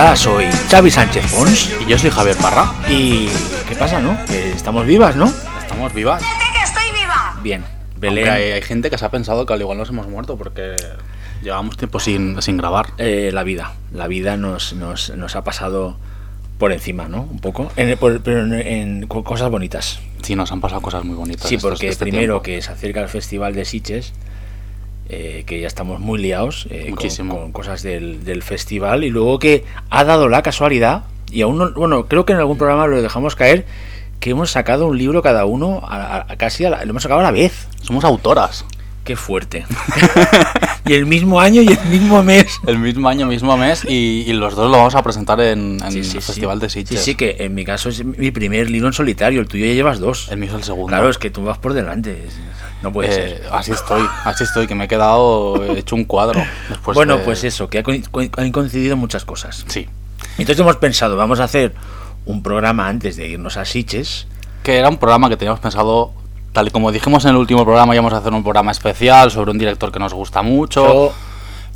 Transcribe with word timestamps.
Hola, 0.00 0.14
soy 0.14 0.44
Xavi 0.70 0.92
Sánchez 0.92 1.32
Pons. 1.34 1.70
Y 1.84 1.90
yo 1.90 1.98
soy 1.98 2.10
Javier 2.10 2.36
Parra. 2.36 2.72
¿Y 2.88 3.26
qué 3.68 3.74
pasa, 3.76 4.00
no? 4.00 4.16
Que 4.26 4.52
estamos 4.52 4.86
vivas, 4.86 5.16
¿no? 5.16 5.26
Estamos 5.60 5.92
vivas. 5.92 6.22
que 6.22 6.62
estoy 6.62 6.84
viva! 7.00 7.34
Bien. 7.42 7.64
Belén, 7.96 8.28
hay, 8.28 8.42
hay 8.52 8.62
gente 8.62 8.90
que 8.90 8.98
se 8.98 9.04
ha 9.04 9.10
pensado 9.10 9.44
que 9.44 9.52
al 9.54 9.60
igual 9.60 9.76
nos 9.76 9.88
hemos 9.88 10.06
muerto 10.06 10.36
porque 10.38 10.76
llevamos 11.42 11.76
tiempo 11.76 11.98
sin, 11.98 12.40
sin 12.42 12.56
grabar. 12.58 12.90
eh, 12.98 13.30
la 13.32 13.42
vida. 13.42 13.72
La 13.92 14.06
vida 14.06 14.36
nos, 14.36 14.72
nos, 14.74 15.10
nos 15.16 15.34
ha 15.34 15.42
pasado 15.42 15.96
por 16.58 16.70
encima, 16.70 17.08
¿no? 17.08 17.22
Un 17.22 17.40
poco. 17.40 17.72
En- 17.74 17.98
por- 17.98 18.20
pero 18.22 18.42
en, 18.44 18.52
en 18.54 19.06
co- 19.08 19.24
cosas 19.24 19.50
bonitas. 19.50 19.98
Sí, 20.22 20.36
nos 20.36 20.52
han 20.52 20.60
pasado 20.60 20.80
cosas 20.80 21.02
muy 21.02 21.16
bonitas. 21.16 21.48
Sí, 21.48 21.56
estos- 21.56 21.70
porque 21.72 21.88
este 21.88 22.04
primero 22.04 22.34
tiempo. 22.40 22.42
que 22.42 22.62
se 22.62 22.70
acerca 22.70 23.00
el 23.00 23.08
Festival 23.08 23.52
de 23.52 23.64
Sitges, 23.64 24.12
eh, 25.08 25.44
que 25.46 25.60
ya 25.60 25.66
estamos 25.66 26.00
muy 26.00 26.18
liados 26.20 26.66
eh, 26.70 26.82
con- 26.82 26.90
Muchísimo. 26.90 27.36
Con, 27.40 27.52
cosas 27.52 27.82
del, 27.82 28.24
del 28.24 28.42
festival, 28.42 29.04
y 29.04 29.10
luego 29.10 29.38
que 29.38 29.64
ha 29.90 30.04
dado 30.04 30.28
la 30.28 30.42
casualidad, 30.42 31.04
y 31.30 31.42
aún 31.42 31.58
no, 31.58 31.72
bueno, 31.72 32.06
creo 32.06 32.24
que 32.26 32.32
en 32.32 32.38
algún 32.38 32.58
programa 32.58 32.86
lo 32.86 33.00
dejamos 33.02 33.34
caer, 33.36 33.66
que 34.20 34.30
hemos 34.30 34.50
sacado 34.50 34.86
un 34.86 34.98
libro 34.98 35.22
cada 35.22 35.44
uno, 35.46 35.80
a 35.88 36.26
casi 36.38 36.64
a 36.64 36.70
la- 36.70 36.84
lo 36.84 36.90
hemos 36.90 37.02
sacado 37.02 37.20
a 37.20 37.22
la 37.24 37.30
vez. 37.30 37.68
Somos 37.82 38.04
autoras. 38.04 38.64
Qué 39.04 39.16
fuerte. 39.16 39.64
y 40.88 40.94
el 40.94 41.06
mismo 41.06 41.40
año 41.40 41.62
y 41.62 41.68
el 41.68 41.84
mismo 41.90 42.22
mes. 42.22 42.60
El 42.66 42.78
mismo 42.78 43.08
año, 43.08 43.26
mismo 43.26 43.56
mes 43.56 43.84
y, 43.88 44.24
y 44.26 44.32
los 44.32 44.54
dos 44.56 44.70
lo 44.70 44.78
vamos 44.78 44.94
a 44.94 45.02
presentar 45.02 45.40
en, 45.40 45.78
en 45.82 45.92
Sí, 45.92 46.02
sí, 46.04 46.16
el 46.16 46.22
sí. 46.22 46.26
Festival 46.32 46.58
de 46.58 46.68
Sitges. 46.70 46.98
Sí, 47.00 47.04
sí, 47.12 47.14
que 47.14 47.36
en 47.40 47.54
mi 47.54 47.64
caso 47.64 47.88
es 47.88 48.04
mi 48.04 48.30
primer 48.30 48.70
libro 48.70 48.88
en 48.88 48.94
solitario, 48.94 49.40
el 49.40 49.48
tuyo 49.48 49.66
ya 49.66 49.74
llevas 49.74 49.98
dos. 49.98 50.28
El 50.30 50.38
mío 50.38 50.48
es 50.50 50.54
el 50.56 50.64
segundo. 50.64 50.88
Claro, 50.88 51.08
es 51.10 51.18
que 51.18 51.30
tú 51.30 51.42
vas 51.44 51.58
por 51.58 51.72
delante. 51.74 52.26
No 52.82 52.92
puede 52.92 53.08
Eh, 53.10 53.12
ser. 53.12 53.42
así 53.52 53.72
estoy, 53.72 54.02
así 54.24 54.44
estoy, 54.44 54.66
que 54.66 54.74
me 54.74 54.84
he 54.84 54.88
quedado 54.88 55.64
hecho 55.76 55.96
un 55.96 56.04
cuadro. 56.04 56.40
Después 56.68 56.94
bueno, 56.94 57.18
de- 57.18 57.24
pues 57.24 57.42
eso, 57.44 57.68
que 57.68 57.78
han 58.36 58.52
coincidido 58.52 58.96
muchas 58.96 59.24
cosas. 59.24 59.64
Sí. 59.68 59.88
Entonces 60.38 60.60
hemos 60.60 60.76
pensado, 60.76 61.16
vamos 61.16 61.40
a 61.40 61.44
hacer 61.44 61.74
un 62.24 62.42
programa 62.42 62.88
antes 62.88 63.16
de 63.16 63.26
irnos 63.28 63.56
a 63.56 63.64
Sitges. 63.64 64.26
Que 64.62 64.76
era 64.76 64.88
un 64.88 64.98
programa 64.98 65.28
que 65.28 65.36
teníamos 65.36 65.60
pensado, 65.60 66.12
tal 66.58 66.66
y 66.66 66.70
como 66.72 66.90
dijimos 66.90 67.24
en 67.24 67.30
el 67.30 67.36
último 67.36 67.64
programa, 67.64 67.94
íbamos 67.94 68.12
a 68.12 68.16
hacer 68.16 68.32
un 68.32 68.42
programa 68.42 68.72
especial 68.72 69.30
sobre 69.30 69.52
un 69.52 69.58
director 69.58 69.92
que 69.92 70.00
nos 70.00 70.12
gusta 70.12 70.42
mucho. 70.42 71.12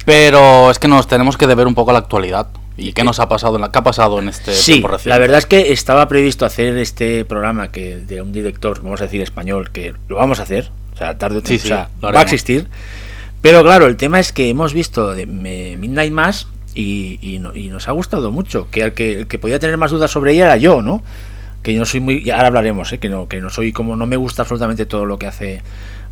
Pero 0.05 0.71
es 0.73 0.79
que 0.81 0.89
nos 0.89 1.07
tenemos 1.07 1.37
que 1.37 1.47
deber 1.47 1.69
un 1.69 1.75
poco 1.77 1.91
a 1.91 1.93
la 1.93 2.01
actualidad. 2.01 2.49
¿Y 2.77 2.93
qué 2.93 3.05
nos 3.05 3.21
ha 3.21 3.29
pasado? 3.29 3.55
En 3.57 3.61
la, 3.63 3.71
¿Qué 3.71 3.79
ha 3.79 3.83
pasado 3.85 4.19
en 4.19 4.29
este 4.29 4.53
sí, 4.55 4.73
tiempo 4.73 4.89
reciente? 4.89 5.11
la 5.11 5.19
verdad 5.19 5.39
es 5.39 5.47
que 5.47 5.73
estaba 5.73 6.09
previsto 6.09 6.45
hacer 6.45 6.77
este 6.79 7.25
programa 7.25 7.69
que 7.69 7.99
de 7.99 8.21
un 8.23 8.33
director, 8.33 8.83
vamos 8.83 9.01
a 9.01 9.05
decir 9.05 9.21
español, 9.21 9.71
que 9.71 9.95
lo 10.09 10.17
vamos 10.17 10.41
a 10.41 10.45
hacer, 10.45 10.71
o 10.95 10.97
sea, 10.97 11.17
tarde 11.17 11.39
o 11.39 11.41
Sí, 11.43 11.59
temprano, 11.59 11.85
sí, 11.85 11.97
o 11.99 12.01
sea, 12.01 12.11
va 12.11 12.19
a 12.19 12.23
existir. 12.23 12.67
Pero 13.41 13.63
claro, 13.63 13.87
el 13.87 13.97
tema 13.97 14.19
es 14.19 14.33
que 14.33 14.49
hemos 14.49 14.73
visto 14.75 15.13
de 15.13 15.27
Midnight 15.27 16.13
Mass 16.13 16.49
y, 16.75 17.19
y 17.23 17.39
no- 17.39 17.55
y 17.55 17.69
nos 17.69 17.87
ha 17.89 17.93
gustado 17.93 18.33
mucho. 18.33 18.67
Que 18.71 18.83
el, 18.83 18.93
que 18.95 19.21
el 19.21 19.27
que 19.29 19.39
podía 19.39 19.59
tener 19.61 19.77
más 19.77 19.91
dudas 19.93 20.11
sobre 20.11 20.33
ella 20.33 20.47
era 20.47 20.57
yo, 20.57 20.83
¿no? 20.83 21.03
Que 21.63 21.75
yo 21.75 21.85
soy 21.85 22.01
muy. 22.01 22.29
ahora 22.31 22.49
hablaremos, 22.49 22.93
¿eh? 22.93 22.99
que, 22.99 23.09
no, 23.09 23.29
que 23.29 23.41
no 23.41 23.51
soy 23.51 23.73
como. 23.73 23.97
No 23.97 24.07
me 24.07 24.17
gusta 24.17 24.43
absolutamente 24.43 24.87
todo 24.87 25.05
lo 25.07 25.19
que 25.19 25.27
hace 25.27 25.63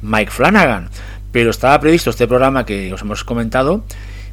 Mike 0.03 0.31
Flanagan. 0.31 0.88
Pero 1.33 1.50
estaba 1.50 1.78
previsto 1.81 2.11
este 2.11 2.27
programa 2.27 2.65
que 2.66 2.93
os 2.93 3.03
hemos 3.03 3.25
comentado, 3.25 3.84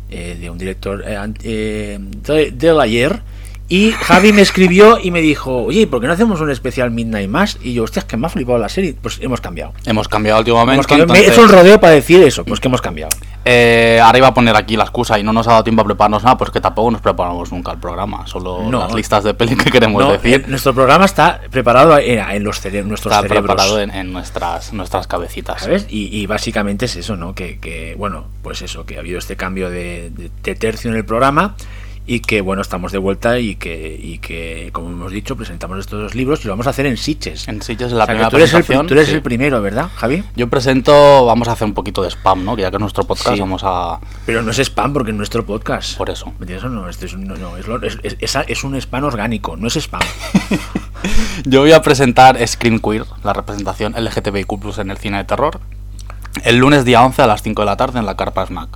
eh, 0.09 0.38
de 0.39 0.50
un 0.50 0.57
director 0.57 1.03
eh, 1.05 1.17
eh, 1.44 1.97
de- 2.00 2.51
del 2.51 2.79
ayer. 2.79 3.22
Y 3.69 3.91
Javi 3.91 4.31
me 4.31 4.41
escribió 4.41 4.97
y 5.01 5.11
me 5.11 5.19
dijo, 5.19 5.63
oye, 5.63 5.88
¿por 5.88 6.00
qué 6.00 6.07
no 6.07 6.13
hacemos 6.13 6.39
un 6.39 6.50
especial 6.50 6.89
Midnight 6.89 7.29
Mass? 7.29 7.57
Y 7.61 7.73
yo, 7.73 7.83
hostia, 7.83 8.00
es 8.00 8.05
que 8.05 8.16
me 8.16 8.25
ha 8.28 8.29
flipado 8.29 8.57
la 8.57 8.69
serie. 8.69 8.95
Pues 9.01 9.19
hemos 9.22 9.41
cambiado. 9.41 9.73
Hemos 9.85 10.07
cambiado 10.07 10.39
últimamente. 10.39 10.75
Hemos 10.75 10.88
cambiado. 10.88 11.11
Me 11.11 11.19
he 11.19 11.22
entonces, 11.23 11.44
hecho 11.44 11.53
un 11.53 11.59
rodeo 11.59 11.78
para 11.79 11.91
decir 11.94 12.23
eso, 12.23 12.45
pues 12.45 12.61
que 12.61 12.69
hemos 12.69 12.81
cambiado. 12.81 13.11
eh, 13.44 14.00
ahora 14.01 14.17
iba 14.19 14.28
a 14.28 14.33
poner 14.33 14.55
aquí 14.55 14.78
la 14.78 14.83
excusa 14.83 15.19
y 15.19 15.23
no 15.23 15.33
nos 15.33 15.47
ha 15.47 15.51
dado 15.51 15.63
tiempo 15.66 15.81
a 15.81 15.85
prepararnos 15.85 16.23
nada, 16.23 16.38
pues 16.38 16.50
que 16.50 16.61
tampoco 16.61 16.91
nos 16.91 17.01
preparamos 17.01 17.51
nunca 17.51 17.73
el 17.73 17.78
programa. 17.79 18.25
Solo 18.25 18.61
No. 18.69 18.79
las 18.79 18.94
listas 18.94 19.25
de 19.25 19.33
peli 19.33 19.55
que 19.57 19.69
queremos 19.69 20.01
No, 20.01 20.13
decir. 20.13 20.44
eh, 20.45 20.45
nuestro 20.47 20.73
programa 20.73 21.03
está 21.03 21.41
preparado 21.51 21.97
en, 21.97 22.19
en 22.19 22.44
los 22.45 22.63
cere- 22.63 22.85
nuestros 22.85 23.11
Está 23.13 23.22
cerebros. 23.28 23.47
preparado 23.55 23.81
en, 23.81 23.91
en 23.91 24.13
nuestras, 24.13 24.72
nuestras 24.72 25.07
cabecitas. 25.07 25.63
¿Sabes? 25.63 25.85
Y, 25.89 26.07
y 26.17 26.25
básicamente 26.25 26.85
es 26.85 26.95
eso, 26.95 27.17
¿no? 27.17 27.35
Que, 27.35 27.59
que, 27.59 27.95
bueno, 27.97 28.28
pues 28.44 28.61
eso, 28.61 28.85
que 28.85 28.95
ha 28.95 28.99
habido 28.99 29.19
este 29.19 29.35
cambio 29.35 29.69
de, 29.69 30.09
de- 30.11 30.31
de 30.41 30.55
tercio 30.55 30.89
en 30.89 30.95
el 30.95 31.03
programa 31.03 31.55
y 32.09 32.22
que, 32.22 32.40
bueno, 32.41 32.62
estamos 32.62 32.91
de 32.94 32.97
vuelta 32.97 33.38
y 33.40 33.56
que, 33.57 34.00
y 34.01 34.19
que, 34.19 34.69
como 34.72 34.90
hemos 34.90 35.12
dicho, 35.12 35.35
presentamos 35.35 35.78
estos 35.79 36.01
dos 36.01 36.16
libros 36.16 36.40
y 36.44 36.47
lo 36.47 36.53
vamos 36.53 36.66
a 36.66 36.69
hacer 36.69 36.85
en 36.85 36.95
Sitges. 36.97 37.47
En 37.50 37.62
Sitges 37.62 37.91
la 37.91 38.06
O 38.06 38.07
sea, 38.07 38.16
primera 38.16 38.29
tú 38.29 38.38
eres, 38.38 38.53
el, 38.53 38.63
tú 38.66 38.94
eres 38.94 39.07
sí. 39.09 39.13
el 39.16 39.22
primero, 39.22 39.62
¿verdad, 39.62 39.90
Javi? 39.95 40.23
Yo 40.35 40.47
presento, 40.50 41.25
vamos 41.25 41.50
a 41.50 41.51
hacer 41.51 41.66
un 41.67 41.73
poquito 41.73 42.01
de 42.01 42.09
spam, 42.09 42.46
¿no? 42.46 42.56
Que 42.56 42.62
ya 42.62 42.69
que 42.72 42.78
es 42.78 42.81
nuestro 42.81 43.03
podcast 43.03 43.35
Sí. 43.35 43.40
vamos 43.41 43.62
a... 43.66 44.00
Pero 44.25 44.41
no 44.41 44.51
es 44.51 44.59
spam 44.59 44.94
porque 44.94 45.12
es 45.12 45.17
nuestro 45.17 45.46
podcast. 45.46 45.97
Por 45.97 46.09
eso. 46.09 46.28
¿Me 46.40 46.46
entiendes 46.46 46.63
o 46.63 46.69
no? 46.69 46.88
Este 46.90 47.07
es, 47.07 47.17
no, 47.17 47.35
no, 47.35 47.57
es, 47.57 47.67
lo- 47.67 47.81
es- 47.84 47.97
es 48.22 48.63
un 48.63 48.75
spam 48.78 49.03
orgánico, 49.03 49.57
no 49.57 49.67
es 49.67 49.75
spam. 49.75 50.01
Yo 51.46 51.62
voy 51.62 51.72
a 51.73 51.81
presentar 51.81 52.38
Scream 52.47 52.79
Queer, 52.79 53.03
la 53.23 53.34
representación 53.34 53.94
LGTBIQ+, 53.97 54.79
en 54.79 54.91
el 54.91 54.97
cine 54.97 55.17
de 55.17 55.23
terror, 55.25 55.59
el 56.44 56.57
lunes 56.57 56.85
día 56.85 57.03
11 57.03 57.22
a 57.22 57.28
las 57.28 57.41
5 57.41 57.62
de 57.62 57.66
la 57.66 57.78
tarde 57.78 58.00
en 58.00 58.06
la 58.06 58.16
Carpa 58.16 58.46
Snack. 58.46 58.69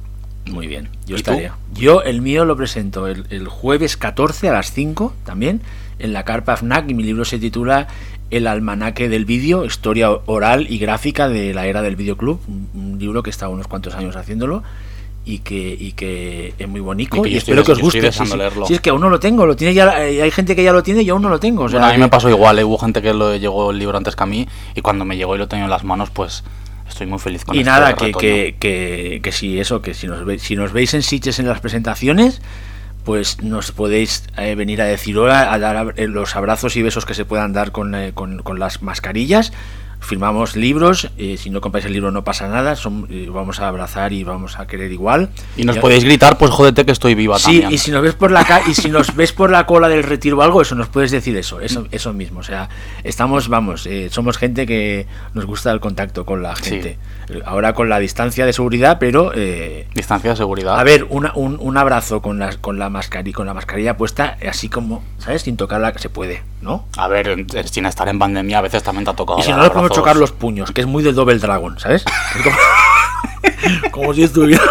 Muy 0.45 0.67
bien, 0.67 0.89
yo 1.05 1.15
¿Y 1.15 1.19
estaré. 1.19 1.47
tú? 1.73 1.79
Yo 1.81 2.01
el 2.03 2.21
mío 2.21 2.45
lo 2.45 2.55
presento 2.57 3.07
el, 3.07 3.25
el 3.29 3.47
jueves 3.47 3.95
14 3.97 4.49
a 4.49 4.53
las 4.53 4.71
5 4.73 5.13
también 5.25 5.61
en 5.99 6.13
la 6.13 6.23
Carpa 6.25 6.57
FNAC 6.57 6.89
y 6.89 6.93
mi 6.95 7.03
libro 7.03 7.25
se 7.25 7.37
titula 7.37 7.87
El 8.31 8.47
almanaque 8.47 9.07
del 9.07 9.25
vídeo, 9.25 9.65
historia 9.65 10.09
oral 10.25 10.65
y 10.69 10.79
gráfica 10.79 11.29
de 11.29 11.53
la 11.53 11.67
era 11.67 11.81
del 11.83 11.95
videoclub, 11.95 12.39
un, 12.47 12.67
un 12.73 12.99
libro 12.99 13.21
que 13.21 13.29
he 13.29 13.31
estado 13.31 13.51
unos 13.51 13.67
cuantos 13.67 13.93
años 13.93 14.15
haciéndolo 14.15 14.63
y 15.23 15.37
que, 15.39 15.77
y 15.79 15.91
que 15.91 16.55
es 16.57 16.67
muy 16.67 16.79
bonito 16.81 17.17
Y 17.17 17.19
y, 17.19 17.31
que 17.33 17.37
estoy 17.37 17.51
espero 17.53 17.63
que 17.63 17.71
os 17.73 17.79
guste. 17.79 17.99
Sí, 17.99 18.05
deseando 18.07 18.65
sí. 18.65 18.73
es 18.73 18.81
que 18.81 18.89
aún 18.89 19.01
no 19.01 19.09
lo 19.11 19.19
tengo, 19.19 19.45
lo 19.45 19.55
tiene 19.55 19.75
ya, 19.75 20.03
eh, 20.07 20.23
hay 20.23 20.31
gente 20.31 20.55
que 20.55 20.63
ya 20.63 20.73
lo 20.73 20.81
tiene 20.81 21.03
y 21.03 21.05
yo 21.05 21.13
aún 21.13 21.21
no 21.21 21.29
lo 21.29 21.39
tengo. 21.39 21.65
o 21.65 21.69
sea, 21.69 21.77
Bueno, 21.79 21.91
a 21.93 21.95
mí 21.95 21.99
me 21.99 22.05
que- 22.05 22.09
pasó 22.11 22.29
igual, 22.31 22.57
¿eh? 22.57 22.63
hubo 22.63 22.79
gente 22.79 23.03
que 23.03 23.13
lo 23.13 23.35
llegó 23.35 23.69
el 23.69 23.77
libro 23.77 23.95
antes 23.95 24.15
que 24.15 24.23
a 24.23 24.25
mí 24.25 24.47
y 24.73 24.81
cuando 24.81 25.05
me 25.05 25.15
llegó 25.17 25.35
y 25.35 25.37
lo 25.37 25.47
tenía 25.47 25.65
en 25.65 25.69
las 25.71 25.83
manos, 25.83 26.09
pues 26.09 26.43
estoy 26.91 27.07
muy 27.07 27.19
feliz 27.19 27.43
con 27.45 27.55
y 27.55 27.59
este 27.59 27.69
nada, 27.71 27.95
que, 27.95 28.11
que, 28.11 28.55
que, 28.59 29.19
que 29.23 29.31
si 29.31 29.59
eso, 29.59 29.81
que 29.81 29.93
si 29.93 30.07
nos, 30.07 30.23
ve- 30.25 30.39
si 30.39 30.55
nos 30.55 30.71
veis 30.71 30.93
en 30.93 31.01
Sitges 31.01 31.39
en 31.39 31.47
las 31.47 31.59
presentaciones, 31.59 32.41
pues 33.03 33.41
nos 33.41 33.71
podéis 33.71 34.25
eh, 34.37 34.53
venir 34.55 34.81
a 34.81 34.85
decir 34.85 35.17
hola, 35.17 35.51
a 35.51 35.57
dar 35.57 35.93
eh, 35.97 36.07
los 36.07 36.35
abrazos 36.35 36.75
y 36.75 36.81
besos 36.83 37.05
que 37.05 37.13
se 37.15 37.25
puedan 37.25 37.51
dar 37.53 37.71
con, 37.71 37.95
eh, 37.95 38.11
con, 38.13 38.43
con 38.43 38.59
las 38.59 38.81
mascarillas. 38.83 39.51
Firmamos 40.01 40.55
libros, 40.55 41.09
eh, 41.17 41.37
si 41.37 41.49
no 41.51 41.61
compráis 41.61 41.85
el 41.85 41.93
libro 41.93 42.11
no 42.11 42.23
pasa 42.23 42.47
nada, 42.47 42.75
son, 42.75 43.07
eh, 43.11 43.29
vamos 43.31 43.59
a 43.59 43.67
abrazar 43.67 44.11
y 44.13 44.23
vamos 44.23 44.59
a 44.59 44.65
querer 44.65 44.91
igual. 44.91 45.29
Y 45.55 45.63
nos 45.63 45.75
Ya- 45.75 45.81
podéis 45.81 46.03
gritar, 46.03 46.37
pues 46.39 46.49
jódete 46.51 46.85
que 46.85 46.91
estoy 46.91 47.13
viva 47.13 47.37
Sí, 47.37 47.45
también. 47.61 47.71
y 47.71 47.77
si 47.77 47.91
nos 47.91 48.01
ves 48.01 48.15
por 48.15 48.31
la 48.31 48.43
ca- 48.43 48.63
y 48.67 48.73
si 48.73 48.89
nos 48.89 49.15
ves 49.15 49.31
por 49.31 49.51
la 49.51 49.65
cola 49.67 49.87
del 49.89 50.01
retiro 50.03 50.39
o 50.39 50.41
algo, 50.41 50.61
eso 50.61 50.73
nos 50.75 50.87
puedes 50.89 51.11
decir 51.11 51.37
eso, 51.37 51.61
eso, 51.61 51.87
eso 51.91 52.13
mismo. 52.13 52.39
O 52.39 52.43
sea, 52.43 52.67
estamos, 53.03 53.47
vamos, 53.47 53.85
eh, 53.85 54.09
somos 54.11 54.37
gente 54.37 54.65
que 54.65 55.05
nos 55.35 55.45
gusta 55.45 55.71
el 55.71 55.79
contacto 55.79 56.25
con 56.25 56.41
la 56.41 56.55
gente. 56.55 56.97
Eh, 57.29 57.41
Ahora 57.45 57.73
con 57.73 57.87
la 57.87 57.99
distancia 57.99 58.45
de 58.45 58.53
seguridad, 58.53 58.97
pero 58.99 59.31
eh, 59.35 59.87
Distancia 59.93 60.31
de 60.31 60.35
seguridad. 60.35 60.79
a 60.79 60.83
ver, 60.83 61.05
una- 61.09 61.31
un, 61.35 61.57
un 61.61 61.77
abrazo 61.77 62.21
con 62.21 62.39
la, 62.39 62.57
con 62.57 62.79
la 62.79 62.89
mascarilla, 62.89 63.35
con 63.35 63.45
la 63.45 63.53
mascarilla 63.53 63.95
puesta, 63.97 64.35
así 64.49 64.67
como, 64.67 65.03
¿sabes? 65.19 65.43
Sin 65.43 65.55
tocarla 65.57 65.93
se 65.97 66.09
puede, 66.09 66.41
¿no? 66.61 66.85
A 66.97 67.07
ver, 67.07 67.45
sin 67.71 67.85
estar 67.85 68.09
en 68.09 68.17
pandemia, 68.19 68.57
a 68.57 68.61
veces 68.61 68.83
también 68.83 69.05
te 69.05 69.11
ha 69.11 69.13
tocado. 69.13 69.39
Y 69.39 69.43
si 69.43 69.51
no. 69.51 69.61
Chocar 69.91 70.15
los 70.15 70.31
puños, 70.31 70.71
que 70.71 70.81
es 70.81 70.87
muy 70.87 71.03
de 71.03 71.13
Double 71.13 71.39
Dragon, 71.39 71.79
¿sabes? 71.79 72.05
Es 72.35 72.41
como, 72.43 72.57
como 73.91 74.13
si 74.13 74.23
estuviera. 74.23 74.63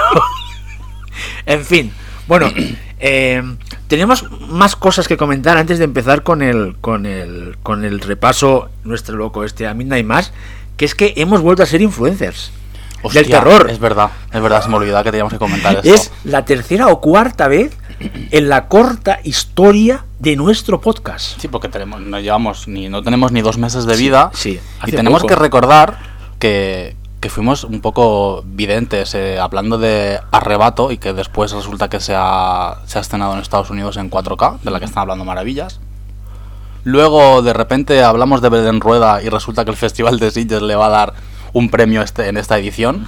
en 1.46 1.64
fin, 1.64 1.92
bueno, 2.26 2.50
eh, 3.00 3.42
tenemos 3.88 4.30
más 4.48 4.76
cosas 4.76 5.08
que 5.08 5.16
comentar 5.16 5.56
antes 5.56 5.78
de 5.78 5.84
empezar 5.84 6.22
con 6.22 6.42
el, 6.42 6.76
con 6.80 7.06
el, 7.06 7.56
con 7.62 7.84
el 7.84 8.00
repaso 8.00 8.70
nuestro 8.84 9.16
loco 9.16 9.44
este 9.44 9.66
a 9.66 9.74
Midnight 9.74 10.06
Mass, 10.06 10.32
que 10.76 10.84
es 10.84 10.94
que 10.94 11.14
hemos 11.16 11.40
vuelto 11.40 11.62
a 11.62 11.66
ser 11.66 11.82
influencers 11.82 12.52
Hostia, 13.02 13.22
del 13.22 13.30
terror. 13.30 13.68
Es 13.70 13.78
verdad, 13.78 14.10
es 14.32 14.40
verdad, 14.40 14.62
se 14.62 14.68
me 14.68 14.76
olvidaba 14.76 15.02
que 15.02 15.10
teníamos 15.10 15.32
que 15.32 15.38
comentar 15.38 15.76
esto. 15.82 15.92
Es 15.92 16.12
la 16.24 16.44
tercera 16.44 16.88
o 16.88 17.00
cuarta 17.00 17.48
vez 17.48 17.76
en 18.30 18.48
la 18.48 18.68
corta 18.68 19.20
historia 19.24 20.04
de 20.20 20.36
nuestro 20.36 20.80
podcast. 20.80 21.40
Sí, 21.40 21.48
porque 21.48 21.68
tenemos, 21.68 22.00
no 22.00 22.20
llevamos 22.20 22.68
ni, 22.68 22.88
no 22.88 23.02
tenemos 23.02 23.32
ni 23.32 23.40
dos 23.40 23.58
meses 23.58 23.86
de 23.86 23.96
vida. 23.96 24.30
sí, 24.34 24.60
y 24.86 24.90
tenemos 24.92 25.22
poco. 25.22 25.34
que 25.34 25.40
recordar 25.40 25.98
que, 26.38 26.94
que 27.20 27.30
fuimos 27.30 27.64
un 27.64 27.80
poco 27.80 28.42
videntes 28.46 29.14
eh, 29.14 29.38
hablando 29.40 29.78
de 29.78 30.20
arrebato 30.30 30.90
y 30.92 30.98
que 30.98 31.12
después 31.14 31.52
resulta 31.52 31.88
que 31.88 32.00
se 32.00 32.14
ha, 32.16 32.78
se 32.86 32.98
ha 32.98 33.00
estrenado 33.00 33.32
en 33.32 33.40
Estados 33.40 33.70
Unidos 33.70 33.96
en 33.96 34.10
4K, 34.10 34.60
de 34.60 34.70
la 34.70 34.78
que 34.78 34.84
están 34.84 35.02
hablando 35.02 35.24
maravillas. 35.24 35.80
Luego 36.84 37.42
de 37.42 37.52
repente 37.52 38.02
hablamos 38.02 38.40
de 38.42 38.48
Belén 38.50 38.80
Rueda 38.80 39.22
y 39.22 39.28
resulta 39.28 39.64
que 39.64 39.70
el 39.70 39.76
Festival 39.76 40.18
de 40.18 40.30
Sitges 40.30 40.62
le 40.62 40.74
va 40.76 40.86
a 40.86 40.90
dar 40.90 41.14
un 41.52 41.68
premio 41.70 42.02
este, 42.02 42.28
en 42.28 42.36
esta 42.36 42.58
edición. 42.58 43.06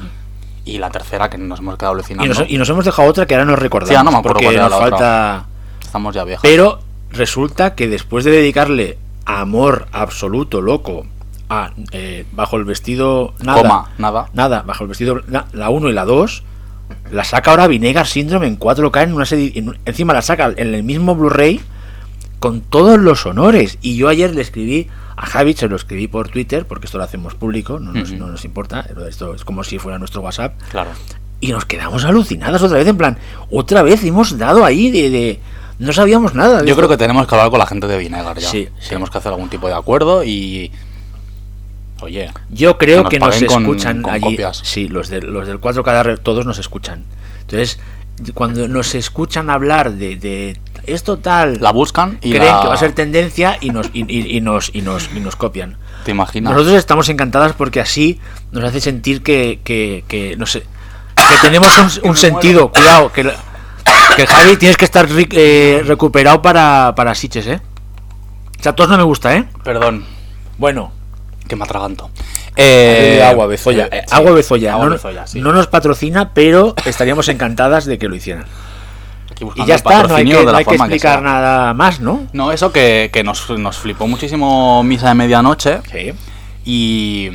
Y 0.64 0.78
la 0.78 0.90
tercera 0.90 1.28
que 1.28 1.38
nos 1.38 1.58
hemos 1.58 1.76
quedado 1.76 1.94
Y 1.94 1.96
alucinando. 1.96 2.34
nos, 2.34 2.50
y 2.50 2.56
nos 2.56 2.68
hemos 2.70 2.84
dejado 2.84 3.08
otra 3.08 3.26
que 3.26 3.34
ahora 3.34 3.44
no 3.46 3.56
recordamos. 3.56 3.98
Sí, 3.98 4.04
no 4.04 4.12
me 4.16 4.22
porque 4.22 4.56
nos 4.56 4.72
otra. 4.72 4.78
falta. 4.78 5.46
Estamos 5.82 6.14
ya 6.14 6.24
viejos. 6.24 6.42
Pero 6.42 6.78
resulta 7.12 7.74
que 7.74 7.88
después 7.88 8.24
de 8.24 8.30
dedicarle 8.30 8.98
amor 9.24 9.86
absoluto, 9.92 10.60
loco, 10.60 11.06
a 11.48 11.72
eh, 11.92 12.24
Bajo 12.32 12.56
el 12.56 12.64
vestido. 12.64 13.34
Nada. 13.42 13.62
Coma, 13.62 13.90
nada. 13.98 14.28
Nada, 14.32 14.62
Bajo 14.62 14.84
el 14.84 14.88
vestido. 14.88 15.20
la 15.52 15.68
1 15.70 15.88
y 15.90 15.92
la 15.92 16.04
2. 16.04 16.42
La 17.10 17.24
saca 17.24 17.50
ahora 17.50 17.66
Vinegar 17.66 18.06
Syndrome 18.06 18.46
en 18.46 18.58
4K. 18.58 19.02
En 19.04 19.12
una 19.12 19.26
serie, 19.26 19.52
en- 19.54 19.78
encima 19.84 20.12
la 20.14 20.22
saca 20.22 20.52
en 20.56 20.74
el 20.74 20.82
mismo 20.82 21.14
Blu-ray. 21.14 21.60
Con 22.38 22.60
todos 22.60 22.98
los 22.98 23.24
honores. 23.26 23.78
Y 23.82 23.96
yo 23.96 24.08
ayer 24.08 24.34
le 24.34 24.40
escribí 24.42 24.88
a 25.16 25.26
Javi, 25.26 25.52
se 25.52 25.68
lo 25.68 25.76
escribí 25.76 26.08
por 26.08 26.28
Twitter, 26.28 26.66
porque 26.66 26.86
esto 26.86 26.98
lo 26.98 27.04
hacemos 27.04 27.34
público, 27.34 27.78
no 27.78 27.92
nos, 27.92 28.10
Ujú. 28.10 28.18
no 28.18 28.26
nos 28.28 28.44
importa. 28.44 28.84
Esto 29.08 29.34
es 29.34 29.44
como 29.44 29.62
si 29.62 29.78
fuera 29.78 29.98
nuestro 29.98 30.22
WhatsApp. 30.22 30.54
Claro. 30.70 30.90
Y 31.40 31.52
nos 31.52 31.64
quedamos 31.66 32.04
alucinadas 32.04 32.62
otra 32.62 32.78
vez, 32.78 32.88
en 32.88 32.96
plan, 32.96 33.18
otra 33.50 33.82
vez 33.82 34.02
hemos 34.04 34.38
dado 34.38 34.64
ahí 34.64 34.90
de... 34.90 35.10
de- 35.10 35.40
no 35.82 35.92
sabíamos 35.92 36.34
nada. 36.34 36.60
Yo 36.60 36.64
esto. 36.66 36.76
creo 36.76 36.88
que 36.88 36.96
tenemos 36.96 37.26
que 37.26 37.34
hablar 37.34 37.50
con 37.50 37.58
la 37.58 37.66
gente 37.66 37.86
de 37.86 37.98
Vinegar 37.98 38.38
ya. 38.38 38.48
Sí, 38.48 38.68
sí. 38.80 38.88
Tenemos 38.88 39.10
que 39.10 39.18
hacer 39.18 39.32
algún 39.32 39.48
tipo 39.48 39.66
de 39.68 39.74
acuerdo 39.74 40.24
y. 40.24 40.70
Oye, 42.00 42.30
Yo 42.50 42.78
creo 42.78 43.04
que 43.04 43.18
que 43.18 43.20
nos 43.20 43.36
con- 43.44 43.62
escuchan 43.62 44.02
con 44.02 44.12
allí. 44.12 44.22
copias. 44.22 44.60
Sí, 44.64 44.88
los, 44.88 45.08
de, 45.08 45.22
los 45.22 45.46
del 45.46 45.60
4K 45.60 46.18
todos 46.22 46.44
nos 46.46 46.58
escuchan. 46.58 47.04
Entonces, 47.42 47.78
cuando 48.34 48.66
nos 48.66 48.94
escuchan 48.96 49.50
hablar 49.50 49.92
de, 49.92 50.16
de 50.16 50.58
esto 50.84 51.18
tal, 51.18 51.58
la 51.60 51.70
buscan 51.70 52.18
y 52.20 52.30
creen 52.30 52.46
la- 52.46 52.60
que 52.62 52.68
va 52.68 52.74
a 52.74 52.78
ser 52.78 52.92
tendencia 52.92 53.56
y 53.60 53.70
nos, 53.70 53.88
y, 53.92 54.00
y- 54.12 54.36
y 54.36 54.40
nos, 54.40 54.70
y, 54.74 54.82
nos, 54.82 55.10
y 55.14 55.20
nos 55.20 55.36
copian. 55.36 55.76
¿Te 56.04 56.10
imaginas? 56.10 56.52
Nosotros 56.52 56.76
estamos 56.76 57.08
encantadas 57.08 57.52
porque 57.52 57.78
así 57.80 58.18
nos 58.50 58.64
hace 58.64 58.80
sentir 58.80 59.22
que, 59.22 59.60
que, 59.62 60.02
que 60.08 60.36
no 60.36 60.46
sé, 60.46 60.62
que 61.16 61.36
tenemos 61.40 61.70
un, 62.02 62.10
un 62.10 62.16
sentido. 62.16 62.72
Cuidado, 62.72 63.12
que, 63.12 63.22
la- 63.24 63.36
que 64.16 64.26
Javi 64.26 64.56
tienes 64.56 64.76
que 64.76 64.84
estar 64.84 65.06
eh, 65.10 65.82
recuperado 65.86 66.42
para, 66.42 66.92
para 66.96 67.14
Siches, 67.14 67.46
¿eh? 67.46 67.60
O 68.58 68.62
sea, 68.62 68.74
todos 68.74 68.90
no 68.90 68.96
me 68.96 69.02
gusta, 69.02 69.34
¿eh? 69.36 69.44
Perdón, 69.64 70.04
Bueno, 70.58 70.92
que 71.48 71.56
me 71.56 71.64
atraganto. 71.64 72.10
Eh, 72.56 73.22
agua 73.28 73.46
Bezoya. 73.46 73.88
eh, 73.90 74.02
sí, 74.06 74.14
agua 74.14 74.32
Bezoya. 74.32 74.74
Agua 74.74 74.84
no, 74.86 74.92
Bezoya, 74.92 75.26
sí. 75.26 75.40
no 75.40 75.52
nos 75.52 75.66
patrocina, 75.66 76.32
pero 76.34 76.74
estaríamos 76.84 77.28
encantadas 77.28 77.86
de 77.86 77.98
que 77.98 78.08
lo 78.08 78.14
hicieran. 78.14 78.44
Y 79.56 79.64
ya 79.66 79.74
está, 79.74 80.04
no 80.04 80.14
hay 80.14 80.24
que, 80.26 80.36
de 80.36 80.44
no 80.44 80.54
hay 80.56 80.64
que 80.64 80.74
explicar 80.76 81.20
nada 81.22 81.74
más, 81.74 81.98
¿no? 82.00 82.28
No, 82.32 82.52
eso 82.52 82.70
que, 82.70 83.10
que 83.12 83.24
nos, 83.24 83.48
nos 83.50 83.78
flipó 83.78 84.06
muchísimo 84.06 84.82
Misa 84.84 85.08
de 85.08 85.14
Medianoche 85.14 85.80
Sí. 85.90 86.12
y... 86.64 87.30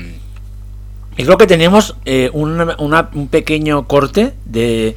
Y 1.20 1.24
creo 1.26 1.38
que 1.40 1.48
tenemos 1.48 1.96
eh, 2.06 2.30
una- 2.32 3.10
un 3.12 3.28
pequeño 3.28 3.88
corte 3.88 4.36
de. 4.46 4.96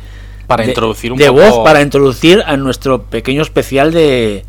Para 0.51 0.65
de- 0.65 0.71
introducir 0.71 1.13
un 1.13 1.19
de 1.19 1.29
poco- 1.29 1.41
voz 1.41 1.65
para 1.65 1.81
introducir 1.81 2.43
a 2.47 2.57
nuestro 2.59 3.03
pequeño 3.05 3.41
especial 3.43 3.91
de 3.93 4.45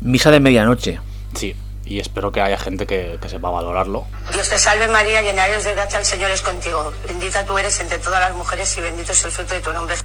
Misa 0.00 0.30
de 0.32 0.40
Medianoche. 0.40 0.98
Sí, 1.34 1.54
y 1.84 1.98
espero 2.00 2.32
que 2.32 2.40
haya 2.40 2.58
gente 2.58 2.86
que, 2.86 3.18
que 3.20 3.28
sepa 3.28 3.50
valorarlo. 3.50 4.06
Dios 4.32 4.48
te 4.48 4.58
salve 4.58 4.88
María, 4.88 5.22
llena 5.22 5.46
eres 5.46 5.64
de 5.64 5.74
gracia, 5.74 5.98
el 5.98 6.04
Señor 6.04 6.30
es 6.30 6.40
contigo. 6.42 6.92
Bendita 7.06 7.44
tú 7.44 7.56
eres 7.58 7.78
entre 7.80 7.98
todas 7.98 8.20
las 8.20 8.34
mujeres 8.34 8.76
y 8.78 8.80
bendito 8.80 9.12
es 9.12 9.24
el 9.24 9.30
fruto 9.30 9.54
de 9.54 9.60
tu 9.60 9.72
nombre. 9.72 9.94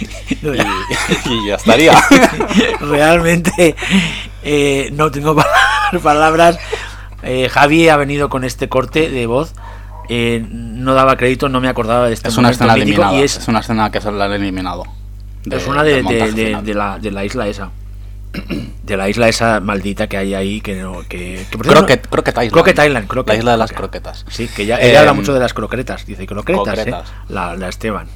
Y, 0.00 0.46
y 1.30 1.46
ya 1.48 1.54
estaría. 1.56 1.92
Realmente 2.80 3.76
eh, 4.42 4.88
no 4.92 5.10
tengo 5.10 5.34
pa- 5.36 5.46
palabras. 6.02 6.58
Eh, 7.22 7.48
Javi 7.48 7.88
ha 7.88 7.96
venido 7.96 8.28
con 8.28 8.42
este 8.44 8.68
corte 8.68 9.08
de 9.10 9.26
voz. 9.26 9.52
Eh, 10.08 10.44
no 10.50 10.94
daba 10.94 11.16
crédito, 11.16 11.48
no 11.48 11.60
me 11.60 11.68
acordaba 11.68 12.08
de 12.08 12.14
este 12.14 12.28
es 12.28 12.36
una 12.36 12.50
escena 12.50 12.74
eliminada. 12.74 13.14
y 13.18 13.22
Es, 13.22 13.36
es, 13.36 13.48
una 13.48 13.60
escena 13.60 13.90
que 13.90 14.00
se 14.00 14.10
la 14.12 14.24
han 14.26 14.32
eliminado. 14.32 14.84
es 15.50 15.66
una 15.66 15.82
de, 15.82 16.02
de- 16.02 16.32
de- 16.32 16.62
de 16.62 16.74
la, 16.74 16.98
de 16.98 17.10
la 17.10 17.24
isla 17.24 17.46
esa. 17.48 17.70
De 18.82 18.96
la 18.96 19.08
isla 19.08 19.28
esa 19.28 19.60
maldita 19.60 20.08
que 20.08 20.16
hay 20.16 20.34
ahí 20.34 20.60
que 20.60 20.82
no 20.82 21.00
que, 21.08 21.46
que 21.50 21.56
Croquet, 21.58 22.04
no- 22.04 22.10
Croquet 22.10 22.34
Island. 22.34 22.50
Croquet 22.52 22.78
Island, 22.86 23.06
Croquet, 23.06 23.32
La 23.34 23.38
isla 23.38 23.52
de 23.52 23.58
las 23.58 23.70
Croquet. 23.72 24.02
croquetas. 24.02 24.24
Sí, 24.28 24.48
que 24.48 24.66
ya 24.66 24.76
Eh, 24.78 24.90
ella 24.90 25.00
habla 25.00 25.12
mucho 25.12 25.32
de 25.32 25.38
las 25.40 25.54
croquetas. 25.54 26.04
Dice 26.04 26.26
croquetas, 26.26 26.64
Concretas. 26.64 27.08
¿eh? 27.08 27.12
La, 27.28 27.54
la 27.56 27.68
Esteban. 27.68 28.08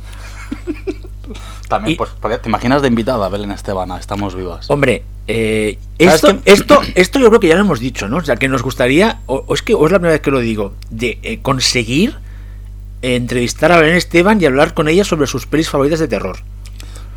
También, 1.69 1.95
Y- 1.95 1.97
pues, 1.97 2.11
¿te 2.43 2.49
imaginas 2.49 2.83
de 2.83 2.89
invitada 2.89 3.27
a 3.27 3.29
Belén 3.29 3.51
Esteban 3.51 3.91
a 3.91 3.99
Estamos 3.99 4.35
Vivas? 4.35 4.71
Hombre, 4.71 5.03
eh, 5.27 5.79
¿Sabes 5.99 6.15
esto, 6.15 6.39
esto, 6.45 6.81
esto 6.95 7.19
yo 7.19 7.29
creo 7.29 7.41
que 7.41 7.49
ya 7.49 7.55
lo 7.57 7.63
hemos 7.63 7.81
dicho, 7.81 8.09
¿no? 8.09 8.19
O 8.19 8.25
sea, 8.25 8.37
que 8.37 8.49
nos 8.49 8.63
gustaría, 8.63 9.21
o, 9.27 9.45
o 9.47 9.55
es 9.55 9.63
que 9.63 9.75
o 9.75 9.85
es 9.87 9.93
la 9.93 9.99
primera 9.99 10.13
vez 10.13 10.21
que 10.21 10.31
lo 10.31 10.39
digo, 10.41 10.75
de 10.91 11.19
eh, 11.23 11.41
conseguir 11.43 12.19
eh, 13.03 13.17
entrevistar 13.17 13.73
a 13.73 13.79
Belén 13.79 13.97
Esteban 13.97 14.41
y 14.41 14.47
hablar 14.47 14.75
con 14.75 14.89
ella 14.89 15.05
sobre 15.05 15.27
sus 15.27 15.47
pelis 15.47 15.69
favoritas 15.69 15.99
de 15.99 16.09
terror. 16.09 16.39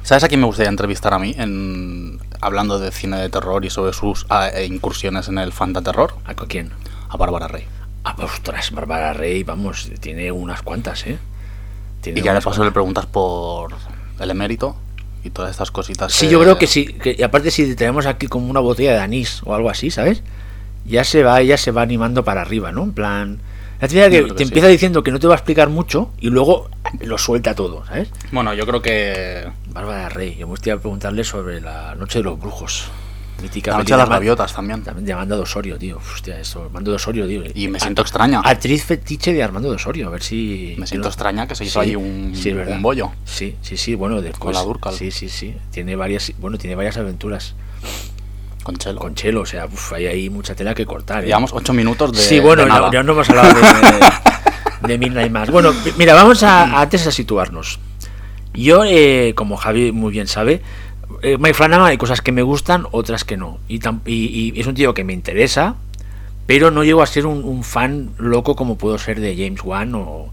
¿Sabes 0.01 0.23
a 0.23 0.27
quién 0.27 0.39
me 0.39 0.47
gustaría 0.47 0.69
entrevistar 0.69 1.13
a 1.13 1.19
mí? 1.19 1.35
En, 1.37 2.19
hablando 2.41 2.79
de 2.79 2.89
cine 2.91 3.17
de 3.17 3.29
terror 3.29 3.63
y 3.65 3.69
sobre 3.69 3.93
sus 3.93 4.25
ah, 4.29 4.49
eh, 4.51 4.65
incursiones 4.65 5.27
en 5.27 5.37
el 5.37 5.51
fantaterror. 5.51 6.15
¿A 6.25 6.33
quién? 6.33 6.71
A 7.09 7.17
Bárbara 7.17 7.47
Rey. 7.47 7.65
Ah, 8.03 8.15
ostras, 8.17 8.71
Bárbara 8.71 9.13
Rey, 9.13 9.43
vamos, 9.43 9.91
tiene 9.99 10.31
unas 10.31 10.63
cuantas, 10.63 11.05
¿eh? 11.05 11.19
Tiene 12.01 12.21
Y 12.21 12.23
ya 12.23 12.31
de 12.31 12.37
unas 12.37 12.45
paso 12.45 12.63
le 12.63 12.71
preguntas 12.71 13.05
por 13.05 13.73
el 14.19 14.31
emérito 14.31 14.75
y 15.23 15.29
todas 15.29 15.51
estas 15.51 15.71
cositas. 15.71 16.13
Sí, 16.13 16.29
yo 16.29 16.39
creo 16.39 16.57
que 16.57 16.67
sí. 16.67 16.85
Que, 16.85 17.15
y 17.17 17.23
aparte, 17.23 17.51
si 17.51 17.75
tenemos 17.75 18.05
aquí 18.05 18.27
como 18.27 18.49
una 18.49 18.59
botella 18.59 18.93
de 18.93 18.99
anís 18.99 19.41
o 19.45 19.53
algo 19.53 19.69
así, 19.69 19.91
¿sabes? 19.91 20.23
Ya 20.85 21.03
se 21.03 21.23
va, 21.23 21.41
ya 21.41 21.57
se 21.57 21.71
va 21.71 21.81
animando 21.81 22.23
para 22.23 22.41
arriba, 22.41 22.71
¿no? 22.71 22.83
En 22.83 22.93
plan. 22.93 23.39
La 23.81 23.87
que 23.87 24.09
te 24.09 24.27
que 24.27 24.37
sí. 24.37 24.43
empieza 24.43 24.67
diciendo 24.67 25.03
que 25.03 25.11
no 25.11 25.19
te 25.19 25.27
va 25.27 25.35
a 25.35 25.37
explicar 25.37 25.69
mucho 25.69 26.11
y 26.19 26.29
luego 26.29 26.69
lo 26.99 27.17
suelta 27.17 27.55
todo, 27.55 27.85
¿sabes? 27.85 28.09
Bueno, 28.31 28.53
yo 28.53 28.65
creo 28.65 28.81
que. 28.81 29.47
Bárbara 29.67 30.09
Rey, 30.09 30.35
yo 30.37 30.47
me 30.47 30.51
gustaría 30.51 30.77
preguntarle 30.77 31.23
sobre 31.23 31.61
la 31.61 31.95
Noche 31.95 32.19
de 32.19 32.23
los 32.23 32.39
Brujos. 32.39 32.89
Mítica 33.41 33.71
La 33.71 33.77
noche 33.79 33.93
de 33.93 33.97
las 33.97 34.09
gaviotas 34.09 34.53
también. 34.53 34.83
También 34.83 35.05
de 35.05 35.13
Armando 35.13 35.35
de 35.35 35.41
Osorio, 35.43 35.77
tío. 35.77 35.99
Hostia, 36.13 36.39
eso, 36.39 36.63
Armando 36.63 36.91
de 36.91 36.95
Osorio, 36.95 37.27
tío. 37.27 37.43
Y 37.53 37.67
me 37.67 37.79
siento 37.79 38.01
extraña. 38.01 38.41
Actriz 38.43 38.83
fetiche 38.83 39.33
de 39.33 39.43
Armando 39.43 39.69
de 39.69 39.75
Osorio, 39.75 40.07
a 40.07 40.09
ver 40.09 40.23
si. 40.23 40.75
Me 40.77 40.87
siento 40.87 41.07
extraña 41.07 41.47
que 41.47 41.55
se 41.55 41.65
hizo 41.65 41.79
ahí 41.79 41.95
un, 41.95 42.33
sí, 42.35 42.51
un 42.51 42.81
bollo. 42.81 43.11
Sí, 43.25 43.55
sí, 43.61 43.77
sí, 43.77 43.95
bueno, 43.95 44.21
después. 44.21 44.55
la 44.55 44.63
Dúrcal. 44.63 44.93
Sí, 44.93 45.11
sí, 45.11 45.29
sí. 45.29 45.55
Tiene 45.71 45.95
varias, 45.95 46.31
bueno, 46.39 46.57
tiene 46.57 46.75
varias 46.75 46.97
aventuras 46.97 47.55
Con 48.63 48.77
Chelo. 48.77 48.99
con 48.99 49.15
Chelo, 49.15 49.41
o 49.41 49.45
sea, 49.45 49.65
uf, 49.65 49.93
hay 49.93 50.07
ahí 50.07 50.29
mucha 50.29 50.55
tela 50.55 50.75
que 50.75 50.85
cortar. 50.85 51.23
¿eh? 51.23 51.27
Llevamos 51.27 51.51
ocho 51.53 51.73
minutos 51.73 52.11
de. 52.11 52.19
sí, 52.19 52.39
bueno, 52.39 52.63
de 52.63 52.69
ya, 52.69 52.73
nada. 52.75 52.89
ya 52.91 53.03
no 53.03 53.13
hemos 53.13 53.29
hablado 53.29 53.53
de, 53.53 54.87
de 54.87 54.97
Midnight 54.97 55.31
Mass. 55.31 55.49
Bueno, 55.49 55.73
mira, 55.97 56.13
vamos 56.13 56.43
a, 56.43 56.63
a 56.63 56.81
antes 56.81 57.07
a 57.07 57.11
situarnos. 57.11 57.79
Yo, 58.53 58.83
eh, 58.83 59.33
como 59.35 59.57
Javi 59.57 59.91
muy 59.91 60.11
bien 60.11 60.27
sabe, 60.27 60.61
eh, 61.21 61.37
Mike 61.37 61.53
Flanagan 61.53 61.87
hay 61.87 61.97
cosas 61.97 62.21
que 62.21 62.31
me 62.31 62.41
gustan, 62.41 62.85
otras 62.91 63.23
que 63.23 63.37
no. 63.37 63.57
Y, 63.67 63.77
y- 64.05 64.53
y 64.55 64.59
es 64.59 64.67
un 64.67 64.75
tío 64.75 64.93
que 64.93 65.03
me 65.03 65.13
interesa, 65.13 65.75
pero 66.45 66.71
no 66.71 66.83
llego 66.83 67.01
a 67.01 67.07
ser 67.07 67.25
un, 67.25 67.63
fan 67.63 68.09
loco 68.17 68.55
como 68.55 68.77
puedo 68.77 68.97
ser 68.97 69.19
de 69.19 69.35
James 69.35 69.61
Wan 69.63 69.93
o 69.95 70.29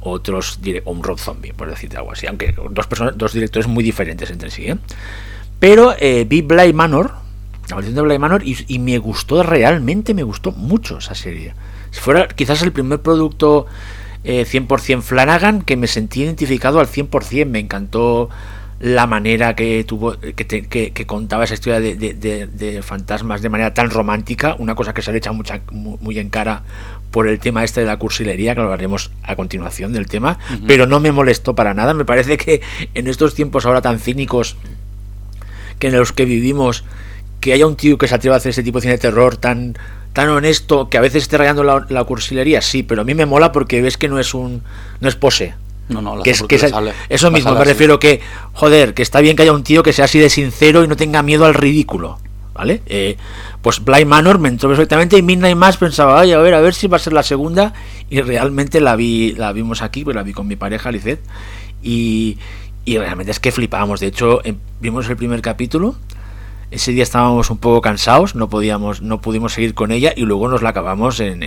otros 0.00 0.60
dire- 0.62 0.82
o 0.84 0.92
un 0.92 1.02
Rob 1.02 1.18
Zombie, 1.18 1.52
por 1.52 1.68
decirte 1.68 1.96
algo 1.96 2.12
así. 2.12 2.26
Aunque 2.26 2.54
dos, 2.70 2.86
personas, 2.86 3.18
dos 3.18 3.32
directores 3.32 3.66
muy 3.66 3.82
diferentes 3.82 4.30
entre 4.30 4.50
sí. 4.50 4.66
¿eh? 4.66 4.76
Pero 5.58 5.94
eh, 5.98 6.24
vi 6.28 6.42
Bly 6.42 6.72
Manor, 6.72 7.12
la 7.68 7.74
maldición 7.76 7.96
de 7.96 8.02
Bly 8.02 8.18
Manor, 8.18 8.42
y, 8.46 8.56
y 8.68 8.78
me 8.78 8.98
gustó, 8.98 9.42
realmente 9.42 10.14
me 10.14 10.22
gustó 10.22 10.52
mucho 10.52 10.98
esa 10.98 11.14
serie. 11.14 11.54
Si 11.90 12.00
fuera 12.00 12.28
quizás 12.28 12.62
el 12.62 12.70
primer 12.72 13.00
producto 13.00 13.66
eh, 14.24 14.44
100% 14.48 15.00
Flanagan 15.02 15.62
que 15.62 15.76
me 15.76 15.86
sentí 15.88 16.22
identificado 16.22 16.78
al 16.80 16.86
100%, 16.86 17.46
me 17.46 17.58
encantó 17.58 18.28
la 18.80 19.06
manera 19.08 19.56
que 19.56 19.82
tuvo 19.84 20.16
que, 20.20 20.44
te- 20.44 20.66
que- 20.66 20.92
que 20.92 21.06
contaba 21.06 21.42
esa 21.44 21.54
historia 21.54 21.80
de, 21.80 21.96
de- 21.96 22.14
de- 22.14 22.46
de 22.46 22.80
fantasmas 22.82 23.42
de 23.42 23.48
manera 23.48 23.74
tan 23.74 23.90
romántica, 23.90 24.54
una 24.58 24.74
cosa 24.76 24.94
que 24.94 25.02
se 25.02 25.10
le 25.10 25.18
echa 25.18 25.32
mucha, 25.32 25.60
mu- 25.72 25.98
muy, 26.00 26.18
en 26.18 26.30
cara 26.30 26.62
por 27.10 27.26
el 27.26 27.40
tema 27.40 27.64
este 27.64 27.80
de 27.80 27.86
la 27.86 27.96
cursilería, 27.96 28.54
que 28.54 28.60
lo 28.60 28.66
hablaremos 28.66 29.10
a 29.24 29.34
continuación 29.34 29.92
del 29.92 30.06
tema, 30.06 30.38
pero 30.66 30.86
no 30.86 31.00
me 31.00 31.10
molestó 31.10 31.54
para 31.56 31.74
nada, 31.74 31.92
me 31.94 32.04
parece 32.04 32.36
que 32.36 32.60
en 32.94 33.08
estos 33.08 33.34
tiempos 33.34 33.66
ahora 33.66 33.80
tan 33.82 33.98
cínicos 33.98 34.56
que 35.80 35.88
en 35.88 35.96
los 35.96 36.12
que 36.12 36.24
vivimos, 36.24 36.84
que 37.40 37.52
haya 37.52 37.66
un 37.66 37.76
tío 37.76 37.98
que 37.98 38.08
se 38.08 38.14
atreva 38.14 38.36
a 38.36 38.38
hacer 38.38 38.50
ese 38.50 38.62
tipo 38.62 38.78
de 38.78 38.82
cine 38.82 38.92
de 38.94 38.98
terror 38.98 39.36
tan 39.36 39.76
tan 40.12 40.28
honesto, 40.30 40.88
que 40.88 40.98
a 40.98 41.00
veces 41.00 41.22
esté 41.24 41.36
rayando 41.38 41.62
la, 41.62 41.86
la 41.88 42.02
cursilería, 42.04 42.60
sí, 42.60 42.82
pero 42.82 43.02
a 43.02 43.04
mí 43.04 43.14
me 43.14 43.26
mola 43.26 43.52
porque 43.52 43.80
ves 43.82 43.96
que 43.96 44.08
no 44.08 44.18
es 44.18 44.34
un 44.34 44.62
no 45.00 45.08
es 45.08 45.14
pose. 45.16 45.54
No, 45.88 46.02
no, 46.02 46.16
la 46.16 46.22
Que 46.22 46.30
es, 46.30 46.42
que 46.42 46.56
es- 46.56 46.70
sale- 46.70 46.92
eso 47.08 47.30
mismo, 47.30 47.52
me 47.52 47.60
así. 47.60 47.68
refiero 47.68 47.98
que, 47.98 48.20
joder, 48.52 48.94
que 48.94 49.02
está 49.02 49.20
bien 49.20 49.36
que 49.36 49.42
haya 49.42 49.52
un 49.52 49.62
tío 49.64 49.82
que 49.82 49.92
sea 49.92 50.04
así 50.06 50.18
de 50.18 50.28
sincero 50.30 50.84
y 50.84 50.88
no 50.88 50.96
tenga 50.96 51.22
miedo 51.22 51.44
al 51.46 51.54
ridículo. 51.54 52.18
¿vale? 52.54 52.82
Eh, 52.86 53.16
pues 53.62 53.84
Blind 53.84 54.06
Manor 54.08 54.40
me 54.40 54.48
entró 54.48 54.68
perfectamente 54.68 55.16
y 55.16 55.22
Midnight 55.22 55.56
Mass 55.56 55.76
pensaba, 55.76 56.20
ay, 56.20 56.32
a 56.32 56.38
ver, 56.38 56.54
a 56.54 56.60
ver 56.60 56.74
si 56.74 56.88
va 56.88 56.96
a 56.96 56.98
ser 56.98 57.12
la 57.12 57.22
segunda 57.22 57.72
y 58.10 58.20
realmente 58.20 58.80
la 58.80 58.96
vi, 58.96 59.32
la 59.34 59.52
vimos 59.52 59.80
aquí, 59.80 60.02
pues 60.02 60.16
la 60.16 60.24
vi 60.24 60.32
con 60.32 60.48
mi 60.48 60.56
pareja 60.56 60.90
Lizeth 60.90 61.20
y, 61.82 62.36
y 62.84 62.98
realmente 62.98 63.30
es 63.30 63.38
que 63.38 63.52
flipábamos. 63.52 64.00
De 64.00 64.08
hecho, 64.08 64.44
em- 64.44 64.56
vimos 64.80 65.08
el 65.08 65.16
primer 65.16 65.40
capítulo. 65.40 65.94
Ese 66.70 66.92
día 66.92 67.02
estábamos 67.02 67.48
un 67.50 67.56
poco 67.56 67.80
cansados, 67.80 68.34
no 68.34 68.50
podíamos, 68.50 69.00
no 69.00 69.22
pudimos 69.22 69.54
seguir 69.54 69.74
con 69.74 69.90
ella 69.90 70.12
y 70.14 70.22
luego 70.22 70.48
nos 70.48 70.60
la 70.60 70.68
acabamos 70.70 71.18
en, 71.20 71.40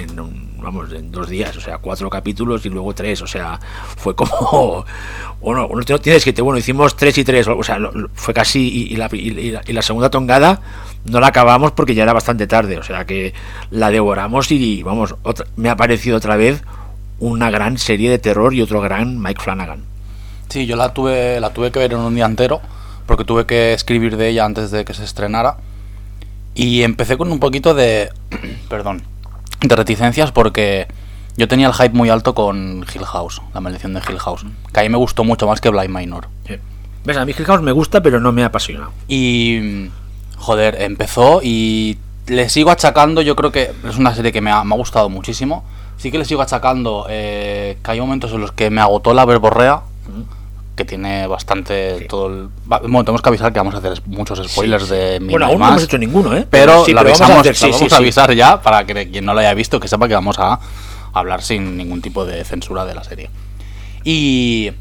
vamos, 0.58 0.92
en 0.94 1.12
dos 1.12 1.30
días, 1.30 1.56
o 1.58 1.62
sea, 1.62 1.78
cuatro 1.78 2.10
capítulos 2.10 2.66
y 2.66 2.70
luego 2.70 2.94
tres, 2.96 3.22
o 3.22 3.28
sea, 3.28 3.60
fue 3.98 4.16
como, 4.16 4.84
bueno, 5.42 5.70
tiene- 5.86 6.00
tienes 6.00 6.26
que, 6.26 6.42
bueno, 6.42 6.58
hicimos 6.58 6.96
tres 6.96 7.20
y 7.20 7.24
tres, 7.24 7.48
o 7.48 7.62
sea, 7.62 7.78
fue 8.16 8.34
casi 8.34 8.88
y, 8.90 8.96
la, 8.96 9.82
segunda 9.84 10.10
tongada 10.10 10.62
no 11.06 11.20
la 11.20 11.28
acabamos 11.28 11.72
porque 11.72 11.94
ya 11.94 12.02
era 12.04 12.14
bastante 12.14 12.48
tarde, 12.48 12.80
o 12.80 12.84
sea 12.84 13.06
que 13.06 13.34
la 13.70 13.92
devoramos 13.92 14.52
y 14.52 14.82
vamos, 14.82 15.16
me 15.56 15.70
ha 15.70 15.76
parecido 15.76 16.18
otra 16.18 16.36
vez 16.36 16.64
una 17.20 17.52
gran 17.52 17.78
serie 17.78 18.10
de 18.10 18.18
terror 18.18 18.56
y 18.56 18.62
otro 18.64 18.82
gran 18.82 19.22
Mike 19.22 19.42
Flanagan. 19.42 19.84
Sí, 20.50 20.66
yo 20.66 20.76
la 20.76 20.94
tuve, 20.94 21.40
la 21.40 21.54
tuve 21.54 21.72
que 21.72 21.78
ver 21.80 21.94
en 21.94 22.00
un 22.00 22.16
día 22.16 22.26
entero, 22.26 22.60
porque 23.12 23.26
tuve 23.26 23.46
que 23.46 23.74
escribir 23.74 24.16
de 24.16 24.30
ella 24.30 24.46
antes 24.46 24.72
de 24.72 24.86
que 24.86 24.94
se 24.94 25.04
estrenara. 25.04 25.58
Y 26.56 26.84
empecé 26.84 27.18
con 27.18 27.30
un 27.30 27.40
poquito 27.40 27.74
de. 27.74 28.10
perdón. 28.70 29.04
De 29.60 29.76
reticencias 29.76 30.32
porque 30.32 30.88
yo 31.36 31.50
tenía 31.50 31.68
el 31.68 31.74
hype 31.74 31.90
muy 31.90 32.10
alto 32.10 32.34
con 32.34 32.86
Hill 32.94 33.04
House, 33.04 33.42
la 33.54 33.60
maldición 33.60 33.94
de 33.94 34.00
Hill 34.00 34.18
House. 34.18 34.46
Que 34.72 34.80
a 34.80 34.84
mí 34.84 34.90
me 34.90 34.98
gustó 34.98 35.26
mucho 35.26 35.46
más 35.46 35.60
que 35.60 35.70
Blind 35.70 35.90
Minor. 35.90 36.30
Sí. 36.48 36.56
¿Ves? 37.04 37.18
A 37.18 37.26
mí 37.26 37.34
Hill 37.38 37.44
House 37.44 37.62
me 37.62 37.74
gusta, 37.74 38.02
pero 38.02 38.22
no 38.22 38.32
me 38.32 38.46
apasiona. 38.46 38.90
Y. 39.10 39.90
Joder, 40.38 40.82
empezó 40.82 41.42
y 41.44 41.98
le 42.28 42.48
sigo 42.48 42.72
achacando. 42.72 43.22
Yo 43.22 43.36
creo 43.36 43.52
que 43.52 43.74
es 43.90 43.98
una 43.98 44.16
serie 44.16 44.32
que 44.32 44.40
me 44.40 44.52
ha, 44.52 44.64
me 44.64 44.74
ha 44.74 44.78
gustado 44.78 45.10
muchísimo. 45.10 45.66
Sí 45.98 46.12
que 46.12 46.18
le 46.18 46.24
sigo 46.24 46.42
achacando 46.42 47.08
eh, 47.10 47.78
que 47.84 47.92
hay 47.92 48.00
momentos 48.00 48.32
en 48.32 48.40
los 48.40 48.54
que 48.54 48.70
me 48.70 48.80
agotó 48.80 49.14
la 49.14 49.26
verborrea. 49.26 49.82
Que 50.82 50.86
tiene 50.86 51.28
bastante 51.28 52.00
Sí. 52.00 52.06
todo 52.08 52.26
el. 52.26 52.50
Bueno, 52.66 53.04
tenemos 53.04 53.22
que 53.22 53.30
avisar 53.30 53.54
que 53.54 53.60
vamos 53.60 53.76
a 53.76 53.78
hacer 53.78 54.02
muchos 54.08 54.42
spoilers 54.50 54.90
de 54.90 55.20
Bueno, 55.20 55.26
Midnight 55.26 55.52
aún 55.52 55.60
no 55.60 55.68
hemos 55.68 55.84
hecho 55.84 55.98
ninguno, 56.00 56.36
¿eh? 56.36 56.48
Pero 56.50 56.84
sí, 56.86 56.92
lo 56.92 57.04
vamos 57.04 57.22
a 57.22 57.40
hacer, 57.40 57.56
sí, 57.56 57.68
lo 57.68 57.74
sí, 57.74 57.80
vamos 57.82 57.94
a 57.94 57.98
avisar 57.98 58.34
ya 58.34 58.60
para 58.64 58.84
que 58.84 59.12
quien 59.12 59.26
no 59.26 59.36
lo 59.36 59.42
haya 59.42 59.54
visto 59.54 59.80
que 59.80 59.88
sepa 59.88 60.08
que 60.08 60.16
vamos 60.16 60.40
a 60.40 60.60
hablar 61.14 61.44
sin 61.44 61.78
ningún 61.78 62.02
tipo 62.02 62.26
de 62.26 62.44
censura 62.46 62.86
de 62.86 62.96
la 62.96 63.04
serie. 63.04 63.30
Y 64.04 64.72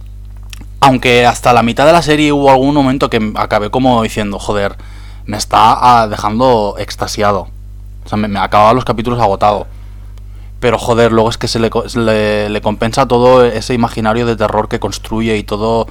aunque 0.81 1.27
hasta 1.27 1.53
la 1.53 1.63
mitad 1.63 1.85
de 1.85 1.93
la 1.93 2.01
serie 2.01 2.33
hubo 2.33 2.51
algún 2.51 2.75
momento 2.75 3.11
que 3.11 3.33
acabé 3.35 3.71
como 3.71 4.03
diciendo, 4.03 4.39
joder, 4.39 4.77
me 5.27 5.37
está 5.37 6.01
ah, 6.03 6.09
dejando 6.09 6.77
extasiado. 6.79 7.49
O 8.07 8.09
sea, 8.09 8.17
me, 8.17 8.27
me 8.27 8.39
acababa 8.39 8.73
los 8.73 8.87
capítulos 8.87 9.21
agotado. 9.21 9.67
Pero 10.61 10.79
joder, 10.79 11.11
luego 11.13 11.31
es 11.31 11.39
que 11.39 11.49
se 11.49 11.59
le, 11.59 11.71
le, 11.95 12.51
le 12.51 12.61
compensa 12.61 13.07
todo 13.09 13.45
ese 13.45 13.73
imaginario 13.75 14.27
de 14.27 14.37
terror 14.37 14.69
que 14.69 14.79
construye 14.79 15.37
y 15.39 15.43
todo. 15.43 15.87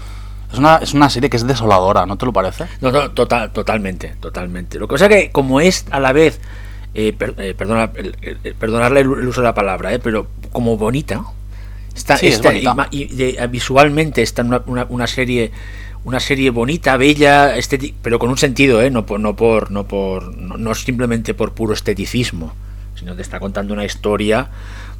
Es 0.53 0.57
una, 0.59 0.77
es 0.77 0.93
una 0.93 1.09
serie 1.09 1.29
que 1.29 1.37
es 1.37 1.45
desoladora, 1.47 2.05
¿no 2.05 2.17
te 2.17 2.25
lo 2.25 2.33
parece? 2.33 2.65
No, 2.81 2.91
no, 2.91 3.11
total, 3.11 3.51
totalmente, 3.51 4.15
totalmente. 4.19 4.79
Lo 4.79 4.87
que 4.87 4.93
pasa 4.93 5.05
es 5.07 5.11
que 5.11 5.31
como 5.31 5.59
es 5.59 5.85
a 5.91 5.99
la 5.99 6.11
vez, 6.13 6.39
eh, 6.93 7.13
per- 7.13 7.35
eh, 7.37 7.53
perdona, 7.55 7.91
perdonarle 8.59 9.01
el, 9.01 9.09
uso 9.09 9.41
de 9.41 9.45
la 9.47 9.53
palabra, 9.53 9.93
eh, 9.93 9.99
pero 9.99 10.27
como 10.51 10.77
bonita, 10.77 11.23
está, 11.95 12.17
Sí, 12.17 12.27
es 12.27 12.35
está- 12.35 12.49
bonita. 12.49 12.87
y 12.91 13.05
de- 13.15 13.47
visualmente 13.47 14.21
está 14.21 14.41
en 14.41 14.47
una, 14.49 14.61
una- 14.65 14.85
una 14.89 15.07
serie 15.07 15.51
una 16.05 16.21
serie 16.21 16.49
bonita, 16.49 16.95
bella, 16.95 17.53
pero 18.01 18.19
con 18.19 18.29
un 18.29 18.37
sentido, 18.37 18.81
¿eh? 18.81 18.89
no 18.89 19.05
por 19.05 19.19
no 19.19 19.35
por 19.35 19.69
no 19.69 19.83
por 19.85 20.33
no, 20.37 20.55
no 20.57 20.73
simplemente 20.73 21.33
por 21.33 21.51
puro 21.51 21.73
esteticismo, 21.73 22.53
sino 22.99 23.15
te 23.15 23.21
está 23.21 23.39
contando 23.39 23.73
una 23.73 23.85
historia, 23.85 24.49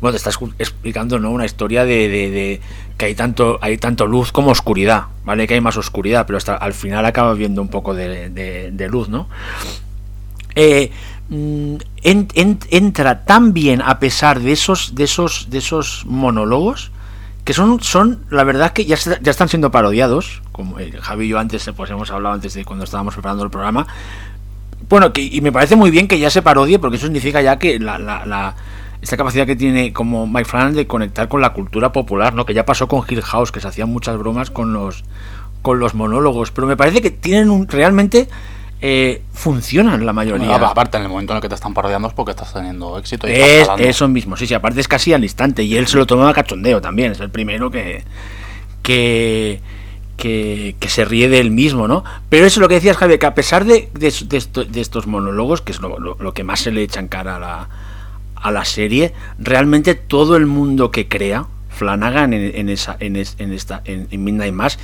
bueno, 0.02 0.18
te 0.18 0.30
está 0.30 0.32
explicando 0.58 1.20
¿no? 1.20 1.30
una 1.32 1.46
historia 1.46 1.86
de, 1.86 2.08
de- 2.10 2.62
que 2.98 3.06
hay 3.06 3.16
tanto 3.16 3.60
hay 3.62 3.78
tanto 3.78 4.08
luz 4.08 4.32
como 4.32 4.52
oscuridad, 4.52 5.04
¿vale? 5.26 5.48
Que 5.48 5.54
hay 5.56 5.62
más 5.62 5.78
oscuridad, 5.78 6.26
pero 6.26 6.38
hasta 6.38 6.56
al 6.56 6.74
final 6.74 7.06
acabas 7.06 7.38
viendo 7.38 7.62
un 7.62 7.68
poco 7.68 7.94
de, 7.94 8.30
de- 8.30 8.88
luz, 8.90 9.10
¿no? 9.10 9.28
Eh, 10.56 10.92
mm, 11.30 11.76
en- 12.04 12.28
en- 12.34 12.60
entra 12.70 13.24
tan 13.26 13.54
bien 13.54 13.82
a 13.82 14.00
pesar 14.00 14.40
de 14.40 14.52
esos 14.54 14.96
de 14.96 15.04
esos 15.04 15.50
de 15.50 15.60
esos 15.60 16.04
monólogos 16.08 16.92
que 17.46 17.54
son 17.54 17.82
son 17.82 18.26
la 18.30 18.44
verdad 18.44 18.74
que 18.74 18.86
ya, 18.86 18.96
ya 19.22 19.32
están 19.32 19.48
siendo 19.50 19.72
parodiados 19.72 20.42
como 20.52 20.80
eh, 20.80 20.92
Javi 21.00 21.26
y 21.26 21.30
yo 21.30 21.40
antes 21.40 21.70
pues 21.76 21.90
hemos 21.92 22.10
hablado 22.12 22.36
antes 22.36 22.54
de 22.56 22.66
cuando 22.66 22.84
estábamos 22.84 23.14
preparando 23.14 23.44
el 23.44 23.52
programa 23.52 23.88
bueno 24.88 25.12
que, 25.14 25.22
y 25.22 25.42
me 25.42 25.52
parece 25.52 25.76
muy 25.76 25.92
bien 25.92 26.08
que 26.08 26.20
ya 26.20 26.30
se 26.30 26.42
parodie 26.42 26.80
porque 26.80 26.98
eso 26.98 27.06
significa 27.08 27.42
ya 27.42 27.60
que 27.60 27.80
la, 27.80 28.00
la- 28.00 28.26
la- 28.26 28.56
esta 29.02 29.16
capacidad 29.18 29.46
que 29.46 29.56
tiene 29.56 29.94
como 29.94 30.28
Mike 30.28 30.46
Flanagan 30.46 30.76
de 30.76 30.86
conectar 30.88 31.28
con 31.30 31.42
la 31.42 31.54
cultura 31.54 31.92
popular 31.92 32.34
no 32.34 32.46
que 32.46 32.54
ya 32.54 32.66
pasó 32.66 32.88
con 32.88 33.04
Hill 33.08 33.22
House 33.22 33.52
que 33.52 33.60
se 33.62 33.68
hacían 33.68 33.90
muchas 33.90 34.18
bromas 34.18 34.50
con 34.52 34.74
los 34.74 35.04
con 35.62 35.80
los 35.80 35.94
monólogos 35.96 36.52
pero 36.52 36.68
me 36.68 36.76
parece 36.78 37.02
que 37.02 37.12
tienen 37.12 37.50
un 37.50 37.68
realmente 37.68 38.28
eh, 38.82 39.22
funcionan 39.34 40.06
la 40.06 40.14
mayoría. 40.14 40.48
Bueno, 40.52 40.66
aparte, 40.68 40.96
en 40.98 41.04
el 41.04 41.10
momento 41.10 41.34
en 41.34 41.38
el 41.38 41.42
que 41.42 41.50
te 41.50 41.56
están 41.56 41.74
parodiando 41.74 42.08
es 42.08 42.14
porque 42.14 42.32
estás 42.32 42.54
teniendo 42.54 42.98
éxito 42.98 43.28
y 43.28 43.32
es 43.34 43.68
eso 43.90 44.08
mismo, 44.08 44.38
sí, 44.38 44.48
sí, 44.48 44.54
aparte 44.54 44.80
es 44.80 44.88
casi 44.88 45.12
al 45.12 45.22
instante 45.24 45.64
y 45.64 45.76
él 45.76 45.86
se 45.88 45.98
lo 45.98 46.06
tomó 46.06 46.28
a 46.28 46.34
cachondeo 46.34 46.80
también, 46.80 47.12
es 47.12 47.20
el 47.20 47.30
primero 47.30 47.70
que 47.70 48.04
que, 48.82 49.60
que, 50.20 50.76
se 50.88 51.06
ríe 51.06 51.30
de 51.30 51.40
él 51.40 51.50
mismo, 51.52 51.88
¿no? 51.88 52.04
Pero 52.30 52.46
eso 52.46 52.60
es 52.60 52.62
lo 52.62 52.68
que 52.68 52.76
decías, 52.76 52.98
Javier, 52.98 53.18
que 53.18 53.26
a 53.26 53.34
pesar 53.34 53.66
de, 53.66 53.90
de, 53.94 54.14
de 54.28 54.38
esto- 54.38 54.66
de 54.66 54.82
estos 54.82 55.08
monólogos, 55.08 55.62
que 55.62 55.72
es 55.72 55.80
lo, 55.80 56.34
que 56.34 56.44
más 56.44 56.60
se 56.60 56.72
le 56.72 56.84
echa 56.84 57.00
en 57.00 57.08
cara 57.08 57.38
a 57.38 57.40
la, 57.40 57.70
a 58.36 58.52
la 58.52 58.66
serie, 58.66 59.14
realmente 59.40 59.96
todo 59.96 60.36
el 60.36 60.46
mundo 60.46 60.92
que 60.92 61.08
crea 61.08 61.46
Flanagan 61.70 62.34
en, 62.34 62.52
en 62.56 62.70
esa, 62.70 62.98
en, 63.00 63.16
es- 63.16 63.36
en 63.40 63.54
esta, 63.54 63.82
en, 63.86 64.08
en 64.12 64.24
Midnight 64.24 64.54
Mass, 64.54 64.78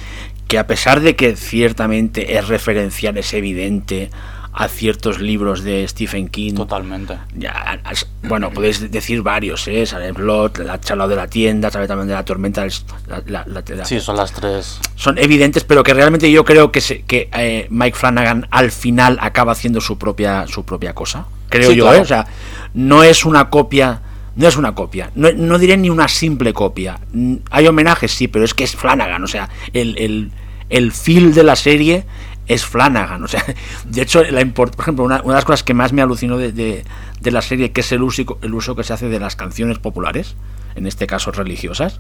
que 0.48 0.58
a 0.58 0.68
pesar 0.68 1.02
de 1.02 1.16
que 1.16 1.36
ciertamente 1.36 2.38
es 2.38 2.48
referencial, 2.48 3.18
es 3.18 3.34
evidente 3.34 4.10
a 4.58 4.68
ciertos 4.70 5.20
libros 5.20 5.64
de 5.64 5.86
Stephen 5.88 6.30
King, 6.30 6.54
Totalmente. 6.54 7.18
ya, 7.36 7.80
bueno, 8.24 8.52
podéis 8.52 8.90
decir 8.90 9.22
varios, 9.22 9.68
¿eh? 9.68 9.86
Silent 9.86 10.18
Blood, 10.18 10.60
la 10.60 10.80
charla 10.80 11.08
de 11.10 11.16
la 11.18 11.28
tienda, 11.28 11.70
sabe 11.70 11.88
también 11.88 12.08
de 12.08 12.14
la 12.14 12.24
tormenta, 12.24 12.62
del- 12.62 12.72
la- 13.08 13.24
la- 13.28 13.46
la- 13.48 13.64
la- 13.76 13.86
Sí, 13.86 14.00
son 14.00 14.16
las 14.16 14.32
tres. 14.32 14.80
son 14.96 15.18
evidentes, 15.18 15.64
pero 15.66 15.84
que 15.84 15.94
realmente 15.94 16.32
yo 16.32 16.46
creo 16.46 16.72
que, 16.72 16.80
se- 16.80 17.02
que 17.04 17.30
eh, 17.34 17.68
Mike 17.70 17.98
Flanagan 17.98 18.48
al 18.50 18.72
final 18.72 19.18
acaba 19.22 19.52
haciendo 19.52 19.82
su 19.82 19.98
propia 19.98 20.48
su 20.48 20.64
propia 20.64 20.94
cosa. 20.94 21.26
Creo 21.50 21.72
Sí, 21.72 21.76
yo, 21.78 21.84
claro. 21.84 21.98
¿eh? 21.98 22.02
O 22.02 22.06
sea, 22.06 22.26
no 22.74 23.04
es 23.04 23.26
una 23.26 23.50
copia, 23.50 24.02
no 24.38 24.48
es 24.48 24.56
una 24.58 24.74
copia, 24.74 25.12
no, 25.16 25.32
no 25.34 25.58
diré 25.58 25.76
ni 25.78 25.90
una 25.90 26.08
simple 26.08 26.54
copia. 26.54 27.00
Mm, 27.14 27.36
Hay 27.52 27.68
homenajes, 27.68 28.12
sí, 28.12 28.28
pero 28.30 28.46
es 28.46 28.54
que 28.54 28.64
es 28.64 28.76
Flanagan, 28.76 29.24
o 29.24 29.28
sea, 29.28 29.50
el, 29.74 29.98
el, 29.98 30.32
el 30.70 30.92
feel 30.94 31.34
de 31.34 31.44
la 31.44 31.56
serie 31.56 32.06
es 32.48 32.66
Flanagan, 32.66 33.24
o 33.24 33.28
sea, 33.28 33.44
de 33.86 34.02
hecho, 34.02 34.22
por 34.54 34.72
ejemplo, 34.78 35.04
una, 35.06 35.20
de 35.20 35.28
las 35.28 35.46
cosas 35.46 35.64
que 35.64 35.74
más 35.74 35.94
me 35.94 36.02
alucinó 36.02 36.38
de, 36.38 36.52
de- 36.52 36.84
la 37.32 37.42
serie, 37.42 37.72
que 37.72 37.82
es 37.82 37.92
el 37.92 38.04
uso, 38.04 38.38
el 38.44 38.54
uso 38.54 38.76
que 38.76 38.84
se 38.84 38.94
hace 38.94 39.10
de 39.10 39.20
las 39.20 39.36
canciones 39.36 39.80
populares, 39.80 40.36
en 40.76 40.86
este 40.86 41.08
caso 41.08 41.32
religiosas, 41.32 42.00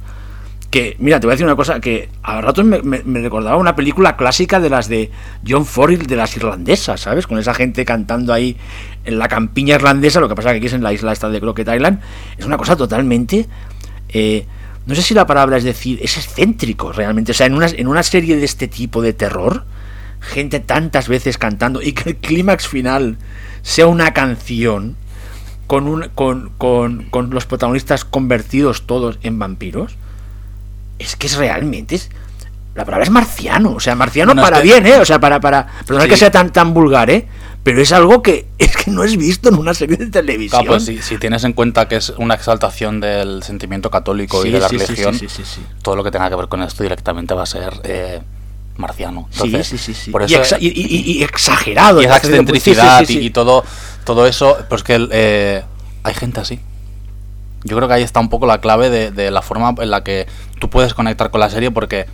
que, 0.70 0.96
mira, 1.00 1.20
te 1.20 1.26
voy 1.26 1.32
a 1.32 1.36
decir 1.36 1.46
una 1.46 1.56
cosa 1.56 1.80
que 1.80 2.10
a 2.22 2.42
ratos 2.42 2.66
me, 2.66 2.80
recordaba 3.22 3.58
una 3.58 3.76
película 3.76 4.18
clásica 4.18 4.60
de 4.60 4.70
las 4.70 4.88
de 4.88 5.10
John 5.48 5.66
Ford 5.66 5.98
de 5.98 6.16
las 6.16 6.36
irlandesas, 6.36 7.02
¿sabes? 7.02 7.26
Con 7.28 7.40
esa 7.40 7.54
gente 7.54 7.86
cantando 7.86 8.34
ahí 8.34 8.58
en 9.06 9.18
la 9.18 9.28
campiña 9.28 9.76
irlandesa, 9.76 10.20
lo 10.20 10.28
que 10.30 10.36
pasa 10.36 10.52
que 10.52 10.58
aquí 10.58 10.68
es 10.68 10.74
en 10.74 10.84
la 10.84 10.94
isla 10.94 11.12
esta 11.12 11.30
de 11.30 11.40
Crockett 11.40 11.70
Island, 11.74 12.02
es 12.38 12.46
una 12.46 12.58
cosa 12.58 12.76
totalmente... 12.76 13.48
eh, 14.10 14.46
no 14.86 14.94
sé 14.94 15.02
si 15.02 15.16
la 15.16 15.26
palabra 15.26 15.58
es 15.58 15.64
decir, 15.64 15.98
es 16.04 16.16
excéntrico 16.18 16.92
realmente, 16.92 17.32
o 17.32 17.34
sea, 17.36 17.48
en 17.48 17.56
una, 17.56 17.66
en 17.68 17.88
una 17.88 18.04
serie 18.04 18.36
de 18.36 18.46
este 18.46 18.68
tipo 18.68 19.02
de 19.02 19.14
terror, 19.14 19.66
gente 20.20 20.60
tantas 20.60 21.08
veces 21.08 21.38
cantando 21.38 21.82
y 21.82 21.94
que 21.94 22.10
el 22.10 22.16
clímax 22.18 22.68
final 22.68 23.18
sea 23.62 23.88
una 23.88 24.14
canción 24.14 24.96
con, 25.68 25.88
un, 25.88 26.10
con, 26.16 26.52
con, 26.58 27.06
con 27.10 27.30
los 27.32 27.46
protagonistas 27.46 28.06
convertidos 28.06 28.84
todos 28.86 29.18
en 29.24 29.40
vampiros, 29.40 29.96
es 31.00 31.16
que 31.16 31.28
es 31.28 31.36
realmente 31.38 31.96
es, 31.96 32.10
la 32.76 32.86
palabra 32.86 33.04
es 33.06 33.10
marciano, 33.10 33.72
o 33.74 33.80
sea, 33.80 33.96
marciano 33.96 34.36
para 34.36 34.60
bien, 34.62 34.86
¿eh? 34.86 35.00
O 35.00 35.06
sea, 35.06 35.20
para 35.20 35.40
para 35.40 35.68
perdonad 35.88 36.04
Sí. 36.06 36.10
que 36.10 36.18
sea 36.18 36.32
tan 36.32 36.52
tan 36.52 36.74
vulgar, 36.74 37.10
¿eh? 37.10 37.28
Pero 37.64 37.82
es 37.82 37.92
algo 37.94 38.22
que 38.22 38.46
es 38.60 38.76
que 38.78 38.92
no 38.92 39.04
es 39.04 39.18
visto 39.18 39.50
en 39.50 39.56
una 39.56 39.74
serie 39.74 39.98
de 39.98 40.08
televisión. 40.08 40.62
Claro, 40.62 40.74
pues 40.78 40.86
si, 40.86 41.02
si 41.02 41.18
tienes 41.18 41.44
en 41.46 41.54
cuenta 41.54 41.88
que 41.88 41.96
es 41.96 42.10
una 42.18 42.36
exaltación 42.36 43.00
del 43.00 43.42
sentimiento 43.44 43.90
católico 43.90 44.42
Sí, 44.44 44.50
y 44.50 44.52
de 44.52 44.60
la 44.60 44.70
sí, 44.70 44.78
religión, 44.78 45.16
sí, 45.16 45.28
sí, 45.30 45.44
sí, 45.44 45.52
sí. 45.56 45.62
todo 45.82 45.96
lo 45.96 46.04
que 46.04 46.12
tenga 46.12 46.30
que 46.30 46.36
ver 46.36 46.48
con 46.48 46.62
esto 46.62 46.84
directamente 46.84 47.34
va 47.34 47.44
a 47.44 47.48
ser 47.48 47.74
eh, 47.86 48.22
marciano. 48.78 49.28
Sí, 49.32 49.42
Entonces, 49.46 49.68
sí, 49.68 49.78
sí, 49.78 49.94
sí. 49.94 50.12
Por 50.12 50.24
y, 50.24 50.26
eso, 50.34 50.42
exa- 50.56 50.58
y- 50.62 50.68
y- 50.68 51.20
y 51.20 51.24
exagerado. 51.24 52.02
y 52.02 52.06
esa 52.06 52.18
excentricidad 52.18 53.00
sí, 53.00 53.06
sí. 53.06 53.20
y- 53.20 53.26
y 53.28 53.30
todo, 53.30 53.64
todo 54.04 54.26
eso, 54.28 54.58
pues 54.70 54.84
que 54.84 55.08
eh, 55.12 55.64
hay 56.04 56.14
gente 56.14 56.40
así. 56.42 56.60
Yo 57.64 57.76
creo 57.78 57.88
que 57.88 57.96
ahí 57.96 58.04
está 58.04 58.20
un 58.20 58.30
poco 58.30 58.46
la 58.46 58.60
clave 58.62 58.90
de, 58.90 59.12
de 59.12 59.32
la 59.32 59.42
forma 59.42 59.74
en 59.80 59.90
la 59.90 60.04
que 60.04 60.28
tú 60.60 60.70
puedes 60.70 60.94
conectar 60.94 61.32
con 61.32 61.40
la 61.40 61.50
serie, 61.50 61.72
porque 61.72 62.06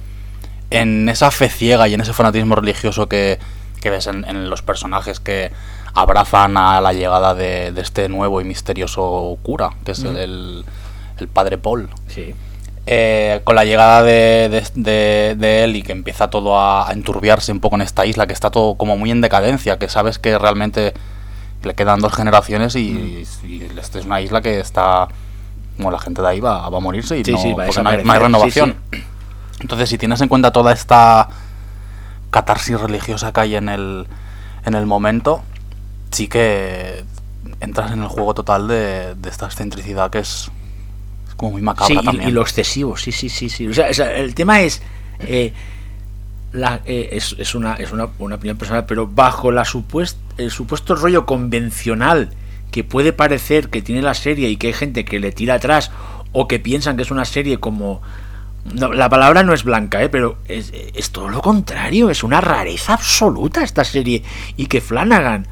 en 0.70 1.10
esa 1.10 1.30
fe 1.32 1.50
ciega 1.50 1.88
y 1.90 1.94
en 1.94 2.02
ese 2.02 2.14
fanatismo 2.14 2.56
religioso 2.56 3.10
que, 3.10 3.38
que 3.82 3.90
ves 3.90 4.08
en, 4.08 4.24
en 4.26 4.50
los 4.50 4.62
personajes 4.62 5.20
que 5.20 5.52
abrazan 5.94 6.56
a 6.56 6.80
la 6.80 6.94
llegada 6.94 7.34
de, 7.36 7.74
de 7.74 7.82
este 7.82 8.08
nuevo 8.08 8.40
y 8.40 8.46
misterioso 8.46 9.38
cura, 9.44 9.72
que 9.84 9.92
es 9.92 10.00
el, 10.04 10.16
el- 10.16 10.66
el 11.18 11.28
padre 11.28 11.58
Paul. 11.58 11.90
Sí. 12.08 12.34
Eh, 12.88 13.42
con 13.44 13.56
la 13.56 13.64
llegada 13.64 14.02
de, 14.02 14.50
de- 14.50 14.64
de- 14.82 15.36
de 15.38 15.64
él 15.64 15.76
y 15.76 15.84
que 15.84 15.92
empieza 15.92 16.30
todo 16.32 16.60
a, 16.60 16.90
a 16.90 16.94
enturbiarse 16.94 17.52
un 17.52 17.60
poco 17.60 17.76
en 17.76 17.84
esta 17.84 18.06
isla, 18.08 18.26
que 18.26 18.34
está 18.34 18.50
todo 18.50 18.76
como 18.76 18.98
muy 18.98 19.12
en 19.12 19.22
decadencia, 19.22 19.78
que 19.78 19.88
sabes 19.88 20.18
que 20.18 20.38
realmente 20.40 20.94
le 21.64 21.76
quedan 21.76 22.00
dos 22.00 22.14
generaciones 22.14 22.76
y, 22.76 23.24
y 23.44 23.70
esta 23.80 24.00
es 24.00 24.06
una 24.06 24.20
isla 24.20 24.42
que 24.42 24.60
está... 24.60 25.08
Bueno, 25.78 25.92
la 25.92 26.00
gente 26.00 26.22
de 26.24 26.28
ahí 26.28 26.40
va, 26.40 26.68
va 26.70 26.78
a 26.78 26.82
morirse 26.82 27.20
y 27.20 27.24
Sí, 27.24 27.32
no, 27.32 27.38
sí, 27.38 27.56
hay, 27.58 27.68
desaparecer, 27.68 28.06
no 28.06 28.12
hay 28.14 28.18
sí, 28.20 28.24
renovación. 28.24 28.76
Entonces, 29.60 29.90
si 29.90 29.98
tienes 30.00 30.20
en 30.22 30.28
cuenta 30.28 30.52
toda 30.52 30.74
esta 30.74 31.30
catarsis 32.32 32.80
religiosa 32.80 33.32
que 33.32 33.42
hay 33.42 33.56
en 33.56 33.70
el, 33.70 34.08
en 34.66 34.74
el 34.74 34.86
momento, 34.88 35.44
sí 36.12 36.28
que 36.28 37.04
entras 37.60 37.92
en 37.92 38.02
el 38.02 38.08
juego 38.08 38.34
total 38.34 38.68
de, 38.68 39.14
de 39.16 39.30
esta 39.30 39.46
excentricidad 39.46 40.10
que 40.10 40.20
es 40.20 40.50
como 41.42 41.54
muy 41.54 41.62
macabra 41.62 41.88
Sí, 41.88 42.00
y- 42.02 42.06
también. 42.06 42.30
y, 42.30 42.32
lo 42.32 42.42
excesivo, 42.42 42.96
sí, 42.96 43.12
sí, 43.12 43.28
sí, 43.30 43.50
sí. 43.50 43.68
O 43.68 43.74
sea, 43.74 43.90
o 43.90 43.94
sea, 43.94 44.16
el 44.16 44.34
tema 44.36 44.62
es, 44.62 44.82
eh, 45.20 45.52
la, 46.54 46.82
eh, 46.86 47.10
es, 47.14 47.36
es 47.40 47.56
una, 47.56 47.74
es 47.76 47.92
una, 47.92 48.08
una 48.20 48.36
opinión 48.36 48.58
personal, 48.58 48.86
pero 48.86 49.08
bajo 49.08 49.52
la 49.52 49.66
supuest, 49.66 50.18
el 50.38 50.52
supuesto 50.52 50.96
rollo 50.96 51.26
convencional 51.26 52.30
que 52.72 52.84
puede 52.84 53.12
parecer 53.14 53.70
que 53.70 53.82
tiene 53.82 54.02
la 54.02 54.14
serie 54.14 54.50
y 54.50 54.58
que 54.58 54.68
hay 54.68 54.74
gente 54.74 55.04
que 55.04 55.20
le 55.20 55.32
tira 55.32 55.56
atrás 55.56 55.92
o 56.32 56.48
que 56.48 56.60
piensan 56.60 56.96
que 56.96 57.04
es 57.04 57.12
una 57.12 57.26
serie 57.26 57.60
como... 57.60 58.02
No, 58.74 58.94
la 58.94 59.10
palabra 59.10 59.42
no 59.44 59.54
es 59.54 59.64
blanca, 59.64 60.04
¿eh? 60.04 60.10
pero 60.10 60.38
es, 60.48 60.72
es 60.94 61.10
todo 61.10 61.30
lo 61.30 61.42
contrario, 61.42 62.10
es 62.12 62.24
una 62.24 62.40
rareza 62.42 62.94
absoluta 62.94 63.64
esta 63.64 63.84
serie. 63.84 64.24
Y 64.56 64.68
que 64.68 64.82
Flanagan 64.82 65.48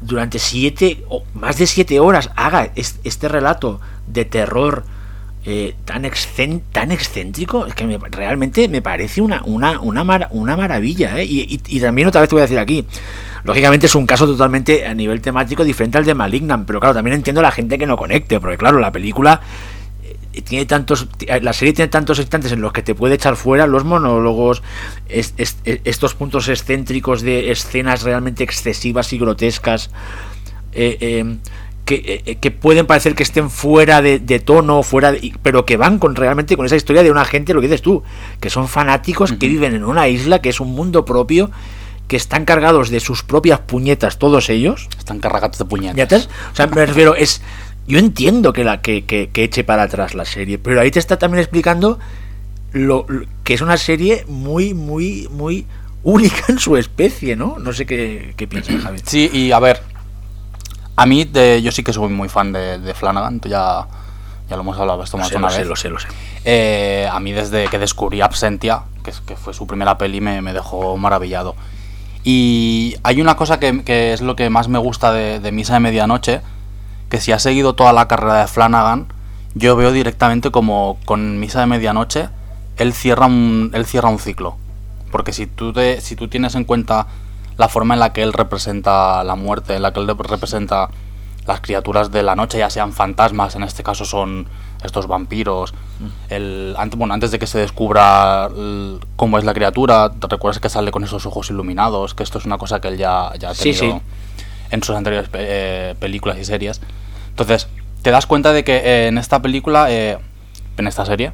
durante 0.00 0.38
siete 0.40 1.04
o 1.08 1.22
más 1.34 1.56
de 1.58 1.66
siete 1.68 2.00
horas 2.00 2.30
haga 2.34 2.70
es- 2.74 2.98
este 3.04 3.28
relato 3.28 3.80
de 4.08 4.24
terror 4.24 4.84
eh, 5.44 5.74
tan, 5.84 6.04
excéntrico 6.04 7.66
es 7.66 7.74
que 7.74 7.84
me- 7.84 7.98
realmente 7.98 8.68
me 8.68 8.80
parece 8.80 9.20
una, 9.20 9.42
una, 9.44 9.80
una, 9.80 10.04
mara- 10.04 10.28
una 10.30 10.56
maravilla 10.56 11.18
¿eh? 11.20 11.24
y, 11.28 11.80
también 11.80 12.06
otra 12.08 12.20
vez 12.20 12.30
te 12.30 12.34
voy 12.36 12.40
a 12.40 12.44
decir 12.44 12.58
aquí 12.60 12.86
lógicamente 13.42 13.86
es 13.86 13.94
un 13.96 14.06
caso 14.06 14.26
totalmente 14.26 14.86
a 14.86 14.94
nivel 14.94 15.20
temático 15.20 15.64
diferente 15.64 15.98
al 15.98 16.04
de 16.04 16.14
Malignant 16.14 16.64
pero 16.66 16.78
claro 16.78 16.94
también 16.94 17.16
entiendo 17.16 17.42
la 17.42 17.50
gente 17.50 17.76
que 17.76 17.86
no 17.86 17.96
conecte 17.96 18.38
porque 18.38 18.56
claro 18.56 18.78
la 18.78 18.92
película 18.92 19.40
eh, 20.32 20.42
tiene 20.42 20.64
tantos 20.64 21.08
la 21.40 21.52
serie 21.52 21.74
tiene 21.74 21.88
tantos 21.88 22.20
instantes 22.20 22.52
en 22.52 22.60
los 22.60 22.72
que 22.72 22.82
te 22.82 22.94
puede 22.94 23.16
echar 23.16 23.34
fuera 23.34 23.66
los 23.66 23.82
monólogos 23.84 24.62
es- 25.08 25.34
estos 25.64 26.14
puntos 26.14 26.48
excéntricos 26.48 27.20
de 27.22 27.50
escenas 27.50 28.04
realmente 28.04 28.44
excesivas 28.44 29.12
y 29.12 29.18
grotescas 29.18 29.90
eh, 30.72 30.96
eh, 31.00 31.36
que, 31.84 32.22
eh, 32.26 32.36
que 32.36 32.50
pueden 32.50 32.86
parecer 32.86 33.14
que 33.14 33.22
estén 33.24 33.50
fuera 33.50 34.00
de, 34.02 34.18
de 34.20 34.38
tono 34.38 34.82
fuera 34.82 35.10
de- 35.12 35.32
pero 35.42 35.66
que 35.66 35.76
van 35.76 35.98
con 35.98 36.14
realmente 36.14 36.56
con 36.56 36.64
esa 36.66 36.76
historia 36.76 37.02
de 37.02 37.10
una 37.10 37.24
gente 37.24 37.54
lo 37.54 37.60
que 37.60 37.66
dices 37.66 37.82
tú 37.82 38.02
que 38.40 38.50
son 38.50 38.68
fanáticos 38.68 39.32
que 39.32 39.48
viven 39.48 39.74
en 39.74 39.84
una 39.84 40.06
isla 40.08 40.40
que 40.40 40.48
es 40.50 40.60
un 40.60 40.72
mundo 40.72 41.04
propio 41.04 41.50
que 42.06 42.16
están 42.16 42.44
cargados 42.44 42.90
de 42.90 43.00
sus 43.00 43.22
propias 43.24 43.60
puñetas 43.60 44.18
todos 44.18 44.48
ellos 44.50 44.88
Están 44.98 45.18
cargados 45.18 45.58
de 45.58 45.64
puñetas. 45.64 45.92
¿Puñetas? 45.94 46.28
O 46.52 46.56
sea, 46.56 46.66
me 46.68 46.84
refiero, 46.86 47.14
es. 47.16 47.42
Yo 47.88 47.98
entiendo 47.98 48.52
que 48.52 48.62
la 48.64 48.80
que, 48.80 49.04
que, 49.04 49.30
que 49.32 49.42
eche 49.44 49.64
para 49.64 49.82
atrás 49.84 50.14
la 50.14 50.24
serie, 50.24 50.58
pero 50.58 50.80
ahí 50.80 50.90
te 50.92 51.00
está 51.00 51.18
también 51.18 51.40
explicando 51.40 51.98
lo, 52.72 53.06
lo- 53.08 53.26
que 53.44 53.54
es 53.54 53.60
una 53.60 53.76
serie 53.76 54.24
muy, 54.28 54.72
muy, 54.74 55.26
muy 55.32 55.66
única 56.04 56.44
en 56.48 56.58
su 56.58 56.76
especie, 56.76 57.34
¿no? 57.34 57.58
No 57.58 57.72
sé 57.72 57.86
qué, 57.86 58.34
qué 58.36 58.46
piensas, 58.46 58.80
Javi. 58.82 58.98
Sí, 59.04 59.30
y 59.32 59.50
a 59.52 59.58
ver, 59.58 59.82
a 60.96 61.06
mí 61.06 61.24
de, 61.24 61.62
yo 61.62 61.72
sí 61.72 61.82
que 61.82 61.92
soy 61.92 62.08
muy 62.08 62.28
fan 62.28 62.52
de, 62.52 62.78
de 62.78 62.94
Flanagan, 62.94 63.40
tú 63.40 63.48
ya, 63.48 63.86
ya 64.48 64.56
lo 64.56 64.62
hemos 64.62 64.78
hablado 64.78 65.02
esto 65.02 65.16
más 65.16 65.30
de 65.30 65.36
una 65.36 65.48
lo 65.48 65.52
sé, 65.52 65.58
vez. 65.60 65.68
lo 65.68 65.76
sé, 65.76 65.88
lo 65.90 65.98
sé. 65.98 66.08
Eh, 66.44 67.08
a 67.10 67.18
mí 67.20 67.32
desde 67.32 67.68
que 67.68 67.78
descubrí 67.78 68.20
Absentia, 68.20 68.82
que, 69.02 69.36
fue 69.36 69.54
su 69.54 69.66
primera 69.66 69.98
peli, 69.98 70.20
me, 70.20 70.42
me 70.42 70.52
dejó 70.52 70.96
maravillado. 70.96 71.54
Y 72.24 72.96
hay 73.02 73.20
una 73.20 73.36
cosa 73.36 73.58
que, 73.58 73.82
que 73.82 74.12
es 74.12 74.20
lo 74.20 74.36
que 74.36 74.48
más 74.50 74.68
me 74.68 74.78
gusta 74.78 75.12
de, 75.12 75.40
de 75.40 75.52
Misa 75.52 75.74
de 75.74 75.80
Medianoche, 75.80 76.40
que 77.08 77.20
si 77.20 77.32
has 77.32 77.42
seguido 77.42 77.74
toda 77.74 77.92
la 77.92 78.06
carrera 78.08 78.40
de 78.40 78.46
Flanagan, 78.46 79.08
yo 79.54 79.76
veo 79.76 79.92
directamente 79.92 80.50
como 80.50 80.98
con 81.04 81.40
Misa 81.40 81.60
de 81.60 81.66
Medianoche, 81.66 82.28
él 82.76 82.92
cierra 82.92 83.26
un, 83.26 83.70
él 83.74 83.86
cierra 83.86 84.08
un 84.08 84.18
ciclo. 84.18 84.56
Porque 85.10 85.32
si 85.32 85.46
tú, 85.46 85.72
te, 85.72 86.00
si 86.00 86.16
tú 86.16 86.28
tienes 86.28 86.54
en 86.54 86.64
cuenta 86.64 87.06
la 87.58 87.68
forma 87.68 87.94
en 87.94 88.00
la 88.00 88.12
que 88.12 88.22
él 88.22 88.32
representa 88.32 89.22
la 89.24 89.34
muerte, 89.36 89.76
en 89.76 89.82
la 89.82 89.92
que 89.92 90.00
él 90.00 90.06
representa 90.08 90.88
las 91.46 91.60
criaturas 91.60 92.10
de 92.12 92.22
la 92.22 92.36
noche, 92.36 92.58
ya 92.58 92.70
sean 92.70 92.92
fantasmas, 92.92 93.56
en 93.56 93.64
este 93.64 93.82
caso 93.82 94.04
son 94.04 94.46
estos 94.84 95.06
vampiros. 95.08 95.74
El, 96.28 96.74
antes, 96.78 96.96
bueno, 96.98 97.14
antes 97.14 97.30
de 97.32 97.38
que 97.38 97.46
se 97.46 97.58
descubra 97.58 98.46
el- 98.46 99.00
cómo 99.16 99.38
es 99.38 99.44
la 99.44 99.52
criatura, 99.54 100.10
¿te 100.10 100.26
recuerdas 100.28 100.60
que 100.60 100.68
sale 100.68 100.90
con 100.92 101.02
esos 101.04 101.26
ojos 101.26 101.50
iluminados? 101.50 102.14
Que 102.14 102.22
esto 102.22 102.38
es 102.38 102.44
una 102.44 102.58
cosa 102.58 102.80
que 102.80 102.88
él 102.88 102.96
ya, 102.96 103.32
ya 103.38 103.50
ha 103.50 103.54
tenido 103.54 103.80
sí. 103.80 104.00
en 104.70 104.82
sus 104.82 104.94
anteriores 104.94 105.28
eh, 105.34 105.94
películas 105.98 106.38
y 106.38 106.44
series. 106.44 106.80
Entonces, 107.30 107.68
te 108.02 108.10
das 108.12 108.26
cuenta 108.26 108.52
de 108.52 108.62
que 108.64 108.76
eh, 108.76 109.06
en 109.08 109.18
esta 109.18 109.42
película, 109.42 109.86
eh, 109.90 110.18
en 110.76 110.86
esta 110.86 111.04
serie, 111.06 111.32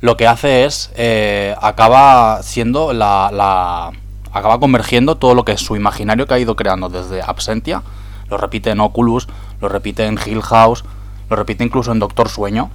lo 0.00 0.16
que 0.16 0.26
hace 0.28 0.64
es, 0.64 0.92
eh, 0.96 1.56
acaba 1.60 2.42
siendo 2.44 2.92
la, 2.92 3.30
la- 3.32 3.90
acaba 4.32 4.58
convergiendo 4.60 5.16
todo 5.16 5.34
lo 5.34 5.44
que 5.44 5.52
es 5.52 5.60
su 5.60 5.76
imaginario 5.76 6.26
que 6.26 6.34
ha 6.34 6.38
ido 6.38 6.56
creando 6.56 6.88
desde 6.88 7.22
Absentia, 7.22 7.82
lo 8.30 8.36
repite 8.36 8.70
en 8.70 8.80
Oculus, 8.80 9.28
lo 9.60 9.68
repite 9.68 10.06
en 10.06 10.18
Hill 10.24 10.42
House, 10.42 10.84
lo 11.30 11.36
repite 11.36 11.64
incluso 11.64 11.92
en 11.92 11.98
Doctor 11.98 12.28
Sueño, 12.28 12.70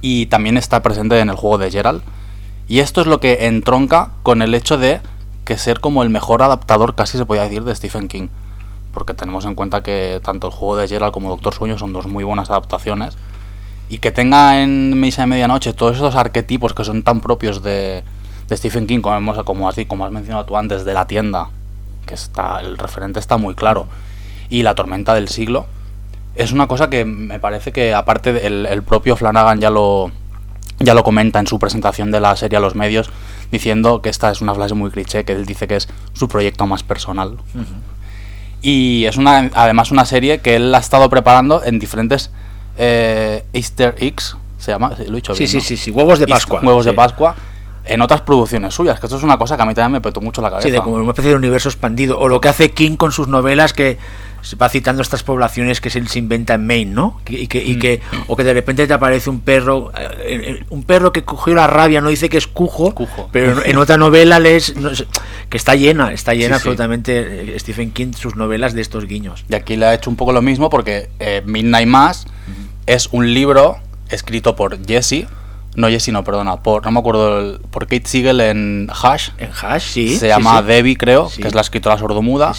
y 0.00 0.26
también 0.26 0.56
está 0.56 0.82
presente 0.82 1.18
en 1.20 1.28
el 1.28 1.36
juego 1.36 1.58
de 1.58 1.70
Gerald. 1.70 2.02
Y 2.68 2.80
esto 2.80 3.00
es 3.00 3.06
lo 3.06 3.20
que 3.20 3.46
entronca 3.46 4.10
con 4.22 4.42
el 4.42 4.54
hecho 4.54 4.78
de 4.78 5.00
que 5.44 5.58
ser 5.58 5.80
como 5.80 6.02
el 6.02 6.10
mejor 6.10 6.42
adaptador, 6.42 6.94
casi 6.94 7.18
se 7.18 7.26
podría 7.26 7.44
decir, 7.44 7.64
de 7.64 7.74
Stephen 7.74 8.08
King. 8.08 8.28
Porque 8.94 9.14
tenemos 9.14 9.44
en 9.44 9.54
cuenta 9.54 9.82
que 9.82 10.20
tanto 10.22 10.48
el 10.48 10.52
juego 10.52 10.76
de 10.76 10.88
Gerald 10.88 11.12
como 11.12 11.28
Doctor 11.28 11.54
Sueño 11.54 11.78
son 11.78 11.92
dos 11.92 12.06
muy 12.06 12.24
buenas 12.24 12.50
adaptaciones. 12.50 13.16
Y 13.88 13.98
que 13.98 14.10
tenga 14.10 14.62
en 14.62 14.98
Misa 15.00 15.22
de 15.22 15.26
Medianoche 15.26 15.72
todos 15.72 15.96
esos 15.96 16.14
arquetipos 16.14 16.72
que 16.72 16.84
son 16.84 17.02
tan 17.02 17.20
propios 17.20 17.62
de, 17.62 18.04
de 18.48 18.56
Stephen 18.56 18.86
King, 18.86 19.00
como, 19.00 19.16
hemos, 19.16 19.42
como, 19.44 19.68
así, 19.68 19.84
como 19.86 20.04
has 20.04 20.12
mencionado 20.12 20.44
tú 20.44 20.56
antes, 20.56 20.84
de 20.84 20.94
la 20.94 21.06
tienda, 21.06 21.48
que 22.06 22.14
está 22.14 22.60
el 22.60 22.76
referente 22.78 23.18
está 23.20 23.36
muy 23.36 23.54
claro. 23.54 23.86
Y 24.48 24.62
la 24.62 24.74
tormenta 24.74 25.14
del 25.14 25.28
siglo, 25.28 25.66
es 26.34 26.52
una 26.52 26.66
cosa 26.66 26.90
que 26.90 27.04
me 27.04 27.38
parece 27.38 27.72
que 27.72 27.94
aparte 27.94 28.32
de- 28.32 28.46
el, 28.46 28.66
el 28.66 28.82
propio 28.82 29.16
Flanagan 29.16 29.60
ya 29.60 29.70
lo 29.70 30.10
ya 30.78 30.94
lo 30.94 31.04
comenta 31.04 31.38
en 31.38 31.46
su 31.46 31.58
presentación 31.60 32.10
de 32.10 32.18
la 32.18 32.34
serie 32.34 32.56
a 32.56 32.60
los 32.60 32.74
medios 32.74 33.08
diciendo 33.52 34.02
que 34.02 34.08
esta 34.08 34.30
es 34.32 34.40
una 34.40 34.52
frase 34.54 34.74
muy 34.74 34.90
cliché 34.90 35.24
que 35.24 35.32
él 35.32 35.46
dice 35.46 35.68
que 35.68 35.76
es 35.76 35.88
su 36.14 36.26
proyecto 36.28 36.66
más 36.66 36.82
personal 36.82 37.36
y 38.62 39.04
es 39.04 39.16
una 39.16 39.50
además 39.54 39.90
una 39.90 40.04
serie 40.06 40.40
que 40.40 40.56
él 40.56 40.74
ha 40.74 40.78
estado 40.78 41.08
preparando 41.10 41.62
en 41.64 41.78
diferentes 41.78 42.30
eh, 42.78 43.44
Easter 43.52 43.94
eggs 43.98 44.36
se 44.58 44.70
llama 44.72 44.92
lo 45.06 45.12
he 45.12 45.16
dicho 45.16 45.34
Sí, 45.34 45.40
bien, 45.44 45.50
sí, 45.50 45.56
¿no? 45.58 45.62
sí, 45.62 45.76
sí, 45.76 45.90
huevos 45.90 46.18
de 46.18 46.26
Pascua. 46.26 46.60
huevos 46.62 46.84
de. 46.84 46.92
Pascua 46.92 47.34
en 47.84 48.00
otras 48.00 48.20
producciones 48.22 48.74
suyas 48.74 49.00
que 49.00 49.06
esto 49.06 49.16
es 49.16 49.22
una 49.24 49.38
cosa 49.38 49.56
que 49.56 49.62
a 49.62 49.66
mí 49.66 49.74
también 49.74 49.92
me 49.92 50.00
petó 50.00 50.20
mucho 50.20 50.40
la 50.40 50.50
cabeza 50.50 50.68
Sí, 50.68 50.72
de 50.72 50.78
como 50.80 50.96
una 50.96 51.08
especie 51.10 51.30
de 51.30 51.36
universo 51.36 51.68
expandido. 51.68 52.18
O 52.18 52.28
lo 52.28 52.40
que 52.40 52.48
hace 52.48 52.70
King 52.70 52.96
con 52.96 53.10
sus 53.12 53.28
novelas 53.28 53.72
que 53.72 53.98
se 54.40 54.56
va 54.56 54.68
citando 54.68 55.02
estas 55.02 55.22
poblaciones 55.22 55.80
que 55.80 55.88
se, 55.88 56.04
se 56.06 56.18
inventa 56.18 56.54
en 56.54 56.66
Maine, 56.66 56.92
¿no? 56.92 57.20
Y 57.28 57.46
que, 57.46 57.62
y 57.62 57.78
que, 57.78 58.00
o 58.26 58.36
que 58.36 58.42
de 58.42 58.52
repente 58.52 58.86
te 58.88 58.92
aparece 58.92 59.30
un 59.30 59.40
perro, 59.40 59.92
eh, 59.96 60.08
eh, 60.24 60.64
un 60.70 60.82
perro 60.82 61.12
que 61.12 61.22
cogió 61.22 61.54
la 61.54 61.68
rabia, 61.68 62.00
no 62.00 62.08
dice 62.08 62.28
que 62.28 62.38
es 62.38 62.48
cujo, 62.48 62.92
Cujo. 62.92 63.28
pero 63.30 63.64
en, 63.64 63.76
otra 63.76 63.96
novela 63.98 64.40
lees 64.40 64.74
no 64.76 64.90
que 65.48 65.56
está 65.56 65.74
llena, 65.76 66.12
está 66.12 66.34
llena 66.34 66.56
Sí, 66.56 66.62
sí. 66.62 66.68
absolutamente 66.68 67.54
eh, 67.54 67.58
Stephen 67.60 67.92
King 67.92 68.14
sus 68.14 68.34
novelas 68.34 68.74
de 68.74 68.80
estos 68.80 69.06
guiños. 69.06 69.44
Y 69.48 69.54
aquí 69.54 69.76
le 69.76 69.86
ha 69.86 69.94
hecho 69.94 70.10
un 70.10 70.16
poco 70.16 70.32
lo 70.32 70.42
mismo 70.42 70.70
porque 70.70 71.08
eh, 71.20 71.42
Midnight 71.46 71.86
Mass 71.88 72.26
es 72.86 73.08
un 73.12 73.32
libro 73.32 73.76
escrito 74.08 74.56
por 74.56 74.84
Jesse, 74.84 75.26
no 75.74 75.88
Jesse, 75.88 76.08
no, 76.08 76.22
perdona, 76.24 76.56
por, 76.56 76.84
no 76.84 76.90
me 76.90 77.00
acuerdo, 77.00 77.38
el- 77.40 77.58
por 77.70 77.84
Kate 77.86 78.02
Siegel 78.06 78.40
en 78.40 78.88
Hash. 78.90 79.30
En 79.38 79.50
Hash, 79.52 79.82
sí. 79.92 80.08
se 80.14 80.20
sí, 80.20 80.26
llama 80.26 80.58
sí. 80.60 80.64
Debbie, 80.66 80.96
creo, 80.96 81.28
Sí. 81.28 81.40
que 81.42 81.48
es 81.48 81.54
la 81.54 81.60
escritora 81.62 81.96
sordomuda. 81.98 82.52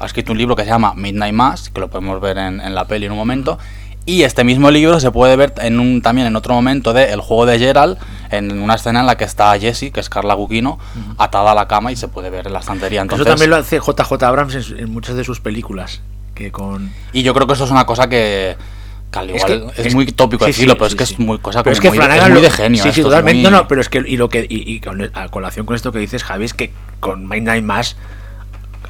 Ha 0.00 0.06
escrito 0.06 0.32
un 0.32 0.38
libro 0.38 0.54
que 0.54 0.62
se 0.62 0.68
llama 0.68 0.94
Midnight 0.94 1.34
Mass, 1.34 1.70
que 1.70 1.80
lo 1.80 1.88
podemos 1.88 2.20
ver 2.20 2.38
en, 2.38 2.60
en 2.60 2.74
la 2.74 2.84
peli 2.84 3.06
en 3.06 3.12
un 3.12 3.18
momento. 3.18 3.58
Y 4.06 4.22
este 4.22 4.42
mismo 4.44 4.70
libro 4.70 5.00
se 5.00 5.10
puede 5.10 5.36
ver 5.36 5.52
en 5.58 5.80
un, 5.80 6.00
también 6.00 6.26
en 6.28 6.36
otro 6.36 6.54
momento 6.54 6.94
de 6.94 7.12
El 7.12 7.20
juego 7.20 7.44
de 7.44 7.58
Gerald, 7.58 7.98
en 8.30 8.58
una 8.62 8.76
escena 8.76 9.00
en 9.00 9.06
la 9.06 9.16
que 9.18 9.24
está 9.24 9.58
Jessie, 9.58 9.90
que 9.90 10.00
es 10.00 10.08
Carla 10.08 10.32
Gugino, 10.34 10.78
atada 11.18 11.52
a 11.52 11.54
la 11.54 11.68
cama 11.68 11.92
y 11.92 11.96
se 11.96 12.08
puede 12.08 12.30
ver 12.30 12.46
en 12.46 12.52
la 12.54 12.60
estantería. 12.60 13.02
Entonces, 13.02 13.26
Eso 13.26 13.34
también 13.34 13.50
lo 13.50 13.56
hace 13.56 13.78
JJ 13.80 14.22
Abrams 14.22 14.54
en, 14.70 14.78
en 14.78 14.92
muchas 14.92 15.14
de 15.16 15.24
sus 15.24 15.40
películas. 15.40 16.00
Que 16.34 16.50
con. 16.52 16.90
Y 17.12 17.22
yo 17.22 17.34
creo 17.34 17.46
que 17.46 17.52
esto 17.54 17.64
es 17.66 17.70
una 17.70 17.84
cosa 17.84 18.08
que, 18.08 18.56
que 19.10 19.18
al 19.18 19.30
igual 19.30 19.72
es, 19.76 19.94
muy 19.94 20.06
tópico 20.12 20.44
sí, 20.44 20.50
decirlo, 20.50 20.74
sí, 20.74 20.78
pero 20.78 20.88
sí, 20.90 20.94
es 20.94 20.98
que 20.98 21.06
sí. 21.06 21.12
es 21.14 21.18
muy 21.20 21.38
cosa 21.38 21.62
Pero 21.62 21.72
como 21.72 21.72
es 21.74 21.80
que 21.80 21.88
muy, 21.88 21.96
Flanagan 21.98 22.26
es 22.26 22.32
muy 22.32 22.42
de 22.42 22.50
genio. 22.50 22.82
Sí, 22.82 22.92
sí, 22.92 23.02
totalmente. 23.02 23.42
muy- 23.42 23.50
No, 23.50 23.56
no, 23.62 23.68
pero 23.68 23.80
es 23.80 23.88
que 23.88 23.98
y 24.06 24.16
lo 24.16 24.28
que 24.28 24.46
y, 24.48 24.70
y 24.74 24.80
con, 24.80 25.10
a 25.14 25.28
colación 25.28 25.64
con 25.66 25.76
esto 25.76 25.92
que 25.92 25.98
dices, 25.98 26.22
Javi, 26.24 26.44
es 26.44 26.52
que 26.54 26.72
con 27.00 27.26
Midnight 27.28 27.64
Mass, 27.64 27.96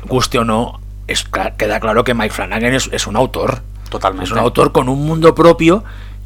guste 0.06 0.38
o 0.38 0.44
no, 0.44 0.80
es, 1.06 1.24
queda 1.56 1.80
claro 1.80 2.04
que 2.04 2.14
Mike 2.14 2.34
Flanagan 2.34 2.74
es, 2.74 2.88
es 2.92 3.06
un 3.06 3.16
autor. 3.16 3.60
Totalmente. 3.90 4.24
Es 4.24 4.32
un 4.32 4.38
autor 4.38 4.72
con 4.72 4.88
un 4.88 5.06
mundo 5.06 5.34
propio. 5.34 5.82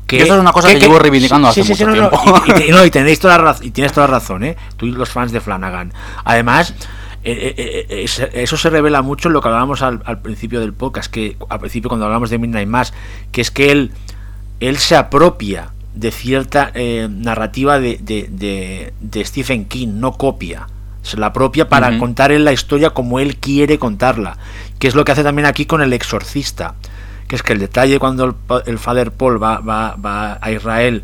Que, 0.06 0.16
Y 0.16 0.20
eso 0.22 0.34
es 0.34 0.40
una 0.40 0.52
cosa 0.52 0.68
que 0.68 0.80
llevo 0.80 0.98
reivindicando 0.98 1.48
hace 1.48 1.62
mucho 1.62 1.86
no, 1.86 1.94
no, 1.94 2.08
tiempo. 2.10 2.42
Y, 2.46 2.62
y- 2.64 2.68
y 2.68 2.72
no, 2.72 2.84
y 2.84 2.90
tenéis 2.90 3.20
toda 3.20 3.38
la, 3.38 3.56
y 3.60 3.70
tienes 3.70 3.92
toda 3.92 4.08
la 4.08 4.14
razón, 4.14 4.42
¿eh? 4.44 4.56
Tú 4.76 4.86
y 4.86 4.90
los 4.92 5.10
fans 5.10 5.30
de 5.32 5.40
Flanagan. 5.40 5.92
Además, 6.24 6.74
eh, 7.24 7.54
eh, 7.56 7.86
eh, 7.88 8.02
es- 8.04 8.18
eso 8.32 8.56
se 8.56 8.70
revela 8.70 9.02
mucho 9.02 9.28
en 9.28 9.34
lo 9.34 9.40
que 9.40 9.48
hablábamos 9.48 9.82
al, 9.82 10.02
al 10.04 10.20
principio 10.22 10.60
del 10.60 10.72
podcast, 10.72 11.10
que 11.12 11.36
al 11.48 11.58
principio 11.60 11.88
cuando 11.88 12.06
hablamos 12.06 12.30
de 12.30 12.38
Midnight 12.38 12.68
Mass, 12.68 12.92
que 13.30 13.40
es 13.40 13.50
que 13.50 13.70
él, 13.72 13.90
él 14.60 14.76
se 14.78 14.96
apropia 14.96 15.70
de 15.94 16.10
cierta 16.10 16.70
eh, 16.74 17.08
narrativa 17.10 17.78
de, 17.78 17.98
de- 18.02 18.28
de- 18.30 18.92
de 19.00 19.24
Stephen 19.24 19.66
King, 19.66 19.88
no 20.00 20.12
copia. 20.12 20.66
Se 21.02 21.16
la 21.16 21.26
apropia 21.26 21.68
para 21.68 21.88
contar 21.98 22.30
él 22.32 22.44
la 22.44 22.52
historia 22.52 22.90
como 22.90 23.18
él 23.18 23.36
quiere 23.36 23.78
contarla, 23.78 24.38
que 24.78 24.86
es 24.88 24.94
lo 24.94 25.04
que 25.04 25.12
hace 25.12 25.24
también 25.24 25.46
aquí 25.46 25.66
con 25.66 25.82
el 25.82 25.92
exorcista, 25.92 26.74
que 27.28 27.34
es 27.36 27.42
que 27.42 27.52
el 27.54 27.58
detalle 27.58 27.98
cuando 27.98 28.24
el, 28.24 28.34
el 28.66 28.78
Father 28.78 29.10
Paul 29.10 29.42
va, 29.42 29.58
va, 29.58 29.96
va 29.96 30.38
a 30.40 30.50
Israel 30.52 31.02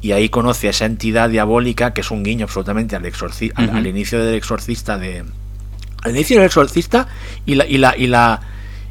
y 0.00 0.12
ahí 0.12 0.28
conoce 0.28 0.66
a 0.68 0.70
esa 0.70 0.84
entidad 0.84 1.30
diabólica 1.30 1.92
que 1.94 2.02
es 2.02 2.10
un 2.10 2.22
guiño 2.22 2.44
absolutamente 2.44 2.94
al, 2.94 3.04
exorci 3.06 3.50
al 3.56 3.86
inicio 3.86 4.22
del 4.24 4.34
exorcista 4.36 4.98
de 4.98 5.24
al 6.04 6.12
inicio 6.12 6.36
del 6.36 6.46
exorcista 6.46 7.08
y 7.46 7.56
la 7.56 7.66
y 7.66 7.78
la 7.78 7.96
y 7.96 8.06
la 8.06 8.40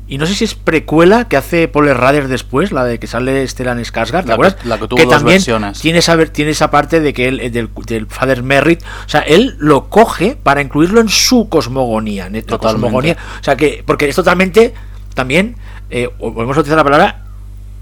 y 0.05 0.17
no 0.17 0.25
sé 0.25 0.35
si 0.35 0.43
es 0.43 0.53
precuela 0.53 1.29
que 1.29 1.37
hace 1.37 1.69
Paul 1.69 1.89
Rader 1.95 2.27
después, 2.27 2.73
la 2.73 2.83
de 2.83 2.99
que 2.99 3.07
sale 3.07 3.47
Stellan 3.47 3.79
Skarsgård, 3.79 4.11
¿te 4.11 4.15
La 4.17 4.23
que- 4.23 4.31
acuerdas? 4.33 4.65
la 4.65 4.77
que 4.77 4.87
tuvo 4.89 5.01
dos 5.01 5.09
también 5.09 5.35
versiones. 5.37 5.79
tiene 5.79 5.99
esa 5.99 6.17
tiene 6.25 6.51
esa 6.51 6.69
parte 6.69 6.99
de 6.99 7.13
que 7.13 7.29
él 7.29 7.39
eh, 7.39 7.49
del, 7.49 7.69
del 7.87 8.07
Father 8.07 8.43
Merritt, 8.43 8.81
o 9.05 9.09
sea, 9.09 9.21
él 9.21 9.55
lo 9.59 9.89
coge 9.89 10.35
para 10.41 10.61
incluirlo 10.61 10.99
en 10.99 11.07
su 11.07 11.47
cosmogonía, 11.47 12.27
en 12.27 12.35
esta 12.35 12.57
cosmogonía, 12.57 13.15
o 13.39 13.43
sea 13.43 13.55
que 13.55 13.81
porque 13.85 14.09
es 14.09 14.15
totalmente 14.15 14.73
también 15.15 15.55
eh, 15.89 16.09
volvemos 16.19 16.57
a 16.57 16.59
utilizar 16.59 16.77
la 16.77 16.83
palabra 16.83 17.23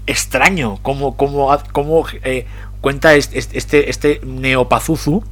extraño 0.06 0.78
cómo, 0.82 1.16
cómo, 1.16 1.56
cómo, 1.72 2.06
eh, 2.24 2.46
cuenta 2.80 3.14
este, 3.14 3.38
este, 3.58 3.90
este 3.90 4.20
neopazuzu 4.24 5.22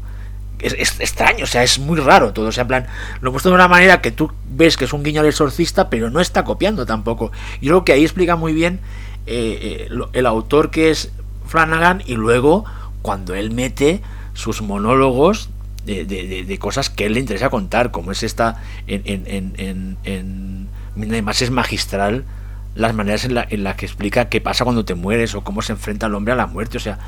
es, 0.62 0.75
es 0.79 1.01
extraño, 1.01 1.44
o 1.44 1.46
sea, 1.46 1.62
es 1.62 1.79
muy 1.79 1.99
raro 2.01 2.33
todo. 2.33 2.49
O 2.49 2.53
sea, 2.53 2.62
en 2.62 2.68
plan, 2.68 2.87
lo 3.20 3.31
muestra 3.33 3.51
de 3.51 3.55
una 3.55 3.68
manera 3.68 4.01
que 4.01 4.11
tú 4.11 4.31
ves 4.51 4.77
que 4.77 4.85
es 4.87 4.92
un 4.92 5.03
guiño 5.03 5.20
al 5.20 5.27
exorcista, 5.27 5.90
pero 5.90 6.11
no 6.11 6.20
está 6.20 6.44
copiando 6.44 6.87
tampoco. 6.87 7.33
Yo 7.61 7.70
creo 7.73 7.85
que 7.85 7.92
ahí 7.92 8.03
explica 8.05 8.37
muy 8.37 8.53
bien 8.53 8.81
eh, 9.27 9.88
eh, 9.90 9.99
el 10.12 10.27
autor 10.27 10.70
que 10.70 10.90
es 10.90 11.12
Flanagan 11.46 12.03
y 12.07 12.14
luego 12.14 12.64
cuando 13.03 13.35
él 13.35 13.51
mete 13.51 14.03
sus 14.35 14.62
monólogos 14.62 15.51
de, 15.85 16.05
de- 16.05 16.44
de- 16.44 16.59
cosas 16.59 16.90
que 16.90 17.07
él 17.07 17.14
le 17.14 17.20
interesa 17.20 17.49
contar, 17.51 17.90
como 17.90 18.12
es 18.12 18.23
esta 18.23 18.62
en, 18.87 19.03
en, 19.07 19.55
en, 19.57 19.96
en, 20.05 21.25
Mass 21.25 21.42
es 21.42 21.51
magistral 21.51 22.25
las 22.75 22.94
maneras 22.94 23.25
en 23.25 23.64
las 23.64 23.77
que 23.77 23.87
explica 23.87 24.29
qué 24.29 24.40
pasa 24.40 24.64
cuando 24.64 24.85
te 24.85 24.94
mueres 24.94 25.35
o 25.35 25.42
cómo 25.42 25.62
se 25.62 25.73
enfrenta 25.73 26.07
el 26.07 26.14
hombre 26.14 26.33
a 26.35 26.37
la 26.37 26.46
muerte. 26.46 26.77
O 26.77 26.81
sea, 26.81 26.99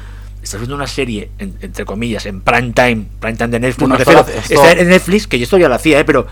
estás 0.43 0.61
viendo 0.61 0.75
una 0.75 0.87
serie, 0.87 1.31
en- 1.39 1.57
entre 1.63 1.85
comillas, 1.85 2.27
en 2.27 2.41
prime 2.41 2.73
time, 2.73 3.07
prime 3.21 3.37
time 3.37 3.49
de 3.49 3.61
Netflix, 3.61 3.89
esto 3.91 3.97
refiero, 3.99 4.21
está 4.55 4.73
en 4.73 4.89
Netflix, 4.89 5.27
que 5.27 5.39
yo 5.39 5.45
esto 5.45 5.59
ya 5.59 5.69
lo 5.69 5.75
hacía, 5.75 5.99
¿eh? 6.01 6.05
pero 6.05 6.27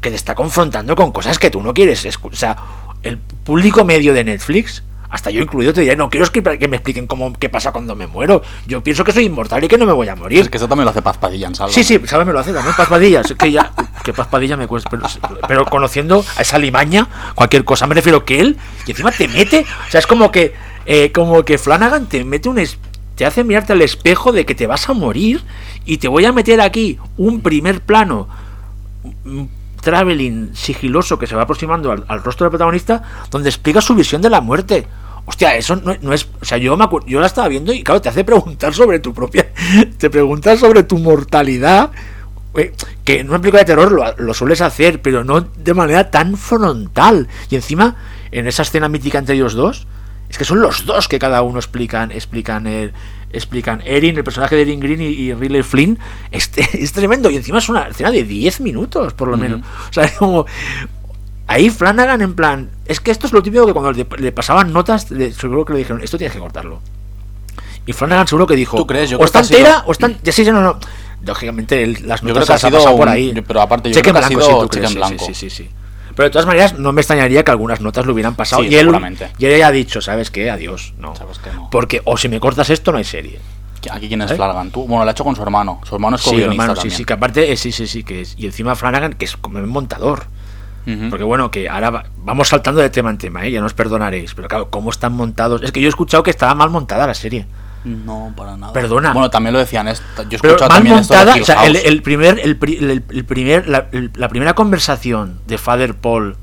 que 0.00 0.10
te 0.10 0.16
está 0.16 0.34
confrontando 0.34 0.94
con 0.96 1.12
cosas 1.12 1.38
que 1.38 1.50
tú 1.50 1.60
no 1.62 1.74
quieres. 1.74 2.06
O 2.22 2.32
sea, 2.34 2.56
el 3.02 3.18
público 3.18 3.84
medio 3.84 4.14
de 4.14 4.24
Netflix, 4.24 4.82
hasta 5.10 5.30
yo 5.30 5.42
incluido, 5.42 5.72
te 5.72 5.80
diría, 5.80 5.96
no 5.96 6.08
quiero 6.08 6.24
que, 6.30 6.40
que 6.58 6.68
me 6.68 6.76
expliquen 6.76 7.06
cómo, 7.08 7.32
qué 7.34 7.48
pasa 7.48 7.72
cuando 7.72 7.96
me 7.96 8.06
muero. 8.06 8.42
Yo 8.66 8.80
pienso 8.82 9.02
que 9.02 9.10
soy 9.12 9.24
inmortal 9.24 9.62
y 9.64 9.68
que 9.68 9.76
no 9.76 9.84
me 9.84 9.92
voy 9.92 10.08
a 10.08 10.14
morir. 10.14 10.40
Es 10.42 10.48
que 10.48 10.56
eso 10.56 10.68
también 10.68 10.84
lo 10.84 10.90
hace 10.92 11.02
Paz 11.02 11.18
Padilla 11.18 11.48
en 11.48 11.54
Salva. 11.56 11.72
Sí, 11.72 11.82
sí, 11.82 12.00
¿sabes? 12.06 12.26
Me 12.26 12.32
lo 12.32 12.38
hace 12.38 12.52
también 12.52 12.74
Paz 12.76 12.88
Padilla. 12.88 13.20
Es 13.22 13.34
que 13.34 13.50
ya, 13.50 13.72
que 14.04 14.12
Paz 14.12 14.28
Padilla 14.28 14.56
me 14.56 14.68
cuesta. 14.68 14.88
Pero, 14.88 15.02
pero 15.48 15.64
conociendo 15.66 16.24
a 16.36 16.42
esa 16.42 16.58
limaña, 16.58 17.08
cualquier 17.34 17.64
cosa, 17.64 17.86
me 17.88 17.94
refiero 17.96 18.24
que 18.24 18.40
él, 18.40 18.56
y 18.86 18.92
encima 18.92 19.10
te 19.10 19.26
mete. 19.26 19.66
O 19.88 19.90
sea, 19.90 19.98
es 19.98 20.06
como 20.06 20.30
que, 20.30 20.54
eh, 20.86 21.10
como 21.12 21.44
que 21.44 21.58
Flanagan 21.58 22.06
te 22.06 22.22
mete 22.24 22.48
un. 22.48 22.58
Te 23.20 23.26
hace 23.26 23.44
mirarte 23.44 23.74
al 23.74 23.82
espejo 23.82 24.32
de 24.32 24.46
que 24.46 24.54
te 24.54 24.66
vas 24.66 24.88
a 24.88 24.94
morir 24.94 25.42
y 25.84 25.98
te 25.98 26.08
voy 26.08 26.24
a 26.24 26.32
meter 26.32 26.58
aquí 26.62 26.96
un 27.18 27.42
primer 27.42 27.82
plano 27.82 28.30
un 29.26 29.50
traveling 29.82 30.56
sigiloso 30.56 31.18
que 31.18 31.26
se 31.26 31.36
va 31.36 31.42
aproximando 31.42 31.92
al, 31.92 32.24
rostro 32.24 32.46
del 32.46 32.52
protagonista 32.52 33.02
donde 33.30 33.50
explica 33.50 33.82
su 33.82 33.94
visión 33.94 34.22
de 34.22 34.30
la 34.30 34.40
muerte. 34.40 34.86
Hostia, 35.26 35.54
eso 35.54 35.76
no, 35.76 36.14
es. 36.14 36.30
O 36.40 36.46
sea, 36.46 36.56
yo 36.56 36.74
me 36.78 36.86
yo 37.06 37.20
la 37.20 37.26
estaba 37.26 37.48
viendo 37.48 37.74
y 37.74 37.82
claro, 37.82 38.00
te 38.00 38.08
hace 38.08 38.24
preguntar 38.24 38.72
sobre 38.72 39.00
tu 39.00 39.12
propia. 39.12 39.52
Te 39.98 40.08
preguntas 40.08 40.58
sobre 40.58 40.84
tu 40.84 40.96
mortalidad. 40.96 41.90
eh, 42.56 42.72
Que 43.04 43.20
en 43.20 43.28
una 43.28 43.38
película 43.38 43.60
de 43.60 43.66
terror 43.66 43.92
lo, 43.92 44.16
lo 44.16 44.32
sueles 44.32 44.62
hacer, 44.62 45.02
pero 45.02 45.24
no 45.24 45.42
de 45.42 45.74
manera 45.74 46.10
tan 46.10 46.38
frontal. 46.38 47.28
Y 47.50 47.56
encima, 47.56 47.96
en 48.32 48.46
esa 48.46 48.62
escena 48.62 48.88
mítica 48.88 49.18
entre 49.18 49.34
ellos 49.34 49.52
dos, 49.52 49.86
es 50.30 50.38
que 50.38 50.44
son 50.44 50.60
los 50.60 50.86
dos 50.86 51.08
que 51.08 51.18
cada 51.18 51.42
uno 51.42 51.58
explican, 51.58 52.10
explican 52.12 52.66
el, 52.66 52.92
explican 53.32 53.82
Erin, 53.84 54.16
el 54.16 54.24
personaje 54.24 54.56
de 54.56 54.62
Erin 54.62 54.80
Green 54.80 55.00
y, 55.02 55.06
y 55.06 55.34
Riley 55.34 55.62
Flynn, 55.62 55.98
es, 56.30 56.50
es 56.72 56.92
tremendo. 56.92 57.28
Y 57.30 57.36
encima 57.36 57.58
es 57.58 57.68
una 57.68 57.88
escena 57.88 58.10
de 58.10 58.22
10 58.24 58.60
minutos, 58.60 59.12
por 59.12 59.28
lo 59.28 59.36
menos. 59.36 59.60
O 59.88 59.92
sea, 59.92 60.04
es 60.04 60.12
como. 60.12 60.46
Ahí 61.46 61.68
Flanagan 61.68 62.22
en 62.22 62.34
plan. 62.34 62.70
Es 62.86 63.00
que 63.00 63.10
esto 63.10 63.26
es 63.26 63.32
lo 63.32 63.42
típico 63.42 63.66
que 63.66 63.72
cuando 63.72 63.90
le, 63.90 64.06
le 64.18 64.30
pasaban 64.32 64.72
notas, 64.72 65.10
le- 65.10 65.32
seguro 65.32 65.64
que 65.64 65.72
le 65.72 65.80
dijeron, 65.80 66.00
esto 66.00 66.16
tienes 66.16 66.32
que 66.32 66.38
cortarlo. 66.40 66.80
Y 67.86 67.92
Flanagan 67.92 68.28
seguro 68.28 68.46
que 68.46 68.54
dijo, 68.54 68.76
¿Tú 68.76 68.86
crees? 68.86 69.10
Yo 69.10 69.18
o 69.18 69.24
está 69.24 69.40
ha 69.40 69.44
sido- 69.44 69.58
entera, 69.58 69.82
o 69.86 69.90
está... 69.90 70.08
Ya 70.22 70.30
sí, 70.30 70.44
ya 70.44 70.52
no, 70.52 70.60
no. 70.62 70.78
Lógicamente 71.24 71.82
él- 71.82 71.98
las 72.06 72.20
Yo 72.20 72.28
notas 72.28 72.44
creo 72.46 72.70
que 72.70 72.76
ha 72.76 72.80
sido 72.80 72.96
por 72.96 73.08
ahí. 73.08 73.32
yo- 73.34 73.42
pero 73.42 73.62
aparte 73.62 73.88
yo 73.88 73.94
Cheque 73.94 74.10
creo 74.10 74.20
que 74.20 74.26
ha 74.26 74.28
sido 74.28 74.68
sí, 74.72 74.78
en 74.84 74.94
blanco. 74.94 75.24
Sí, 75.26 75.34
sí, 75.34 75.50
sí, 75.50 75.64
sí. 75.64 75.70
Pero 76.20 76.28
de 76.28 76.32
todas 76.34 76.44
maneras, 76.46 76.78
no 76.78 76.92
me 76.92 77.00
extrañaría 77.00 77.42
que 77.42 77.50
algunas 77.50 77.80
notas 77.80 78.04
lo 78.04 78.12
hubieran 78.12 78.34
pasado. 78.34 78.60
Sí, 78.60 78.68
y 78.68 78.74
él, 78.76 78.90
y 79.38 79.46
él 79.46 79.58
ya 79.58 79.68
ha 79.68 79.72
dicho, 79.72 80.02
¿sabes 80.02 80.30
qué? 80.30 80.50
Adiós. 80.50 80.92
No. 80.98 81.16
Sabes 81.16 81.40
no. 81.54 81.70
Porque 81.70 82.02
o 82.04 82.18
si 82.18 82.28
me 82.28 82.38
cortas 82.38 82.68
esto, 82.68 82.92
no 82.92 82.98
hay 82.98 83.04
serie. 83.04 83.40
Aquí 83.90 84.06
quién 84.06 84.20
es 84.20 84.30
¿Eh? 84.30 84.36
Flanagan, 84.36 84.70
tú. 84.70 84.86
Bueno, 84.86 85.04
lo 85.04 85.08
ha 85.08 85.12
hecho 85.12 85.24
con 85.24 85.34
su 85.34 85.40
hermano. 85.42 85.80
Su 85.88 85.94
hermano 85.94 86.16
es 86.16 86.22
Sí, 86.22 86.42
hermano, 86.42 86.74
sí, 86.74 86.80
también. 86.80 86.96
sí, 86.98 87.04
que 87.06 87.12
aparte, 87.14 87.50
eh, 87.50 87.56
sí, 87.56 87.72
sí, 87.72 87.86
sí, 87.86 88.04
que 88.04 88.20
es. 88.20 88.34
Y 88.36 88.44
encima 88.44 88.74
Flanagan, 88.76 89.14
que 89.14 89.24
es 89.24 89.38
como 89.38 89.58
un 89.60 89.68
montador. 89.70 90.24
Porque 91.08 91.24
bueno, 91.24 91.50
que 91.50 91.70
ahora 91.70 91.88
va- 91.88 92.04
vamos 92.18 92.48
saltando 92.48 92.82
de 92.82 92.90
tema 92.90 93.08
en 93.08 93.16
tema, 93.16 93.46
¿eh? 93.46 93.50
ya 93.50 93.62
nos 93.62 93.72
perdonaréis. 93.72 94.34
Pero 94.34 94.46
claro, 94.48 94.68
¿cómo 94.68 94.90
están 94.90 95.14
montados? 95.14 95.62
Es 95.62 95.72
que 95.72 95.80
yo 95.80 95.86
he 95.86 95.88
escuchado 95.88 96.22
que 96.22 96.30
estaba 96.30 96.54
mal 96.54 96.68
montada 96.68 97.06
la 97.06 97.14
serie. 97.14 97.46
No, 97.84 98.32
para 98.36 98.56
nada. 98.56 98.72
Perdona. 98.72 99.12
Bueno, 99.12 99.30
también 99.30 99.52
lo 99.54 99.58
decían. 99.58 99.86
Yo 99.86 99.92
he 99.92 99.94
Pero 100.40 100.54
escuchado 100.54 100.68
mal 100.68 100.68
también 100.68 100.98
esto 100.98 101.14
de 101.14 101.20
montada, 101.20 101.40
o 101.42 101.44
sea, 101.44 101.66
el, 101.66 102.02
primer, 102.02 102.38
el, 102.38 102.56
pri- 102.56 102.76
el- 102.76 103.02
el 103.10 103.24
primer, 103.24 103.68
la, 103.68 104.28
primera 104.28 104.54
conversación 104.54 105.40
de 105.46 105.56
Father 105.58 105.94
Paul 105.94 106.36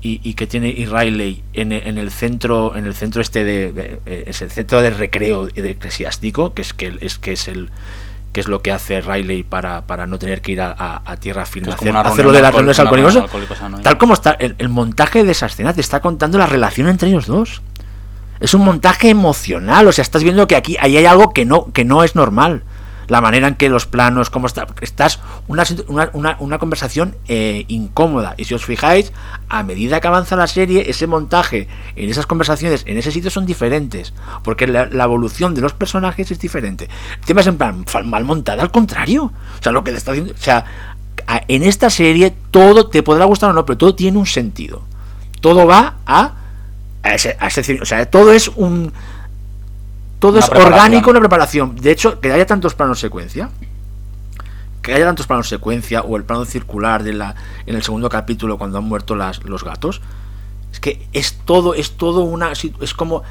y, 0.00 0.20
y 0.22 0.34
que 0.34 0.46
tiene 0.46 0.68
y 0.68 0.86
Riley 0.86 1.42
en, 1.54 1.72
en 1.72 1.98
el 1.98 2.10
centro, 2.10 2.76
en 2.76 2.84
el 2.86 2.94
centro 2.94 3.22
este 3.22 3.42
de, 3.44 3.72
de- 3.72 4.00
eh, 4.06 4.24
es 4.28 4.42
el 4.42 4.50
centro 4.50 4.82
de 4.82 4.90
recreo 4.90 5.46
de- 5.46 5.70
eclesiástico, 5.70 6.54
que 6.54 6.62
es 6.62 6.74
que 6.74 6.96
es 7.00 7.18
que 7.18 7.32
es 7.32 7.48
el 7.48 7.70
que 8.32 8.40
es 8.40 8.48
lo 8.48 8.62
que 8.62 8.72
hace 8.72 9.00
Riley 9.00 9.44
para, 9.44 9.82
para 9.86 10.08
no 10.08 10.18
tener 10.18 10.42
que 10.42 10.52
ir 10.52 10.60
a, 10.60 10.74
a- 10.76 11.02
a 11.04 11.16
tierra 11.16 11.46
firme, 11.46 11.68
hacer, 11.72 11.78
como 11.78 11.90
una 12.00 12.00
hacer 12.00 12.24
lo 12.24 12.32
reunión 12.32 12.34
de 12.34 12.42
las 12.42 12.52
reuniones 12.52 12.78
anónimos. 12.80 13.14
Tal 13.84 13.96
como 13.98 14.14
está 14.14 14.32
el, 14.32 14.56
el 14.58 14.68
montaje 14.68 15.22
de 15.24 15.30
esa 15.32 15.46
escena, 15.46 15.72
te 15.72 15.80
está 15.80 16.00
contando 16.00 16.36
la 16.38 16.46
relación 16.46 16.88
entre 16.88 17.08
ellos 17.10 17.26
dos. 17.26 17.62
Es 18.44 18.52
un 18.52 18.62
montaje 18.62 19.08
emocional, 19.08 19.88
o 19.88 19.92
sea, 19.92 20.02
estás 20.02 20.22
viendo 20.22 20.46
que 20.46 20.54
aquí 20.54 20.76
ahí 20.78 20.98
hay 20.98 21.06
algo 21.06 21.32
que 21.32 21.46
no, 21.46 21.72
que 21.72 21.86
no 21.86 22.04
es 22.04 22.14
normal. 22.14 22.62
La 23.08 23.22
manera 23.22 23.48
en 23.48 23.54
que 23.54 23.70
los 23.70 23.86
planos, 23.86 24.28
cómo 24.28 24.46
está, 24.46 24.66
estás, 24.82 25.20
una, 25.48 25.64
una, 26.12 26.36
una, 26.38 26.58
conversación 26.58 27.16
eh, 27.26 27.64
incómoda. 27.68 28.34
Y 28.36 28.44
si 28.44 28.52
os 28.52 28.66
fijáis, 28.66 29.14
a 29.48 29.62
medida 29.62 29.98
que 29.98 30.08
avanza 30.08 30.36
la 30.36 30.46
serie, 30.46 30.90
ese 30.90 31.06
montaje 31.06 31.68
en 31.96 32.10
esas 32.10 32.26
conversaciones, 32.26 32.84
en 32.86 32.98
ese 32.98 33.12
sitio 33.12 33.30
son 33.30 33.46
diferentes. 33.46 34.12
Porque 34.42 34.66
la, 34.66 35.04
evolución 35.04 35.54
de 35.54 35.62
los 35.62 35.72
personajes 35.72 36.30
es 36.30 36.38
diferente. 36.38 36.90
El 37.18 37.24
tema 37.24 37.40
es 37.40 37.46
en 37.46 37.56
plan, 37.56 37.86
mal 38.04 38.24
montada, 38.26 38.62
al 38.62 38.70
contrario. 38.70 39.24
O 39.58 39.62
sea, 39.62 39.72
lo 39.72 39.82
que 39.84 39.92
te 39.92 39.96
está 39.96 40.12
diciendo, 40.12 40.34
o 40.38 40.42
sea, 40.42 40.66
en 41.48 41.62
esta 41.62 41.88
serie 41.88 42.34
todo 42.50 42.88
te 42.88 43.02
podrá 43.02 43.24
gustar 43.24 43.48
o 43.48 43.52
no, 43.54 43.64
pero 43.64 43.78
todo 43.78 43.94
tiene 43.94 44.18
un 44.18 44.26
sentido. 44.26 44.82
Todo 45.40 45.66
va 45.66 45.96
a, 46.04 46.43
a 47.04 47.14
ese, 47.14 47.36
a 47.38 47.46
ese- 47.46 47.80
o 47.80 47.84
sea, 47.84 48.04
todo 48.06 48.32
es 48.32 48.48
un 48.48 48.92
todo 50.18 50.38
Una 50.38 50.40
es 50.40 50.50
orgánico, 50.50 51.10
una 51.10 51.20
preparación. 51.20 51.76
De 51.76 51.90
hecho, 51.92 52.18
que 52.18 52.32
haya 52.32 52.46
tantos 52.46 52.74
planos 52.74 52.98
secuencia, 52.98 53.50
que 54.82 54.94
haya 54.94 55.04
tantos 55.04 55.26
planos 55.26 55.48
secuencia 55.48 56.02
o 56.02 56.16
el 56.16 56.24
plano 56.24 56.44
circular 56.44 57.02
de 57.02 57.12
la 57.12 57.34
en 57.66 57.76
el 57.76 57.82
segundo 57.82 58.08
capítulo 58.08 58.58
cuando 58.58 58.78
han 58.78 58.84
muerto 58.84 59.14
las, 59.14 59.44
los 59.44 59.64
gatos, 59.64 60.00
es 60.72 60.80
que 60.80 61.06
es 61.12 61.34
todo 61.44 61.74
es 61.74 61.92
todo 61.92 62.22
una 62.22 62.52
es 62.52 62.94
como 62.94 63.22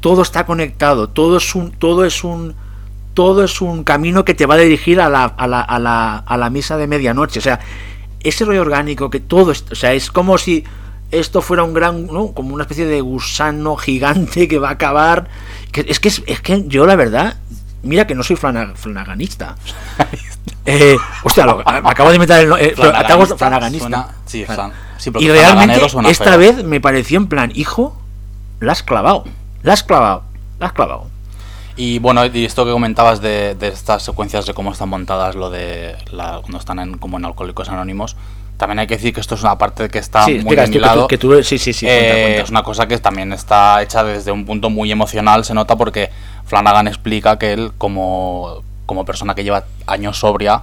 todo 0.00 0.22
está 0.22 0.44
conectado, 0.46 1.08
todo 1.08 1.36
es 1.38 1.54
un 1.54 1.70
todo 1.72 2.04
es 2.04 2.22
un 2.24 2.54
todo 3.14 3.44
es 3.44 3.60
un 3.60 3.84
camino 3.84 4.24
que 4.24 4.34
te 4.34 4.46
va 4.46 4.54
a 4.54 4.58
dirigir 4.58 5.00
a 5.00 5.08
la, 5.10 5.24
a 5.24 5.46
la, 5.46 5.60
a 5.60 5.78
la, 5.78 6.16
a 6.16 6.36
la 6.38 6.48
misa 6.48 6.78
de 6.78 6.86
medianoche. 6.86 7.40
O 7.40 7.42
sea, 7.42 7.60
ese 8.20 8.44
rollo 8.46 8.62
orgánico 8.62 9.10
que 9.10 9.20
todo, 9.20 9.52
es, 9.52 9.66
o 9.70 9.74
sea, 9.74 9.92
es 9.92 10.10
como 10.10 10.38
si 10.38 10.64
esto 11.12 11.40
fuera 11.42 11.62
un 11.62 11.72
gran, 11.74 12.06
¿no? 12.08 12.32
Como 12.32 12.54
una 12.54 12.64
especie 12.64 12.86
de 12.86 13.00
gusano 13.00 13.76
gigante 13.76 14.48
que 14.48 14.58
va 14.58 14.70
a 14.70 14.72
acabar. 14.72 15.28
Que, 15.70 15.84
es, 15.88 16.00
que 16.00 16.08
es, 16.08 16.22
es 16.26 16.40
que 16.40 16.64
yo 16.66 16.86
la 16.86 16.96
verdad, 16.96 17.36
mira 17.82 18.06
que 18.06 18.14
no 18.14 18.22
soy 18.22 18.36
flana- 18.36 18.72
flanaganista. 18.74 19.56
Eh, 20.64 20.96
hostia, 21.24 21.44
lo- 21.44 21.56
me 21.58 21.62
acabo 21.90 22.10
de 22.10 22.16
inventar 22.16 22.40
el 22.40 22.48
no- 22.48 22.56
eh. 22.56 22.72
Flanaganista 22.76 23.36
flanaganista. 23.36 23.88
suena- 23.88 24.08
sí, 24.26 24.44
Flan- 24.44 24.72
Sí, 24.96 25.10
y 25.18 25.28
realmente 25.28 25.84
esta 26.08 26.24
feo. 26.24 26.38
vez 26.38 26.64
me 26.64 26.80
pareció 26.80 27.16
en 27.18 27.26
plan, 27.26 27.50
hijo, 27.54 27.96
la 28.60 28.70
has 28.72 28.84
clavado, 28.84 29.24
la 29.64 29.72
has 29.72 29.82
clavado, 29.82 30.22
la 30.60 30.66
has 30.66 30.72
clavado. 30.72 31.06
Y 31.76 31.98
bueno, 31.98 32.24
y 32.26 32.44
esto 32.44 32.64
que 32.64 32.70
comentabas 32.70 33.20
de, 33.20 33.56
de 33.56 33.68
estas 33.68 34.04
secuencias 34.04 34.46
de 34.46 34.54
cómo 34.54 34.70
están 34.70 34.88
montadas, 34.88 35.34
lo 35.34 35.50
de 35.50 35.96
la, 36.12 36.38
cuando 36.42 36.58
están 36.58 36.78
en, 36.78 36.98
como 36.98 37.18
en 37.18 37.24
Alcohólicos 37.24 37.68
Anónimos, 37.68 38.16
también 38.62 38.78
hay 38.78 38.86
que 38.86 38.94
decir 38.94 39.12
que 39.12 39.20
esto 39.20 39.34
es 39.34 39.42
una 39.42 39.58
parte 39.58 39.88
que 39.88 39.98
está 39.98 40.24
Sí, 40.24 40.38
muy 40.38 40.54
bien 40.54 40.66
que 40.66 40.70
tú- 40.72 40.78
hilado. 40.78 41.08
que 41.08 41.18
tú- 41.18 41.42
sí, 41.42 41.58
sí, 41.58 41.72
sí, 41.72 41.84
cuenta, 41.86 42.04
Eh, 42.16 42.22
cuenta. 42.22 42.42
Es 42.44 42.50
una 42.50 42.62
cosa 42.62 42.86
que 42.86 42.96
también 42.98 43.32
está 43.32 43.82
hecha 43.82 44.04
desde 44.04 44.30
un 44.30 44.46
punto 44.46 44.70
muy 44.70 44.92
emocional, 44.92 45.44
se 45.44 45.52
nota 45.52 45.74
porque 45.74 46.10
Flanagan 46.46 46.86
explica 46.86 47.38
que 47.40 47.52
él, 47.54 47.72
como, 47.76 48.62
como 48.86 49.04
persona 49.04 49.34
que 49.34 49.42
lleva 49.42 49.64
años 49.88 50.20
sobria, 50.20 50.62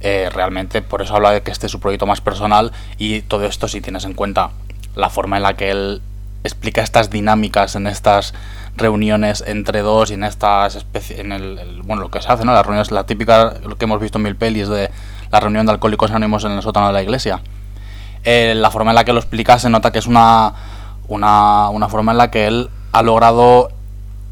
eh, 0.00 0.28
realmente 0.32 0.82
por 0.82 1.02
eso 1.02 1.14
habla 1.14 1.30
de 1.30 1.42
que 1.42 1.52
este 1.52 1.66
es 1.66 1.72
su 1.72 1.78
proyecto 1.78 2.04
más 2.06 2.20
personal 2.20 2.72
y 2.98 3.20
todo 3.22 3.44
esto 3.46 3.68
si 3.68 3.80
tienes 3.80 4.04
en 4.04 4.14
cuenta 4.14 4.50
la 4.96 5.08
forma 5.08 5.36
en 5.36 5.44
la 5.44 5.54
que 5.54 5.70
él 5.70 6.02
explica 6.42 6.82
estas 6.82 7.10
dinámicas 7.10 7.76
en 7.76 7.86
estas 7.86 8.34
reuniones 8.76 9.44
entre 9.46 9.82
dos 9.82 10.10
y 10.10 10.14
en 10.14 10.24
estas 10.24 10.74
especies 10.74 11.20
en 11.20 11.32
el, 11.32 11.58
el- 11.58 11.82
bueno 11.82 12.02
lo 12.02 12.10
que 12.10 12.20
se 12.22 12.28
hace 12.28 12.44
no 12.44 12.52
las 12.54 12.64
reuniones 12.64 12.90
la 12.90 13.04
típica 13.04 13.54
lo 13.64 13.76
que 13.76 13.84
hemos 13.84 14.00
visto 14.00 14.18
en 14.18 14.22
mil 14.24 14.36
pelis 14.36 14.68
de 14.68 14.90
la 15.30 15.40
reunión 15.40 15.66
de 15.66 15.72
alcohólicos 15.72 16.10
anónimos 16.10 16.44
en 16.44 16.52
el 16.52 16.62
sótano 16.62 16.88
de 16.88 16.92
la 16.92 17.02
iglesia 17.02 17.40
eh, 18.24 18.52
la 18.56 18.70
forma 18.70 18.90
en 18.90 18.96
la 18.96 19.04
que 19.04 19.12
lo 19.12 19.18
explica 19.20 19.58
se 19.58 19.70
nota 19.70 19.90
que 19.92 19.98
es 19.98 20.06
una, 20.06 20.52
una, 21.08 21.68
una 21.70 21.88
forma 21.88 22.12
en 22.12 22.18
la 22.18 22.30
que 22.30 22.46
él 22.46 22.68
ha 22.92 23.02
logrado, 23.02 23.70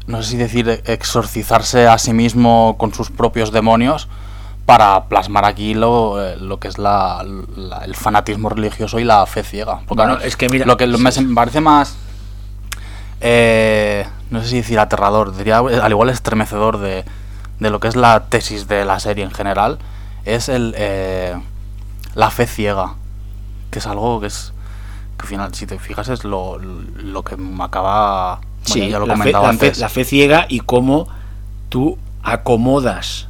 no 0.07 0.21
sé 0.21 0.31
si 0.31 0.37
decir, 0.37 0.81
exorcizarse 0.85 1.87
a 1.87 1.97
sí 1.97 2.13
mismo 2.13 2.75
con 2.77 2.93
sus 2.93 3.09
propios 3.09 3.51
demonios 3.51 4.07
para 4.67 5.05
plasmar 5.05 5.45
aquí 5.45 5.73
lo, 5.73 6.23
eh, 6.23 6.35
lo 6.37 6.59
que 6.59 6.67
es 6.67 6.77
la, 6.77 7.25
la- 7.55 7.79
el 7.85 7.95
fanatismo 7.95 8.49
religioso 8.49 8.99
y 8.99 9.03
la 9.05 9.25
fe 9.25 9.41
ciega. 9.43 9.79
Porque 9.87 10.03
Bueno, 10.03 10.17
mí 10.19 10.23
es 10.25 10.35
que 10.37 10.47
mira- 10.49 10.65
lo 10.67 10.77
que 10.77 10.85
me, 10.85 10.97
me 11.11 11.33
parece 11.33 11.59
más, 11.61 11.97
eh, 13.21 14.05
no 14.29 14.41
sé 14.41 14.49
si 14.49 14.55
decir 14.57 14.79
aterrador, 14.79 15.35
diría 15.35 15.57
al 15.59 15.91
igual 15.91 16.09
estremecedor 16.09 16.77
de, 16.79 17.03
de 17.59 17.69
lo 17.69 17.79
que 17.79 17.87
es 17.87 17.95
la 17.95 18.25
tesis 18.29 18.67
de 18.67 18.85
la 18.85 18.99
serie 18.99 19.23
en 19.23 19.31
general, 19.31 19.79
es 20.25 20.49
el, 20.49 20.73
eh, 20.77 21.35
la 22.15 22.29
fe 22.31 22.45
ciega 22.47 22.95
que 23.71 23.79
es 23.79 23.87
algo 23.87 24.19
que 24.19 24.27
es 24.27 24.53
que 25.17 25.23
al 25.23 25.27
final 25.27 25.53
si 25.53 25.65
te 25.67 25.77
fijas 25.79 26.09
es 26.09 26.23
lo, 26.23 26.57
lo 26.59 27.23
que 27.23 27.35
me 27.37 27.63
acaba 27.63 28.35
bueno, 28.35 28.49
Sí, 28.63 28.89
ya 28.89 28.99
lo 28.99 29.05
la, 29.05 29.17
fe, 29.17 29.31
la 29.31 29.53
fe- 29.53 29.73
la 29.77 29.89
fe 29.89 30.03
ciega 30.05 30.45
y 30.49 30.59
cómo 30.61 31.07
tú 31.69 31.97
acomodas 32.23 33.27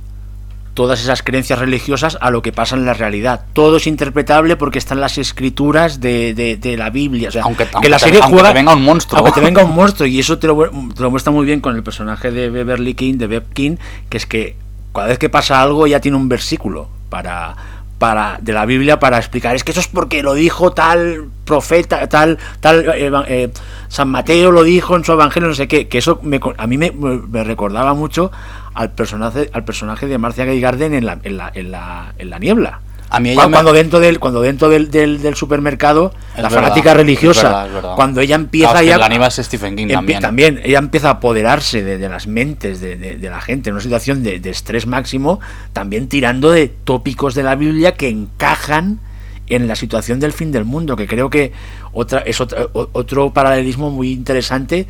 todas 0.73 1.02
esas 1.02 1.23
creencias 1.23 1.60
religiosas 1.60 2.17
a 2.21 2.32
lo 2.32 2.41
que 2.41 2.54
pasa 2.54 2.75
en 2.78 2.86
la 2.86 2.93
realidad. 2.93 3.45
Todo 3.54 3.78
es 3.78 3.86
interpretable 3.88 4.56
porque 4.56 4.80
están 4.80 5.02
las 5.02 5.17
escrituras 5.17 5.99
de, 5.99 6.34
de- 6.34 6.56
de 6.56 6.78
la 6.78 6.89
Biblia. 6.89 7.28
O 7.30 7.32
sea, 7.34 7.43
Aunque- 7.43 7.65
que 7.65 7.71
aunque 7.75 7.89
la 7.89 7.97
te- 7.97 8.06
serie 8.06 8.19
aunque 8.21 8.34
juega, 8.36 8.49
te 8.49 8.54
venga 8.60 8.73
un 8.75 8.84
monstruo. 8.84 9.19
Aunque 9.19 9.34
te 9.39 9.45
venga 9.45 9.63
un 9.65 9.75
monstruo. 9.75 10.08
Y 10.08 10.19
eso 10.19 10.39
te 10.39 10.47
lo, 10.47 10.56
te 10.95 11.02
lo 11.04 11.12
muestra 11.12 11.34
muy 11.34 11.45
bien 11.45 11.60
con 11.60 11.75
el 11.75 11.84
personaje 11.84 12.32
de 12.32 12.49
Beverly 12.49 12.93
King, 12.93 13.15
de 13.17 13.28
Beb 13.28 13.52
King, 13.52 13.75
que 14.10 14.17
es 14.17 14.25
que 14.25 14.56
cada 14.93 15.08
vez 15.08 15.19
que 15.19 15.30
pasa 15.30 15.62
algo 15.62 15.88
ya 15.88 15.99
tiene 15.99 16.17
un 16.17 16.30
versículo 16.30 16.88
para 17.10 17.56
para 17.99 18.39
de 18.41 18.54
la 18.54 18.65
Biblia 18.65 18.97
para 18.97 19.17
explicar. 19.17 19.56
Es 19.56 19.63
que 19.63 19.71
eso 19.71 19.82
es 19.82 19.88
porque 19.88 20.23
lo 20.23 20.34
dijo 20.34 20.71
tal 20.71 21.30
profeta 21.45 22.08
tal 22.08 22.38
tal 22.62 22.86
eh, 22.95 23.12
eh, 23.28 23.52
San 23.89 24.10
Mateo 24.10 24.52
lo 24.52 24.63
dijo 24.63 24.95
en 24.95 25.04
su 25.04 25.12
evangelio 25.12 25.49
no 25.49 25.56
sé 25.56 25.67
qué 25.67 25.88
que 25.88 25.97
eso 25.97 26.19
me 26.23 26.39
a 26.58 26.67
mí 26.67 26.78
me, 26.78 26.91
me 26.91 27.43
recordaba 27.43 27.93
mucho 27.93 28.32
al 28.73 28.91
personaje 28.91 29.49
al 29.52 29.65
personaje 29.65 30.08
de 30.08 30.17
Marcia 30.17 30.45
Gay 30.45 30.62
Garden 30.62 30.93
en 30.93 31.06
la 31.06 31.19
en 31.23 31.38
la, 31.38 31.52
en 31.54 31.71
la, 31.71 32.13
en 32.17 32.30
la 32.30 32.39
niebla 32.39 32.80
A 33.12 33.19
mí 33.19 33.30
ella 33.32 33.36
cuando, 33.38 33.50
me- 33.50 33.56
cuando 33.56 33.74
dentro 33.74 34.00
del 34.00 34.19
cuando 34.19 34.41
dentro 34.41 34.69
del, 34.69 34.91
del, 34.91 35.22
del 35.22 35.36
supermercado 35.36 36.13
Es 36.36 36.43
la 36.43 36.50
verdad, 36.50 36.62
fanática 36.63 36.91
es 36.91 36.98
religiosa 36.98 37.43
verdad, 37.43 37.67
es 37.67 37.74
verdad. 37.74 37.95
cuando 37.95 38.22
ella 38.22 38.36
empieza 38.36 38.72
Claro, 38.72 38.86
ya 38.86 38.98
la 38.98 39.10
niebla 39.10 39.28
es 39.28 39.36
Stephen 39.36 39.76
King 39.76 39.88
empie- 39.88 40.22
también. 40.22 40.60
ella 40.63 40.78
empieza 40.80 41.08
a 41.08 41.12
apoderarse 41.13 41.82
de, 41.84 41.98
de 41.98 42.08
las 42.10 42.28
mentes 42.28 42.80
de, 42.82 42.98
de- 42.98 43.15
de 43.17 43.30
la 43.30 43.41
gente 43.41 43.69
en 43.69 43.74
una 43.76 43.82
situación 43.84 44.22
de, 44.24 44.39
estrés 44.50 44.86
máximo, 44.88 45.39
también 45.74 46.08
tirando 46.08 46.52
de 46.52 46.67
tópicos 46.67 47.34
de 47.36 47.43
la 47.43 47.56
Biblia 47.56 47.93
que 47.95 48.10
encajan 48.10 49.00
en 49.48 49.67
la 49.67 49.76
situación 49.76 50.19
del 50.19 50.32
fin 50.34 50.52
del 50.52 50.63
mundo, 50.65 50.95
que 50.95 51.08
creo 51.08 51.32
que 51.32 51.52
otra, 51.91 52.19
es 52.19 52.39
otra- 52.39 52.67
otro 52.74 53.32
paralelismo 53.34 53.89
muy 53.89 54.12
interesante 54.12 54.86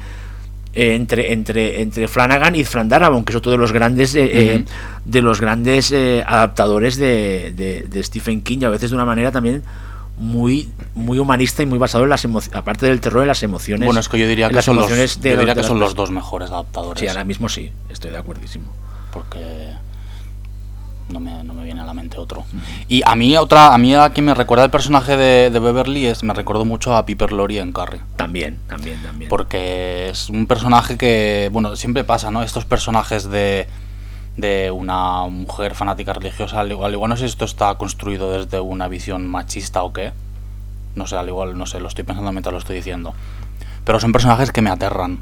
eh, 0.73 0.95
entre, 0.95 1.33
entre, 1.33 1.81
entre 1.81 2.07
Flanagan 2.07 2.55
y 2.55 2.63
Fran 2.63 2.87
Darabont, 2.89 3.25
que 3.25 3.31
es 3.33 3.37
otro 3.37 3.51
de 3.51 3.57
los 3.57 3.71
grandes 3.71 4.13
eh, 4.15 4.29
eh, 4.31 4.65
de 5.05 5.21
los 5.21 5.41
grandes 5.41 5.91
eh, 5.91 6.23
adaptadores 6.25 6.97
de, 6.97 7.53
de- 7.55 7.81
de 7.89 8.03
Stephen 8.03 8.41
King, 8.41 8.59
y 8.61 8.65
a 8.65 8.69
veces 8.69 8.89
de 8.91 8.95
una 8.95 9.05
manera 9.05 9.31
también 9.31 9.63
muy 10.17 10.69
muy 10.95 11.17
humanista 11.17 11.63
y 11.63 11.65
muy 11.65 11.77
basado 11.79 12.03
en 12.03 12.09
las 12.09 12.23
emociones, 12.25 12.55
aparte 12.57 12.85
del 12.85 12.99
terror, 12.99 13.21
en 13.23 13.29
las 13.29 13.41
emociones. 13.41 13.85
bueno 13.85 13.99
es 14.01 14.09
que 14.09 14.19
yo 14.19 14.27
diría 14.27 14.49
que 14.49 14.55
las 14.55 14.65
son 14.65 14.75
los, 14.75 14.89
yo 14.89 14.95
diría 15.37 15.55
que 15.55 15.63
son 15.63 15.79
los 15.79 15.95
dos 15.95 16.11
mejores 16.11 16.49
adaptadores 16.51 16.99
Sí, 16.99 17.07
ahora 17.07 17.23
mismo 17.23 17.47
sí, 17.47 17.71
estoy 17.89 18.11
de 18.11 18.17
acuerdísimo. 18.17 18.65
porque 19.13 19.39
no 21.09 21.19
me, 21.19 21.43
no 21.43 21.53
me 21.53 21.63
viene 21.63 21.81
a 21.81 21.85
la 21.85 21.93
mente 21.93 22.17
otro 22.17 22.45
y 22.87 23.01
a 23.05 23.15
mí 23.15 23.35
otra 23.37 23.73
a 23.73 23.77
mí 23.77 23.95
a 23.95 24.09
quien 24.11 24.25
me 24.25 24.33
recuerda 24.33 24.63
el 24.65 24.71
personaje 24.71 25.17
de, 25.17 25.49
de 25.49 25.59
Beverly 25.59 26.05
es 26.05 26.23
me 26.23 26.33
recuerdo 26.33 26.65
mucho 26.65 26.95
a 26.95 27.05
Piper 27.05 27.31
Laurie 27.31 27.59
en 27.59 27.71
Carrie 27.71 28.01
También, 28.15 28.59
también, 28.67 29.01
también. 29.01 29.29
porque 29.29 30.09
es 30.09 30.29
un 30.29 30.45
personaje 30.47 30.97
que, 30.97 31.49
bueno, 31.51 31.75
siempre 31.75 32.03
pasa, 32.03 32.31
¿no? 32.31 32.43
Estos 32.43 32.65
personajes 32.65 33.29
de, 33.29 33.67
de 34.37 34.71
una 34.71 35.23
mujer 35.27 35.75
fanática 35.75 36.13
religiosa, 36.13 36.59
al 36.59 36.71
igual, 36.71 36.87
al 36.87 36.93
igual 36.93 37.09
no 37.09 37.15
sé 37.17 37.21
si 37.21 37.29
esto 37.29 37.45
está 37.45 37.73
construido 37.75 38.31
desde 38.31 38.59
una 38.59 38.87
visión 38.87 39.27
machista 39.27 39.83
o 39.83 39.91
qué, 39.93 40.11
no 40.95 41.07
sé, 41.07 41.15
al 41.17 41.27
igual, 41.27 41.57
no 41.57 41.65
sé, 41.65 41.79
lo 41.79 41.87
estoy 41.87 42.03
pensando 42.03 42.31
mientras 42.31 42.53
lo 42.53 42.59
estoy 42.59 42.75
diciendo, 42.75 43.13
pero 43.83 43.99
son 43.99 44.11
personajes 44.11 44.51
que 44.51 44.61
me 44.61 44.69
aterran. 44.69 45.19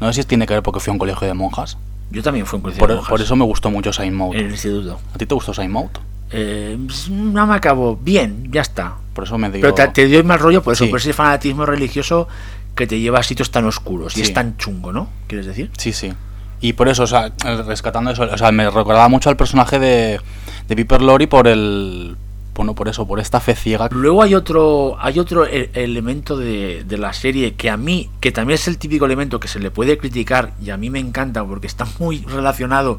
No 0.00 0.12
sé 0.12 0.22
si 0.22 0.28
tiene 0.28 0.46
que 0.46 0.54
ver 0.54 0.62
porque 0.62 0.80
fui 0.80 0.90
a 0.90 0.92
un 0.92 0.98
colegio 0.98 1.26
de 1.26 1.34
monjas, 1.34 1.76
Yo 2.10 2.22
también 2.22 2.44
fui 2.46 2.56
un 2.56 2.62
colegio 2.62 2.78
por, 2.80 2.88
de 2.90 2.94
monjas 2.96 3.10
por 3.10 3.20
eso 3.20 3.36
me 3.36 3.44
gustó 3.44 3.70
mucho 3.70 3.92
Saint 3.92 4.14
Maud. 4.14 4.34
en 4.34 4.46
el 4.46 4.50
instituto. 4.52 4.98
¿A 5.14 5.18
ti 5.18 5.26
te 5.26 5.34
gustó 5.34 5.54
Saint 5.54 5.72
Maud? 5.72 5.90
Eh, 6.32 6.76
no 7.10 7.46
me 7.46 7.54
acabó 7.54 7.96
bien, 7.96 8.48
ya 8.52 8.60
está. 8.62 8.94
Por 9.14 9.24
eso 9.24 9.36
me 9.38 9.50
digo... 9.50 9.62
Pero 9.62 9.74
te, 9.74 9.88
te 9.88 10.06
dio 10.06 10.22
mal 10.24 10.38
rollo 10.38 10.62
por 10.62 10.72
eso, 10.74 10.84
Sí. 10.84 10.90
por 10.90 11.00
ese 11.00 11.12
fanatismo 11.12 11.66
religioso 11.66 12.28
que 12.74 12.86
te 12.86 12.98
lleva 13.00 13.18
a 13.18 13.22
sitios 13.22 13.50
tan 13.50 13.64
oscuros 13.66 14.16
y 14.16 14.22
es 14.22 14.32
tan 14.32 14.56
chungo, 14.56 14.92
¿no? 14.92 15.08
¿Quieres 15.26 15.46
decir? 15.46 15.70
Sí, 15.76 15.92
sí. 15.92 16.12
Y 16.60 16.74
por 16.74 16.88
eso, 16.88 17.02
o 17.04 17.06
sea, 17.06 17.32
rescatando 17.66 18.10
eso, 18.10 18.22
o 18.24 18.38
sea, 18.38 18.52
me 18.52 18.68
recordaba 18.70 19.08
mucho 19.08 19.28
al 19.30 19.36
personaje 19.36 19.78
de, 19.78 20.20
de 20.68 20.76
Piper 20.76 21.02
Laurie 21.02 21.26
por 21.28 21.48
el... 21.48 22.16
Bueno, 22.60 22.74
por 22.74 22.88
eso, 22.88 23.08
por 23.08 23.20
esta 23.20 23.40
fe 23.40 23.54
ciega. 23.54 23.88
Luego 23.90 24.22
hay 24.22 24.34
otro, 24.34 24.98
hay 25.00 25.18
otro 25.18 25.46
e- 25.46 25.70
elemento 25.72 26.36
de, 26.36 26.84
de 26.84 26.98
la 26.98 27.14
serie 27.14 27.54
que 27.54 27.70
a 27.70 27.78
mí, 27.78 28.10
que 28.20 28.32
también 28.32 28.56
es 28.56 28.68
el 28.68 28.76
típico 28.76 29.06
elemento 29.06 29.40
que 29.40 29.48
se 29.48 29.60
le 29.60 29.70
puede 29.70 29.96
criticar 29.96 30.52
y 30.62 30.68
a 30.68 30.76
mí 30.76 30.90
me 30.90 30.98
encanta 30.98 31.42
porque 31.42 31.66
está 31.66 31.86
muy 31.98 32.18
relacionado 32.26 32.98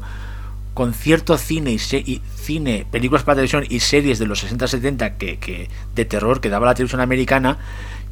con 0.74 0.92
cierto 0.94 1.38
cine 1.38 1.70
y, 1.70 1.76
y 1.76 2.22
cine, 2.34 2.88
películas 2.90 3.22
para 3.22 3.36
televisión 3.36 3.64
y 3.68 3.78
series 3.78 4.18
de 4.18 4.26
los 4.26 4.44
60-70 4.44 5.16
que, 5.16 5.38
que, 5.38 5.70
de 5.94 6.04
terror 6.06 6.40
que 6.40 6.48
daba 6.48 6.66
la 6.66 6.74
televisión 6.74 7.00
americana, 7.00 7.58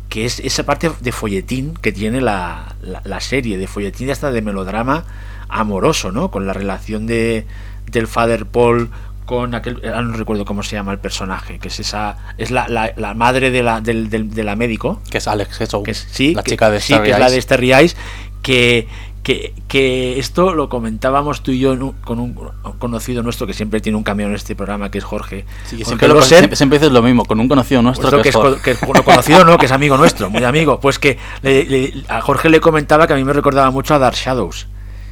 que 0.08 0.26
es 0.26 0.38
esa 0.38 0.62
parte 0.62 0.88
de 1.00 1.10
folletín 1.10 1.74
que 1.74 1.90
tiene 1.90 2.20
la, 2.20 2.76
la, 2.80 3.02
la 3.04 3.18
serie, 3.18 3.58
de 3.58 3.66
folletín 3.66 4.08
hasta 4.10 4.30
de 4.30 4.40
melodrama 4.40 5.04
amoroso, 5.48 6.12
¿no? 6.12 6.30
Con 6.30 6.46
la 6.46 6.52
relación 6.52 7.08
de 7.08 7.44
del 7.90 8.06
Father 8.06 8.46
Paul 8.46 8.90
con 9.30 9.54
aquel, 9.54 9.76
ahora 9.84 10.02
no 10.02 10.16
recuerdo 10.16 10.44
cómo 10.44 10.64
se 10.64 10.74
llama 10.74 10.90
el 10.90 10.98
personaje, 10.98 11.60
que 11.60 11.68
es 11.68 11.78
esa, 11.78 12.16
es 12.36 12.50
la, 12.50 12.66
la, 12.66 12.92
la 12.96 13.14
madre 13.14 13.52
de 13.52 13.62
la, 13.62 13.80
del, 13.80 14.10
del- 14.10 14.34
de 14.34 14.42
la 14.42 14.56
médico, 14.56 15.00
Que 15.08 15.18
es 15.18 15.28
Alex 15.28 15.60
Hedgehow, 15.60 15.84
que 15.84 15.92
es, 15.92 16.08
sí, 16.10 16.34
la 16.34 16.42
que- 16.42 16.50
chica 16.50 16.68
de 16.68 16.80
sí, 16.80 16.98
que 16.98 17.12
es 17.12 17.18
la 17.20 17.30
de 17.30 17.40
Starry 17.40 17.72
Eyes, 17.72 17.96
que, 18.42 18.88
que, 19.22 19.54
que 19.68 20.18
esto 20.18 20.52
lo 20.52 20.68
comentábamos 20.68 21.44
tú 21.44 21.52
y 21.52 21.60
yo 21.60 21.70
un- 21.74 21.92
con 21.92 22.18
un 22.18 22.34
conocido 22.80 23.22
nuestro 23.22 23.46
que 23.46 23.52
siempre 23.54 23.80
tiene 23.80 23.96
un 23.98 24.02
camión 24.02 24.30
en 24.30 24.34
este 24.36 24.56
programa, 24.56 24.90
que 24.90 24.98
es 24.98 25.04
Jorge. 25.04 25.44
Sí, 25.64 25.76
Jorge 25.76 25.84
siempre, 25.84 26.08
lo- 26.08 26.22
siempre, 26.22 26.56
siempre 26.56 26.78
dices 26.80 26.92
lo 26.92 27.00
mismo, 27.00 27.24
con 27.24 27.38
un 27.38 27.46
conocido 27.46 27.82
nuestro 27.82 28.10
nuestro 28.10 28.42
que, 28.42 28.56
es, 28.56 28.62
que 28.62 28.70
es 28.72 28.80
bueno, 28.80 29.04
conocido, 29.04 29.44
¿no? 29.44 29.58
Que 29.58 29.66
es 29.66 29.72
amigo 29.72 29.96
nuestro, 29.96 30.28
muy 30.28 30.42
amigo. 30.42 30.80
Pues 30.80 30.98
que 30.98 31.18
le- 31.42 31.64
le- 31.66 31.92
a 32.08 32.20
Jorge 32.20 32.48
le 32.48 32.58
comentaba 32.60 33.06
que 33.06 33.12
a 33.12 33.16
mí 33.16 33.22
me 33.22 33.32
recordaba 33.32 33.70
mucho 33.70 33.94
a 33.94 34.00
Dark 34.00 34.16
Shadows. 34.16 34.66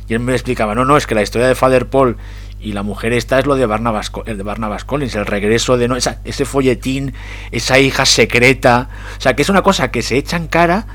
Y 0.09 0.15
él 0.15 0.21
me 0.21 0.33
explicaba, 0.33 0.75
no, 0.75 0.85
no, 0.87 0.97
es 0.97 1.07
que 1.07 1.15
la 1.15 1.21
historia 1.23 1.47
de 1.47 1.55
Father 1.55 1.87
Paul 1.87 2.17
y 2.61 2.73
la 2.73 2.83
mujer 2.83 3.13
esta 3.13 3.39
es 3.39 3.47
lo 3.47 3.55
de 3.57 3.67
Barnabas, 3.67 4.11
el 4.27 4.37
de 4.37 4.43
Barnabas 4.43 4.85
Collins, 4.85 5.15
el 5.15 5.27
regreso 5.27 5.77
de 5.77 5.89
no, 5.89 5.97
esa- 5.97 6.21
ese 6.25 6.45
folletín, 6.45 7.15
esa 7.53 7.79
hija 7.79 8.05
secreta. 8.05 8.89
O 9.17 9.21
sea, 9.21 9.35
que 9.37 9.43
es 9.43 9.49
una 9.49 9.63
cosa 9.63 9.91
que 9.91 10.03
se 10.03 10.17
echa 10.17 10.37
en 10.37 10.49
cara, 10.49 10.87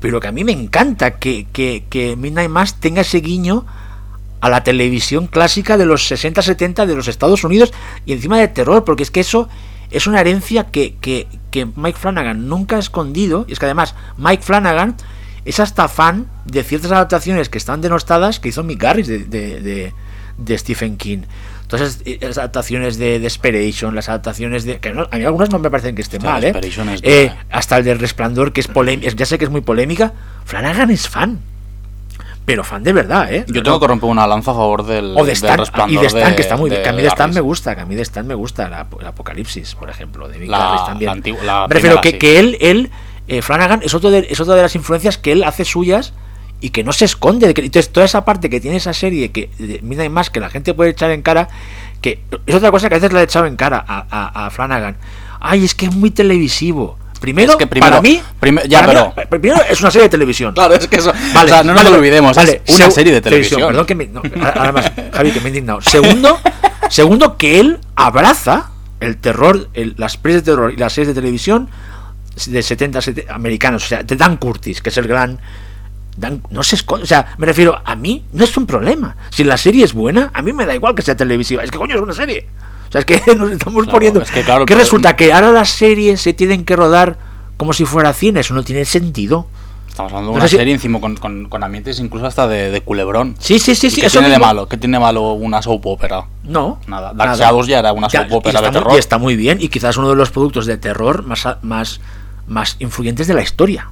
pero 0.00 0.18
que 0.20 0.28
a 0.28 0.32
mí 0.32 0.42
me 0.44 0.52
encanta 0.52 1.12
que, 1.18 1.46
que, 1.52 1.84
que 1.88 2.16
Midnight 2.16 2.50
Mass 2.50 2.80
tenga 2.80 3.02
ese 3.02 3.18
guiño 3.20 3.64
a 4.40 4.50
la 4.50 4.64
televisión 4.64 5.28
clásica 5.28 5.76
de 5.76 5.86
los 5.86 6.10
60-70 6.10 6.86
de 6.86 6.96
los 6.96 7.06
Estados 7.06 7.44
Unidos 7.44 7.72
y 8.04 8.12
encima 8.12 8.38
de 8.38 8.48
terror, 8.48 8.82
porque 8.84 9.04
es 9.04 9.12
que 9.12 9.20
eso 9.20 9.48
es 9.92 10.08
una 10.08 10.20
herencia 10.20 10.64
que, 10.72 10.96
que, 11.00 11.28
que 11.52 11.66
Mike 11.76 11.98
Flanagan 12.00 12.48
nunca 12.48 12.76
ha 12.76 12.78
escondido, 12.80 13.44
y 13.46 13.52
es 13.52 13.60
que 13.60 13.66
además 13.66 13.94
Mike 14.18 14.42
Flanagan 14.42 14.96
es 15.44 15.60
hasta 15.60 15.86
fan 15.86 16.26
de 16.46 16.64
ciertas 16.64 16.90
adaptaciones 16.90 17.48
que 17.48 17.58
están 17.58 17.80
denostadas 17.80 18.40
que 18.40 18.48
hizo 18.48 18.64
Mick 18.64 18.80
Garris 18.82 19.06
de, 19.06 19.18
de, 19.20 19.60
de- 19.60 19.94
de 20.44 20.58
Stephen 20.58 20.96
King. 20.96 21.22
todas 21.68 21.88
esas, 21.96 22.02
esas 22.06 22.38
adaptaciones 22.38 22.98
de 22.98 23.18
Desperation, 23.18 23.94
las 23.94 24.08
adaptaciones 24.10 24.64
de. 24.64 24.78
que 24.78 24.92
no- 24.92 25.08
a 25.10 25.16
mí 25.16 25.24
algunas 25.24 25.50
no 25.50 25.58
me 25.58 25.70
parecen 25.70 25.94
que 25.94 26.02
estén 26.02 26.18
Hostia, 26.20 26.32
mal, 26.32 26.44
¿eh? 26.44 26.52
Eh, 26.54 27.00
eh. 27.02 27.32
Hasta 27.50 27.78
el 27.78 27.84
del 27.84 27.98
Resplandor, 27.98 28.52
que 28.52 28.60
es 28.60 28.68
polémica, 28.68 29.10
ya 29.16 29.24
sé 29.26 29.38
que 29.38 29.44
es 29.44 29.50
muy 29.50 29.62
polémica. 29.62 30.12
Flanagan 30.44 30.90
es 30.90 31.08
fan. 31.08 31.38
Pero 32.44 32.64
fan 32.64 32.82
de 32.82 32.92
verdad, 32.92 33.32
¿eh? 33.32 33.44
Yo 33.48 33.62
tengo 33.62 33.78
que 33.78 33.86
romper 33.86 34.10
una 34.10 34.26
lanza 34.26 34.50
a 34.50 34.54
favor 34.54 34.84
del, 34.84 35.12
O 35.16 35.20
de 35.20 35.26
del 35.26 35.32
Stan, 35.32 35.54
y 35.54 35.58
resplandor 35.60 36.00
de 36.00 36.06
Stan, 36.08 36.30
de- 36.30 36.36
que 36.36 36.42
está 36.42 36.56
muy 36.56 36.68
bien. 36.70 36.80
de 36.80 36.82
Que 36.82 36.88
a 36.88 36.92
mí 36.92 37.00
de 37.02 37.08
Stan 37.08 37.32
me 37.32 37.40
gusta, 37.40 37.74
que 37.76 37.80
a 37.82 37.86
mí 37.86 37.94
de 37.94 38.02
Stan 38.02 38.26
me 38.26 38.34
gusta 38.34 38.68
la- 38.68 38.86
el 39.00 39.06
Apocalipsis, 39.06 39.74
por 39.76 39.88
ejemplo, 39.88 40.28
de 40.28 40.38
Mick 40.38 40.50
La- 40.50 40.58
Garris 40.58 40.84
también. 40.86 41.06
la 41.06 41.12
antigua- 41.12 41.44
la 41.44 41.68
me 41.68 41.74
refiero 41.74 42.00
primera, 42.00 42.02
que, 42.02 42.10
sí. 42.10 42.18
que 42.18 42.38
él, 42.40 42.58
él 42.60 42.90
eh, 43.28 43.40
Flanagan 43.42 43.80
es, 43.84 43.94
otro 43.94 44.10
de, 44.10 44.26
es 44.28 44.40
otra 44.40 44.56
de 44.56 44.62
las 44.62 44.74
influencias 44.74 45.16
que 45.18 45.30
él 45.32 45.44
hace 45.44 45.64
suyas 45.64 46.12
y 46.62 46.70
que 46.70 46.82
no 46.84 46.92
se 46.92 47.04
esconde. 47.04 47.48
de 47.48 47.54
que- 47.54 47.60
entonces, 47.62 47.92
toda 47.92 48.06
esa 48.06 48.24
parte 48.24 48.48
que 48.48 48.60
tiene 48.60 48.78
esa 48.78 48.94
serie, 48.94 49.30
que 49.32 49.50
de 49.58 49.80
Midnight 49.82 50.10
Mass, 50.10 50.30
que 50.30 50.40
la 50.40 50.48
gente 50.48 50.72
puede 50.72 50.90
echar 50.90 51.10
en 51.10 51.20
cara, 51.20 51.48
que 52.00 52.20
es 52.46 52.54
otra 52.54 52.70
cosa 52.70 52.88
que 52.88 52.94
a 52.94 52.98
veces 52.98 53.12
le 53.12 53.20
he 53.20 53.24
echado 53.24 53.44
en 53.46 53.56
cara 53.56 53.84
a, 53.86 54.06
a- 54.10 54.46
a 54.46 54.50
Flanagan. 54.50 54.96
Ay, 55.40 55.64
es 55.64 55.74
que 55.74 55.86
es 55.86 55.94
muy 55.94 56.10
televisivo. 56.10 56.96
Primero, 57.20 57.52
Es 57.52 57.56
que 57.58 57.66
primero- 57.68 57.90
para 57.90 58.02
mí, 58.02 58.20
ya, 58.68 58.80
para 58.86 59.04
mí, 59.04 59.10
pero- 59.14 59.28
primero 59.28 59.60
es 59.70 59.80
una 59.80 59.90
serie 59.90 60.04
de 60.06 60.10
televisión. 60.10 60.54
Claro, 60.54 60.74
es 60.74 60.88
que 60.88 60.96
eso. 60.96 61.12
Vale, 61.34 61.50
o 61.50 61.54
sea, 61.54 61.62
no 61.62 61.72
vale, 61.74 61.84
nos 61.84 61.92
lo 61.92 61.98
olvidemos. 61.98 62.36
vale, 62.36 62.62
es 62.66 62.76
una 62.76 62.90
serie 62.90 63.12
de 63.12 63.20
televisión. 63.20 63.60
Perdón 63.60 63.86
que 63.86 63.94
me. 63.94 64.06
no, 64.06 64.22
ahora 64.56 64.72
más, 64.72 64.90
Javi, 65.12 65.30
que 65.30 65.40
me 65.40 65.46
he 65.46 65.48
indignado. 65.48 65.80
Segundo, 65.80 66.38
segundo 66.88 67.36
que 67.36 67.60
él 67.60 67.78
abraza 67.96 68.70
el 69.00 69.16
terror, 69.18 69.68
el- 69.74 69.94
las 69.98 70.16
pelis 70.16 70.36
de 70.38 70.42
terror 70.42 70.72
y 70.72 70.76
las 70.76 70.92
series 70.92 71.08
de 71.08 71.14
televisión 71.20 71.68
de 72.46 72.62
70, 72.62 73.00
70 73.02 73.34
americanos, 73.34 73.84
o 73.84 73.86
sea, 73.88 74.02
de 74.02 74.16
Dan 74.16 74.36
Curtis, 74.36 74.80
que 74.82 74.88
es 74.90 74.96
el 74.96 75.06
gran. 75.06 75.38
Dan- 76.16 76.42
no 76.50 76.62
se 76.62 76.76
esconde, 76.76 77.04
o 77.04 77.06
sea, 77.06 77.34
me 77.38 77.46
refiero, 77.46 77.80
a 77.84 77.96
mí 77.96 78.24
no 78.32 78.44
es 78.44 78.56
un 78.56 78.66
problema. 78.66 79.16
Si 79.30 79.44
la 79.44 79.56
serie 79.56 79.84
es 79.84 79.94
buena, 79.94 80.30
a 80.34 80.42
mí 80.42 80.52
me 80.52 80.66
da 80.66 80.74
igual 80.74 80.94
que 80.94 81.02
sea 81.02 81.16
televisiva. 81.16 81.62
Es 81.64 81.70
que 81.70 81.78
coño 81.78 81.94
es 81.96 82.00
una 82.02 82.12
serie. 82.12 82.46
O 82.88 82.92
sea, 82.92 83.00
es 83.00 83.04
que 83.06 83.22
nos 83.36 83.50
estamos 83.50 83.84
Claro, 83.84 83.92
poniendo. 83.96 84.20
es 84.20 84.30
que 84.30 84.42
claro, 84.42 84.66
que 84.66 84.74
pero- 84.74 84.80
resulta 84.84 85.16
que 85.16 85.32
ahora 85.32 85.50
las 85.52 85.70
series 85.70 86.20
se 86.20 86.32
tienen 86.34 86.64
que 86.64 86.76
rodar 86.76 87.16
como 87.56 87.72
si 87.72 87.84
fuera 87.86 88.12
cine. 88.12 88.40
Eso 88.40 88.52
no 88.54 88.62
tiene 88.62 88.84
sentido. 88.84 89.46
Estamos 89.88 90.12
hablando 90.12 90.30
de 90.30 90.34
No 90.36 90.40
una 90.40 90.48
sé 90.48 90.50
si- 90.50 90.56
serie 90.58 90.74
encima 90.74 91.00
con, 91.00 91.16
con, 91.16 91.48
con 91.48 91.62
ambientes 91.64 91.98
incluso 92.00 92.26
hasta 92.26 92.46
de, 92.48 92.70
de 92.70 92.80
culebrón. 92.82 93.34
Sí, 93.38 93.58
sí, 93.58 93.74
sí, 93.74 93.86
¿Y 93.86 93.90
sí. 93.90 94.00
¿Qué 94.00 94.06
eso 94.08 94.18
tiene 94.20 94.32
de 94.34 94.38
malo? 94.38 94.66
¿Qué 94.68 94.76
tiene 94.76 94.96
de 94.98 95.00
malo 95.02 95.32
una 95.32 95.60
soap 95.62 95.86
opera? 95.86 96.24
No. 96.44 96.78
Nada. 96.86 97.12
Dark 97.14 97.38
Shadows 97.38 97.66
ya 97.66 97.78
era 97.78 97.92
una 97.94 98.08
Ya, 98.08 98.20
soap 98.22 98.32
opera 98.32 98.60
de 98.60 98.66
muy- 98.68 98.72
terror. 98.74 98.92
Y 98.94 98.98
está 98.98 99.16
muy 99.18 99.36
bien. 99.36 99.58
Y 99.60 99.68
quizás 99.68 99.96
uno 99.96 100.10
de 100.10 100.16
los 100.16 100.30
productos 100.30 100.66
de 100.66 100.76
terror 100.76 101.24
más, 101.24 101.46
más, 101.62 102.00
más 102.46 102.76
influyentes 102.80 103.26
de 103.26 103.34
la 103.34 103.42
historia. 103.42 103.88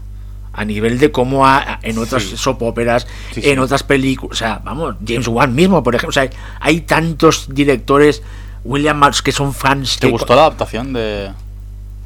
A 0.60 0.64
nivel 0.66 0.98
de 0.98 1.10
cómo 1.10 1.46
ha- 1.46 1.78
en 1.82 1.96
otras 1.96 2.22
Sí. 2.22 2.36
soap 2.36 2.62
operas, 2.62 3.06
Sí, 3.32 3.40
en 3.44 3.58
otras 3.60 3.82
películas. 3.82 4.32
O 4.32 4.38
sea, 4.38 4.60
vamos, 4.62 4.96
James 5.06 5.26
Wan 5.28 5.54
mismo, 5.54 5.82
por 5.82 5.94
ejemplo. 5.94 6.10
O 6.10 6.12
sea, 6.12 6.28
hay, 6.60 6.82
tantos 6.82 7.46
directores, 7.48 8.22
William 8.64 8.98
Marsh, 8.98 9.20
que 9.22 9.32
son 9.32 9.54
fans. 9.54 9.96
¿Te 9.98 10.06
que- 10.08 10.12
gustó 10.12 10.34
la 10.34 10.42
adaptación 10.42 10.92
de. 10.92 11.30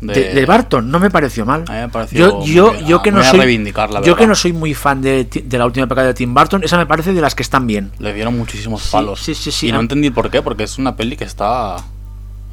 de, 0.01 0.35
de 0.35 0.47
Barton 0.47 0.91
no 0.91 1.01
me 1.01 1.11
pareció 1.11 1.45
mal. 1.47 1.65
A 1.67 1.73
mí 1.73 1.79
me 1.81 1.89
pareció 1.89 2.19
yo 2.19 2.45
yo, 2.45 2.71
bien. 2.73 2.87
yo 2.87 3.03
que 3.03 3.11
no 3.11 3.25
soy 3.25 3.39
reivindicar, 3.41 3.91
la 3.91 4.03
yo 4.03 4.15
que 4.15 4.27
no 4.27 4.35
soy 4.35 4.53
muy 4.53 4.75
fan 4.75 5.01
de, 5.03 5.27
la 5.51 5.65
última 5.67 5.85
época 5.87 6.03
de 6.05 6.13
Tim 6.15 6.33
Burton, 6.35 6.63
esa 6.63 6.77
me 6.77 6.85
parece 6.87 7.13
de 7.13 7.21
las 7.23 7.35
que 7.35 7.43
están 7.43 7.67
bien. 7.67 7.91
Le 7.99 8.13
dieron 8.13 8.37
muchísimos 8.37 8.87
palos. 8.89 9.21
sí, 9.21 9.35
sí, 9.35 9.51
sí. 9.51 9.69
Y 9.69 9.73
no 9.73 9.81
entendí 9.81 10.11
por 10.11 10.31
qué, 10.31 10.43
porque 10.43 10.63
es 10.65 10.79
una 10.79 10.95
peli 10.95 11.17
que 11.17 11.25
está. 11.25 11.77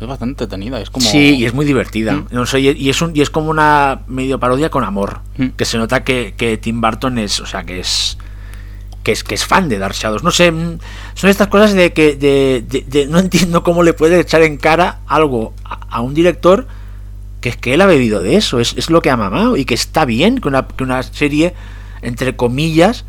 Es 0.01 0.07
bastante 0.07 0.43
entretenida. 0.43 0.81
Es 0.81 0.89
como. 0.89 1.05
Sí, 1.05 1.35
y 1.35 1.45
es 1.45 1.53
muy 1.53 1.65
divertida. 1.65 2.13
Mm. 2.13 2.27
No 2.31 2.45
sé, 2.45 2.59
y, 2.59 2.69
y 2.71 2.89
es 2.89 3.01
un, 3.01 3.15
y 3.15 3.21
es 3.21 3.29
como 3.29 3.49
una 3.51 4.01
medio 4.07 4.39
parodia 4.39 4.69
con 4.69 4.83
amor. 4.83 5.19
Mm. 5.37 5.49
Que 5.49 5.63
se 5.65 5.77
nota 5.77 6.03
que, 6.03 6.33
que 6.35 6.57
Tim 6.57 6.81
Burton 6.81 7.17
es, 7.19 7.39
o 7.39 7.45
sea, 7.45 7.63
que 7.63 7.79
es 7.79 8.17
que 9.03 9.11
es 9.13 9.23
que 9.23 9.33
es 9.35 9.45
fan 9.45 9.67
de 9.69 9.77
Dark 9.79 9.95
Shadows. 9.95 10.23
No 10.23 10.31
sé, 10.31 10.51
mm, 10.51 10.77
son 11.15 11.29
estas 11.29 11.47
cosas 11.47 11.73
de 11.73 11.93
que 11.93 12.15
de, 12.15 12.63
de- 12.67 12.81
de- 12.87 13.07
no 13.07 13.19
entiendo 13.19 13.63
cómo 13.63 13.81
le 13.83 13.93
puede 13.93 14.19
echar 14.19 14.41
en 14.43 14.57
cara 14.57 14.99
algo 15.07 15.53
a, 15.65 15.79
a 15.89 16.01
un 16.01 16.13
director 16.13 16.67
que 17.39 17.49
es 17.49 17.57
que 17.57 17.73
él 17.73 17.81
ha 17.81 17.87
bebido 17.87 18.21
de 18.21 18.35
eso, 18.35 18.59
es, 18.59 18.75
es 18.77 18.91
lo 18.91 19.01
que 19.01 19.09
ha 19.09 19.17
mamado 19.17 19.57
y 19.57 19.65
que 19.65 19.73
está 19.73 20.05
bien 20.05 20.37
que 20.39 20.47
una, 20.47 20.67
que 20.67 20.83
una 20.83 21.01
serie 21.01 21.55
entre 22.03 22.35
comillas 22.35 23.03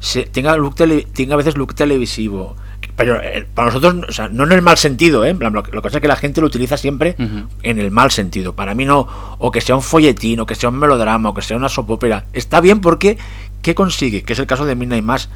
se, 0.00 0.24
tenga 0.24 0.54
look 0.58 0.74
tele- 0.74 1.06
tenga 1.14 1.32
a 1.34 1.36
veces 1.38 1.56
look 1.56 1.74
televisivo. 1.74 2.54
Pero 2.98 3.22
eh, 3.22 3.46
para 3.54 3.68
nosotros, 3.68 4.06
o 4.08 4.12
sea, 4.12 4.28
no 4.28 4.42
en 4.42 4.50
el 4.50 4.60
mal 4.60 4.76
sentido, 4.76 5.24
¿eh? 5.24 5.32
Lo, 5.32 5.62
que 5.62 5.80
pasa 5.80 5.98
es 5.98 6.02
que 6.02 6.08
la 6.08 6.16
gente 6.16 6.40
lo 6.40 6.48
utiliza 6.48 6.76
siempre 6.76 7.14
en 7.62 7.78
el 7.78 7.92
mal 7.92 8.10
sentido. 8.10 8.54
Para 8.54 8.74
mí 8.74 8.84
no, 8.84 9.06
o 9.38 9.52
que 9.52 9.60
sea 9.60 9.76
un 9.76 9.82
folletín, 9.82 10.40
o 10.40 10.46
que 10.46 10.56
sea 10.56 10.68
un 10.68 10.80
melodrama, 10.80 11.28
o 11.28 11.34
que 11.34 11.40
sea 11.40 11.56
una 11.56 11.68
soap 11.68 11.92
opera. 11.92 12.24
Está 12.32 12.60
bien 12.60 12.80
porque, 12.80 13.16
¿qué 13.62 13.76
consigue? 13.76 14.24
Que 14.24 14.32
es 14.32 14.38
el 14.40 14.48
caso 14.48 14.66
de 14.66 14.74
Midnight 14.74 15.04
Mass. 15.04 15.28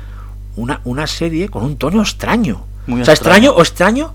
Una, 0.57 0.81
una 0.83 1.07
serie 1.07 1.49
con 1.49 1.63
un 1.63 1.77
tono 1.77 2.03
extraño. 2.03 2.65
Muy 2.89 3.03
o 3.03 3.05
sea, 3.05 3.15
extraño. 3.15 3.51
extraño 3.51 3.57
o 3.57 3.63
extraño, 3.63 4.15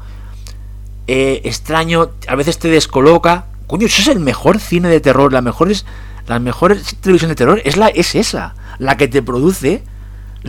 eh, 1.08 1.42
extraño, 1.46 2.10
a 2.28 2.36
veces 2.36 2.60
te 2.60 2.68
descoloca. 2.68 3.46
Coño, 3.66 3.88
eso 3.88 4.02
es 4.02 4.10
el 4.10 4.20
mejor 4.20 4.60
cine 4.60 4.90
de 4.90 5.00
terror, 5.00 5.32
la 5.32 5.42
mejor 5.42 5.72
es, 5.72 5.86
la 6.28 6.40
mejor 6.40 6.76
televisión 7.00 7.30
de 7.30 7.36
terror 7.36 7.62
es 7.64 7.78
la 7.78 7.88
es 7.88 8.14
esa, 8.14 8.56
la 8.78 8.98
que 8.98 9.08
te 9.08 9.22
produce, 9.22 9.84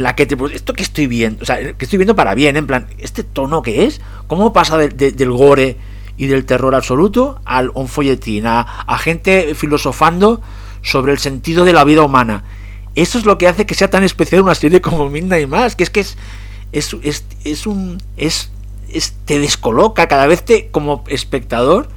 la 0.02 0.14
que 0.14 0.26
te 0.26 0.36
produce, 0.36 0.56
esto 0.56 0.72
que 0.74 0.82
estoy 0.82 1.06
viendo, 1.06 1.42
o 1.42 1.46
sea, 1.46 1.58
que 1.74 1.84
estoy 1.84 1.98
viendo 1.98 2.14
para 2.16 2.34
bien, 2.34 2.56
en 2.56 2.66
plan, 2.66 2.86
este 2.98 3.22
tono 3.24 3.62
que 3.62 3.84
es, 3.84 4.00
cómo 4.26 4.52
pasa 4.52 4.76
de- 4.78 4.88
de- 4.88 5.12
del 5.12 5.30
gore 5.32 5.76
y 6.16 6.26
del 6.26 6.44
terror 6.44 6.74
absoluto 6.74 7.40
al 7.44 7.70
un 7.74 7.88
folletín, 7.88 8.46
a, 8.46 8.60
a 8.60 8.98
gente 8.98 9.54
filosofando 9.54 10.40
sobre 10.82 11.12
el 11.12 11.18
sentido 11.18 11.64
de 11.64 11.72
la 11.72 11.84
vida 11.84 12.02
humana. 12.02 12.44
Eso 12.94 13.18
es 13.18 13.24
lo 13.26 13.38
que 13.38 13.46
hace 13.46 13.66
que 13.66 13.74
sea 13.74 13.90
tan 13.90 14.02
especial 14.02 14.42
una 14.42 14.54
serie 14.54 14.80
como 14.80 15.08
Midnight 15.10 15.48
Mass, 15.48 15.76
que 15.76 15.84
es 15.84 15.90
que 15.90 16.00
es 16.00 16.16
es, 16.72 16.94
es, 17.02 17.24
es 17.44 17.66
un 17.66 17.98
es, 18.16 18.50
es- 18.92 19.14
te 19.24 19.38
descoloca 19.38 20.08
cada 20.08 20.26
vez 20.26 20.44
te 20.44 20.68
como 20.68 21.04
espectador 21.08 21.88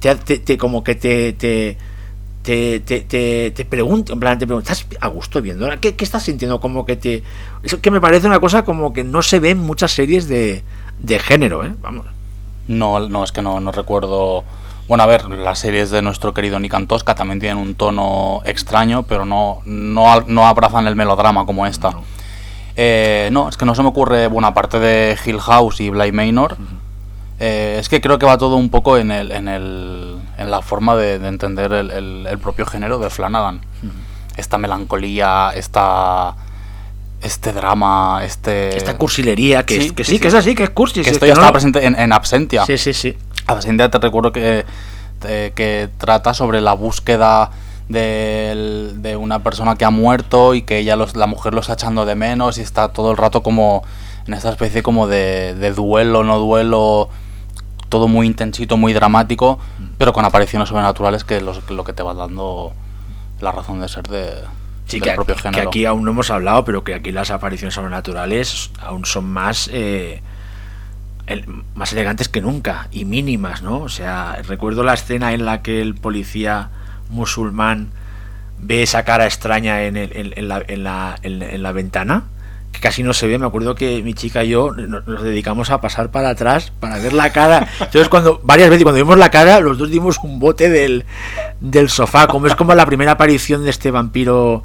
te, 0.00 0.14
te- 0.16 0.38
te- 0.38 0.58
como 0.58 0.82
que 0.84 0.94
te 0.94 1.32
te 1.34 1.78
te, 2.42 2.80
te, 2.80 3.00
te, 3.02 3.50
te 3.50 3.64
pregunto, 3.64 4.12
en 4.12 4.20
plan, 4.20 4.38
te 4.38 4.46
pregunto, 4.46 4.72
¿estás 4.72 4.86
a 5.00 5.08
gusto 5.08 5.42
viendo? 5.42 5.68
¿Qué, 5.80 5.94
¿Qué 5.94 6.04
estás 6.04 6.22
sintiendo? 6.22 6.60
Como 6.60 6.86
que 6.86 6.96
te. 6.96 7.22
Eso 7.62 7.80
que 7.80 7.90
me 7.90 8.00
parece 8.00 8.26
una 8.26 8.40
cosa 8.40 8.64
como 8.64 8.92
que 8.92 9.04
no 9.04 9.22
se 9.22 9.40
ve 9.40 9.50
en 9.50 9.58
muchas 9.58 9.92
series 9.92 10.28
de, 10.28 10.62
de 10.98 11.18
género, 11.18 11.64
¿eh? 11.64 11.72
Vamos. 11.80 12.06
No, 12.68 13.00
no, 13.08 13.24
es 13.24 13.32
que 13.32 13.42
no, 13.42 13.60
no 13.60 13.72
recuerdo. 13.72 14.44
Bueno, 14.88 15.04
a 15.04 15.06
ver, 15.06 15.28
las 15.28 15.58
series 15.58 15.90
de 15.90 16.02
nuestro 16.02 16.34
querido 16.34 16.58
Nick 16.58 16.74
Antosca 16.74 17.14
también 17.14 17.38
tienen 17.38 17.58
un 17.58 17.74
tono 17.74 18.42
extraño, 18.44 19.04
pero 19.04 19.24
no, 19.24 19.60
no, 19.64 20.20
no 20.22 20.46
abrazan 20.46 20.86
el 20.86 20.96
melodrama 20.96 21.46
como 21.46 21.66
esta. 21.66 21.92
No. 21.92 22.02
Eh, 22.76 23.28
no, 23.32 23.48
es 23.48 23.56
que 23.56 23.66
no 23.66 23.74
se 23.74 23.82
me 23.82 23.88
ocurre, 23.88 24.26
bueno, 24.28 24.48
aparte 24.48 24.78
de 24.78 25.18
Hill 25.24 25.40
House 25.40 25.80
y 25.80 25.90
Bly 25.90 26.12
Manor, 26.12 26.56
eh, 27.38 27.76
es 27.78 27.88
que 27.88 28.00
creo 28.00 28.18
que 28.18 28.26
va 28.26 28.38
todo 28.38 28.56
un 28.56 28.70
poco 28.70 28.96
en, 28.96 29.10
el, 29.10 29.32
en, 29.32 29.48
el, 29.48 30.16
en 30.40 30.50
la 30.50 30.62
forma 30.62 30.96
de, 30.96 31.18
de 31.18 31.28
entender 31.28 31.72
el, 31.72 31.90
el- 31.90 32.26
el 32.28 32.38
propio 32.38 32.66
género 32.66 32.98
de 32.98 33.10
Flanagan. 33.10 33.60
Esta 34.36 34.58
melancolía, 34.58 35.50
esta, 35.54 36.34
este 37.22 37.52
drama, 37.52 38.22
este... 38.24 38.76
Esta 38.76 38.96
cursilería, 38.96 39.64
que, 39.66 39.74
sí, 39.80 39.86
es, 39.88 39.92
que 39.92 40.04
sí, 40.04 40.10
sí, 40.12 40.16
sí. 40.16 40.22
que 40.22 40.28
es 40.28 40.34
así, 40.34 40.54
que 40.54 40.62
es 40.64 40.70
cursi. 40.70 41.00
que 41.00 41.04
si 41.04 41.10
es 41.10 41.16
esto 41.16 41.26
que 41.26 41.28
ya 41.28 41.34
no 41.34 41.40
estaba 41.42 41.52
presente 41.52 41.84
en, 41.84 41.98
en 41.98 42.12
Absentia. 42.12 42.64
Sí, 42.64 42.78
sí, 42.78 42.92
sí. 42.94 43.16
Absentia 43.46 43.90
te 43.90 43.98
recuerdo 43.98 44.32
que, 44.32 44.64
que 45.20 45.90
trata 45.98 46.32
sobre 46.34 46.60
la 46.60 46.72
búsqueda 46.72 47.50
del- 47.88 49.02
de 49.02 49.16
una 49.16 49.42
persona 49.42 49.76
que 49.76 49.84
ha 49.84 49.90
muerto 49.90 50.54
y 50.54 50.62
que 50.62 50.78
ella 50.78 50.96
los, 50.96 51.16
la 51.16 51.26
mujer 51.26 51.52
lo 51.52 51.60
está 51.60 51.74
echando 51.74 52.06
de 52.06 52.14
menos 52.14 52.56
y 52.58 52.62
está 52.62 52.88
todo 52.88 53.10
el 53.10 53.16
rato 53.16 53.42
como 53.42 53.82
en 54.26 54.34
esta 54.34 54.48
especie 54.50 54.82
como 54.82 55.06
de, 55.06 55.54
de 55.54 55.72
duelo, 55.72 56.22
no 56.24 56.38
duelo, 56.38 57.08
todo 57.90 58.08
muy 58.08 58.26
intensito, 58.26 58.78
muy 58.78 58.94
dramático, 58.94 59.58
pero 59.98 60.14
con 60.14 60.24
apariciones 60.24 60.70
sobrenaturales 60.70 61.24
que 61.24 61.36
es 61.36 61.42
lo, 61.42 61.84
que 61.84 61.92
te 61.92 62.02
va 62.02 62.14
dando 62.14 62.72
la 63.40 63.52
razón 63.52 63.80
de 63.82 63.88
ser 63.88 64.04
de, 64.08 64.32
Sí, 64.86 64.98
del 65.00 65.10
que, 65.10 65.14
propio 65.16 65.34
que 65.34 65.42
género. 65.42 65.68
aquí 65.68 65.84
aún 65.84 66.04
no 66.04 66.12
hemos 66.12 66.30
hablado, 66.30 66.64
pero 66.64 66.82
que 66.84 66.94
aquí 66.94 67.12
las 67.12 67.30
apariciones 67.30 67.74
sobrenaturales 67.74 68.70
aún 68.80 69.04
son 69.04 69.26
más 69.26 69.68
eh, 69.72 70.22
el- 71.26 71.44
más 71.74 71.92
elegantes 71.92 72.28
que 72.28 72.40
nunca 72.40 72.88
y 72.90 73.04
mínimas, 73.04 73.62
¿no? 73.62 73.78
O 73.80 73.88
sea, 73.88 74.38
recuerdo 74.48 74.82
la 74.82 74.94
escena 74.94 75.32
en 75.32 75.44
la 75.44 75.62
que 75.62 75.80
el 75.82 75.94
policía 75.94 76.70
musulmán 77.08 77.90
ve 78.58 78.82
esa 78.82 79.04
cara 79.04 79.26
extraña 79.26 79.82
en, 79.82 79.96
el- 79.96 80.12
en- 80.16 80.32
en 80.36 80.48
la, 80.48 80.62
en 80.66 80.82
la- 80.84 81.18
la 81.62 81.72
ventana, 81.72 82.24
que 82.72 82.80
casi 82.80 83.02
no 83.02 83.12
se 83.12 83.26
ve. 83.26 83.38
Me 83.38 83.46
acuerdo 83.46 83.74
que 83.74 84.02
mi 84.02 84.14
chica 84.14 84.44
y 84.44 84.50
yo 84.50 84.72
nos, 84.72 85.22
dedicamos 85.22 85.70
a 85.70 85.80
pasar 85.80 86.10
para 86.10 86.30
atrás 86.30 86.72
para 86.80 86.98
ver 86.98 87.12
la 87.12 87.32
cara. 87.32 87.68
Entonces, 87.80 88.08
cuando 88.08 88.40
varias 88.44 88.70
veces 88.70 88.84
cuando 88.84 88.98
vimos 89.02 89.18
la 89.18 89.30
cara, 89.30 89.60
los 89.60 89.78
dos 89.78 89.90
dimos 89.90 90.18
un 90.22 90.38
bote 90.38 90.68
del, 90.68 91.04
del 91.60 91.88
sofá, 91.88 92.26
como 92.26 92.46
es 92.46 92.54
como 92.54 92.74
la 92.74 92.86
primera 92.86 93.12
aparición 93.12 93.64
de 93.64 93.70
este 93.70 93.90
vampiro 93.90 94.62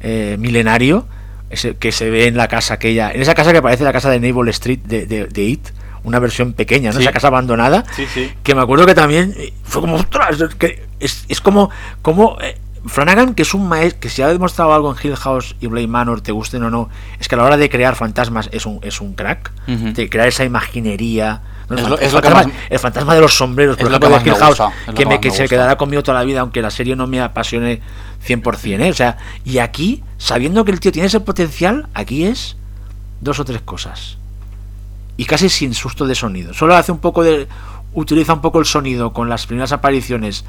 eh, 0.00 0.36
milenario, 0.38 1.06
ese 1.50 1.76
que 1.76 1.92
se 1.92 2.10
ve 2.10 2.26
en 2.26 2.36
la 2.36 2.48
casa 2.48 2.74
aquella, 2.74 3.10
en 3.12 3.22
esa 3.22 3.34
casa 3.34 3.52
que 3.52 3.62
parece 3.62 3.84
la 3.84 3.92
casa 3.92 4.10
de 4.10 4.18
Naval 4.20 4.48
Street 4.48 4.80
de, 4.84 5.06
de, 5.06 5.26
de 5.26 5.42
It, 5.42 5.68
una 6.02 6.18
versión 6.18 6.52
pequeña, 6.52 6.90
¿no? 6.90 6.96
Sí. 6.98 7.02
Esa 7.04 7.12
casa 7.12 7.28
abandonada, 7.28 7.84
Sí, 7.96 8.06
sí. 8.12 8.30
que 8.42 8.54
me 8.54 8.60
acuerdo 8.60 8.84
que 8.86 8.94
también 8.94 9.34
fue 9.62 9.80
como, 9.80 9.96
ostras, 9.96 10.40
es 10.40 10.54
que 10.56 10.82
es, 11.00 11.24
es 11.28 11.40
como, 11.40 11.70
como 12.02 12.36
eh, 12.42 12.58
Flanagan, 12.86 13.34
que 13.34 13.42
es 13.42 13.54
un 13.54 13.66
maestro, 13.68 14.00
que 14.00 14.08
si 14.10 14.20
ha 14.22 14.28
demostrado 14.28 14.74
algo 14.74 14.92
en 14.94 14.98
Hill 15.02 15.16
House 15.16 15.56
y 15.60 15.66
Blade 15.68 15.86
Manor, 15.86 16.20
te 16.20 16.32
gusten 16.32 16.62
o 16.64 16.70
no, 16.70 16.90
es 17.18 17.28
que 17.28 17.34
a 17.34 17.38
la 17.38 17.44
hora 17.44 17.56
de 17.56 17.70
crear 17.70 17.96
fantasmas 17.96 18.48
es 18.52 18.66
un, 18.66 18.78
es 18.82 19.00
un 19.00 19.14
crack, 19.14 19.52
de 19.66 20.08
crear 20.10 20.28
esa 20.28 20.44
imaginería, 20.44 21.40
No, 21.70 21.76
Es 21.78 21.88
lo- 21.88 21.96
es 21.98 22.02
el 22.04 22.10
fantasma, 22.10 22.42
más- 22.42 22.52
el 22.68 22.78
fantasma 22.78 23.14
de 23.14 23.20
los 23.22 23.34
sombreros, 23.38 23.76
por 23.78 23.86
ejemplo, 23.90 24.08
que 24.18 24.24
de 24.24 24.36
Hill 24.36 24.40
House, 24.44 24.58
gusta, 24.58 24.92
que, 24.94 25.06
me, 25.06 25.20
que 25.20 25.30
me 25.30 25.34
se 25.36 25.48
quedará 25.48 25.76
conmigo 25.78 26.02
toda 26.02 26.18
la 26.18 26.24
vida, 26.24 26.40
aunque 26.40 26.60
la 26.60 26.70
serie 26.70 26.94
no 26.94 27.06
me 27.06 27.22
apasione 27.22 27.80
100%, 28.26 28.80
¿eh? 28.82 28.90
O 28.90 28.94
sea, 28.94 29.16
y 29.46 29.58
aquí, 29.58 30.04
sabiendo 30.18 30.64
que 30.66 30.72
el 30.72 30.80
tío 30.80 30.92
tiene 30.92 31.06
ese 31.08 31.20
potencial, 31.20 31.88
aquí 31.94 32.24
es 32.26 32.56
dos 33.22 33.40
o 33.40 33.44
tres 33.46 33.62
cosas. 33.62 34.18
Y 35.16 35.24
casi 35.24 35.48
sin 35.48 35.72
susto 35.72 36.06
de 36.06 36.14
sonido. 36.14 36.52
Solo 36.52 36.74
hace 36.76 36.92
un 36.92 36.98
poco 36.98 37.22
de. 37.22 37.48
Utiliza 37.94 38.34
un 38.34 38.40
poco 38.42 38.58
el 38.58 38.66
sonido 38.66 39.12
con 39.12 39.28
las 39.30 39.46
primeras 39.46 39.70
apariciones 39.72 40.44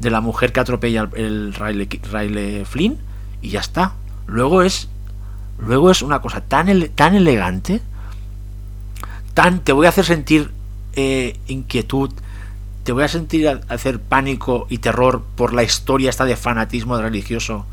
de 0.00 0.10
la 0.10 0.20
mujer 0.20 0.52
que 0.52 0.60
atropella 0.60 1.08
el, 1.14 1.20
el 1.24 1.54
Riley, 1.54 1.86
Riley 2.12 2.64
Flynn 2.64 2.98
y 3.42 3.50
ya 3.50 3.60
está. 3.60 3.94
Luego 4.26 4.62
es. 4.62 4.88
Luego 5.58 5.90
es 5.90 6.02
una 6.02 6.20
cosa 6.20 6.40
tan, 6.42 6.68
ele- 6.68 6.88
tan 6.88 7.14
elegante. 7.14 7.80
Tan. 9.34 9.60
Te 9.60 9.72
voy 9.72 9.86
a 9.86 9.90
hacer 9.90 10.04
sentir 10.04 10.50
eh, 10.94 11.38
inquietud. 11.46 12.10
Te 12.84 12.92
voy 12.92 13.02
a 13.04 13.08
sentir 13.08 13.48
hacer 13.68 14.00
pánico 14.00 14.66
y 14.70 14.78
terror 14.78 15.24
por 15.34 15.52
la 15.52 15.62
historia 15.62 16.10
esta 16.10 16.24
de 16.24 16.36
fanatismo 16.36 16.96
religioso 16.98 17.66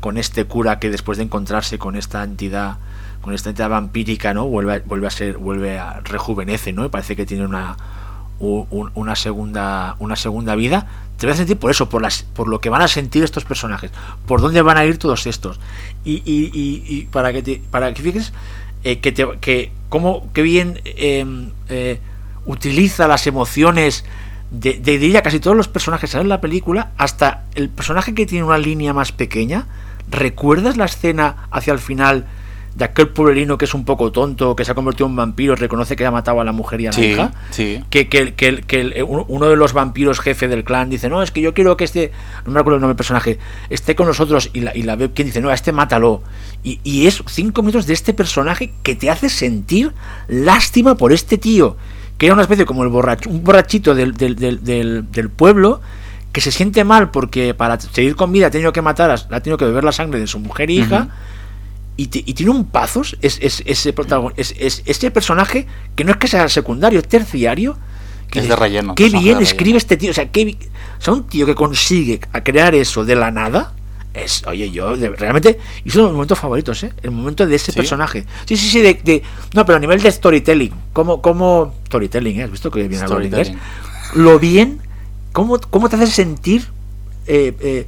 con 0.00 0.16
este 0.16 0.44
cura 0.46 0.78
que 0.78 0.90
después 0.90 1.18
de 1.18 1.24
encontrarse 1.24 1.78
con 1.78 1.96
esta 1.96 2.22
entidad 2.24 2.78
con 3.20 3.34
esta 3.34 3.50
entidad 3.50 3.68
vampírica 3.68 4.32
no 4.32 4.46
vuelve 4.46 4.74
a, 4.74 4.82
vuelve 4.84 5.08
a 5.08 5.10
ser 5.10 5.38
vuelve 5.38 5.76
a 5.78 6.00
rejuvenece 6.04 6.72
no 6.72 6.84
y 6.84 6.88
parece 6.88 7.16
que 7.16 7.26
tiene 7.26 7.44
una 7.44 7.76
una 8.38 9.16
segunda 9.16 9.96
una 9.98 10.14
segunda 10.14 10.54
vida 10.54 10.86
te 11.18 11.26
voy 11.26 11.34
a 11.34 11.36
sentir 11.36 11.58
por 11.58 11.70
eso 11.70 11.88
por 11.90 12.00
las 12.00 12.22
por 12.22 12.48
lo 12.48 12.60
que 12.60 12.70
van 12.70 12.80
a 12.80 12.88
sentir 12.88 13.24
estos 13.24 13.44
personajes 13.44 13.90
por 14.26 14.40
dónde 14.40 14.62
van 14.62 14.76
a 14.78 14.84
ir 14.86 14.96
todos 14.98 15.26
estos. 15.26 15.60
Y, 16.04 16.22
y- 16.24 16.50
y- 16.54 16.82
y 16.86 17.02
para 17.06 17.32
que 17.32 17.42
te, 17.42 17.60
para 17.70 17.92
que 17.92 18.02
fijes 18.02 18.32
eh, 18.84 19.00
que 19.00 19.12
te 19.12 19.26
que 19.40 19.72
cómo 19.88 20.32
que 20.32 20.42
bien 20.42 20.80
eh, 20.84 21.26
eh, 21.68 22.00
utiliza 22.46 23.06
las 23.08 23.26
emociones 23.26 24.04
de, 24.50 24.74
de 24.74 24.98
diría 24.98 25.22
casi 25.22 25.40
todos 25.40 25.56
los 25.56 25.68
personajes 25.68 26.14
en 26.14 26.28
la 26.28 26.40
película 26.40 26.92
hasta 26.96 27.44
el 27.54 27.68
personaje 27.68 28.14
que 28.14 28.24
tiene 28.24 28.44
una 28.46 28.56
línea 28.58 28.94
más 28.94 29.12
pequeña. 29.12 29.66
¿recuerdas 30.10 30.78
la 30.78 30.86
escena 30.86 31.48
hacia 31.50 31.74
el 31.74 31.78
final 31.80 32.24
de 32.78 32.84
aquel 32.84 33.08
pueblerino 33.08 33.58
que 33.58 33.64
es 33.64 33.74
un 33.74 33.84
poco 33.84 34.12
tonto 34.12 34.54
que 34.54 34.64
se 34.64 34.70
ha 34.70 34.74
convertido 34.74 35.06
en 35.08 35.16
vampiro 35.16 35.56
reconoce 35.56 35.96
que 35.96 36.06
ha 36.06 36.10
matado 36.12 36.40
a 36.40 36.44
la 36.44 36.52
mujer 36.52 36.80
y 36.80 36.86
a 36.86 36.90
la 36.90 36.96
Sí, 36.96 37.04
hija 37.06 37.32
sí. 37.50 37.82
que, 37.90 38.08
que, 38.08 38.34
que, 38.34 38.62
que 38.62 38.80
el- 38.80 39.04
uno 39.04 39.48
de 39.48 39.56
los 39.56 39.72
vampiros 39.72 40.20
jefe 40.20 40.46
del 40.46 40.62
clan 40.64 40.88
dice, 40.88 41.08
no, 41.08 41.20
es 41.22 41.30
que 41.32 41.40
yo 41.40 41.52
quiero 41.54 41.76
que 41.76 41.84
este, 41.84 42.12
no 42.46 42.52
me 42.52 42.60
acuerdo 42.60 42.76
el 42.76 42.80
nombre 42.80 42.92
del 42.94 42.96
personaje, 42.96 43.38
esté 43.68 43.94
con 43.96 44.06
nosotros 44.06 44.50
y 44.52 44.60
la, 44.60 44.76
y 44.76 44.82
la 44.84 44.94
ve 44.96 45.10
quien 45.12 45.26
dice, 45.26 45.40
no, 45.40 45.48
a 45.50 45.54
este 45.54 45.72
mátalo. 45.72 46.22
Y, 46.62 46.78
y 46.84 47.06
es 47.08 47.22
cinco 47.26 47.62
minutos 47.62 47.86
de 47.86 47.94
este 47.94 48.14
personaje 48.14 48.72
que 48.84 48.94
te 48.94 49.10
hace 49.10 49.28
sentir 49.28 49.92
lástima 50.28 50.94
por 50.94 51.12
este 51.12 51.36
tío, 51.38 51.76
que 52.16 52.26
era 52.26 52.32
una 52.34 52.42
especie 52.42 52.64
como 52.64 52.82
el 52.84 52.88
borracho, 52.88 53.28
un 53.30 53.42
borrachito 53.44 53.94
del, 53.94 54.14
del, 54.14 54.36
del, 54.36 54.62
del, 54.64 55.10
del 55.10 55.30
pueblo, 55.30 55.80
que 56.32 56.40
se 56.40 56.52
siente 56.52 56.84
mal 56.84 57.10
porque 57.10 57.54
para 57.54 57.80
seguir 57.80 58.14
con 58.14 58.30
vida 58.32 58.46
ha 58.48 58.50
tenido 58.50 58.72
que 58.72 58.82
matar, 58.82 59.10
ha 59.10 59.40
tenido 59.40 59.56
que 59.58 59.64
beber 59.64 59.82
la 59.82 59.92
sangre 59.92 60.20
de 60.20 60.26
su 60.26 60.38
mujer 60.38 60.70
e 60.70 60.74
hija. 60.74 61.08
Y, 62.00 62.06
tiene 62.06 62.52
un 62.52 62.64
pazos 62.66 63.16
es, 63.22 63.38
es- 63.42 63.62
ese, 63.66 63.92
es, 64.36 64.54
es- 64.58 64.82
ese 64.86 65.10
personaje 65.10 65.66
que 65.96 66.04
no 66.04 66.12
es 66.12 66.16
que 66.18 66.28
sea 66.28 66.48
secundario, 66.48 67.00
es 67.00 67.08
terciario. 67.08 67.76
que 68.30 68.38
Es 68.38 68.48
de 68.48 68.54
relleno, 68.56 68.94
Qué 68.94 69.08
bien 69.10 69.38
escribe 69.42 69.58
relleno. 69.64 69.78
este 69.78 69.96
tío. 69.96 70.10
O 70.12 70.14
sea, 70.14 70.30
qué 70.30 70.56
o 70.98 71.02
sea, 71.02 71.12
un 71.12 71.26
tío 71.26 71.44
que 71.44 71.54
consigue 71.56 72.20
a 72.32 72.44
crear 72.44 72.74
eso 72.76 73.04
de 73.04 73.16
la 73.16 73.30
nada. 73.32 73.74
Es, 74.14 74.44
oye, 74.46 74.70
yo 74.70 74.96
de- 74.96 75.10
realmente. 75.10 75.58
Y 75.84 75.90
son 75.90 76.02
los 76.04 76.12
momentos 76.12 76.38
favoritos, 76.38 76.82
¿eh? 76.84 76.92
El 77.02 77.10
momento 77.10 77.44
de 77.46 77.56
ese 77.56 77.72
¿Sí? 77.72 77.76
personaje. 77.76 78.24
Sí, 78.46 78.56
sí, 78.56 78.68
sí. 78.68 78.80
De, 78.80 78.94
de- 78.94 79.22
no, 79.54 79.66
pero 79.66 79.76
a 79.76 79.80
nivel 79.80 80.00
de 80.00 80.10
storytelling. 80.12 80.72
¿Cómo, 80.92 81.20
cómo 81.20 81.74
storytelling, 81.86 82.38
¿eh? 82.40 82.44
¿Has 82.44 82.50
visto 82.52 82.70
que 82.70 82.86
bien 82.86 83.02
hablo 83.02 83.24
inglés? 83.24 83.52
Lo 84.14 84.38
bien. 84.38 84.80
¿Cómo, 85.32 85.58
cómo 85.58 85.88
te 85.88 85.96
hace 85.96 86.06
sentir 86.06 86.66
eh, 87.26 87.54
eh, 87.60 87.86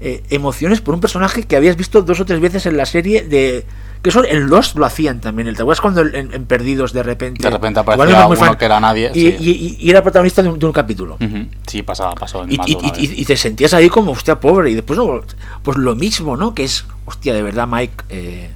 eh, 0.00 0.22
emociones 0.30 0.80
por 0.80 0.94
un 0.94 1.00
personaje 1.00 1.42
que 1.42 1.56
habías 1.56 1.76
visto 1.76 2.02
dos 2.02 2.20
o 2.20 2.24
tres 2.24 2.40
veces 2.40 2.66
en 2.66 2.76
la 2.76 2.86
serie 2.86 3.22
de. 3.22 3.66
Que 4.00 4.10
eso 4.10 4.22
en 4.24 4.48
Lost 4.48 4.76
lo 4.76 4.86
hacían 4.86 5.20
también. 5.20 5.52
¿Te 5.56 5.62
acuerdas 5.62 5.80
cuando 5.80 6.02
en, 6.02 6.32
en 6.32 6.46
Perdidos 6.46 6.92
de 6.92 7.02
repente. 7.02 7.42
De 7.42 7.50
repente 7.50 7.80
aparecía 7.80 8.28
uno 8.28 8.56
que 8.56 8.64
era 8.64 8.78
nadie, 8.78 9.10
Y, 9.12 9.20
sí. 9.32 9.36
y- 9.40 9.76
y 9.86 9.90
era 9.90 10.02
protagonista 10.02 10.40
de 10.40 10.50
un, 10.50 10.58
de 10.60 10.66
un 10.66 10.72
capítulo. 10.72 11.16
Ujú. 11.20 11.46
Sí, 11.66 11.82
pasaba, 11.82 12.14
pasó 12.14 12.44
en 12.44 12.52
Y, 12.52 12.56
más 12.58 12.68
y- 12.68 12.74
de 12.74 12.78
una 12.78 12.88
y- 12.96 13.06
vez. 13.08 13.18
y 13.18 13.24
te 13.24 13.36
sentías 13.36 13.74
ahí 13.74 13.88
como, 13.88 14.12
hostia, 14.12 14.38
pobre. 14.38 14.70
Y 14.70 14.74
después, 14.74 14.96
no, 15.00 15.20
pues 15.64 15.76
lo 15.78 15.96
mismo, 15.96 16.36
¿no? 16.36 16.54
Que 16.54 16.62
es, 16.62 16.84
hostia, 17.06 17.34
de 17.34 17.42
verdad, 17.42 17.66
Mike. 17.66 18.04
eh, 18.10 18.50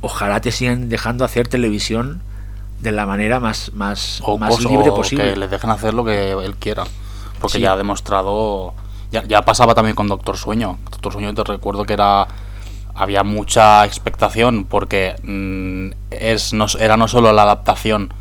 ojalá 0.00 0.40
te 0.40 0.50
sigan 0.52 0.88
dejando 0.88 1.26
hacer 1.26 1.48
televisión 1.48 2.22
de 2.80 2.92
la 2.92 3.04
manera 3.04 3.40
más, 3.40 3.72
más, 3.74 4.20
o 4.24 4.38
más 4.38 4.58
libre 4.64 4.90
posible. 4.90 5.34
que 5.34 5.36
le 5.36 5.48
dejen 5.48 5.68
hacer 5.68 5.92
lo 5.92 6.02
que 6.04 6.30
él 6.32 6.54
quiera. 6.56 6.84
Porque 7.40 7.58
Sí. 7.58 7.62
ya 7.62 7.74
ha 7.74 7.76
demostrado. 7.76 8.72
Ya, 9.12 9.22
ya 9.24 9.42
pasaba 9.42 9.74
también 9.74 9.94
con 9.94 10.08
Doctor 10.08 10.36
Sueño. 10.36 10.78
Doctor 10.90 11.12
Sueño 11.12 11.32
te 11.34 11.44
recuerdo 11.44 11.84
que 11.84 11.92
era. 11.92 12.26
Había 12.94 13.22
mucha 13.22 13.84
expectación 13.86 14.64
porque 14.64 15.14
mm, 15.22 15.92
es, 16.10 16.52
no, 16.52 16.66
era 16.78 16.96
no 16.98 17.08
solo 17.08 17.32
la 17.32 17.42
adaptación 17.42 18.12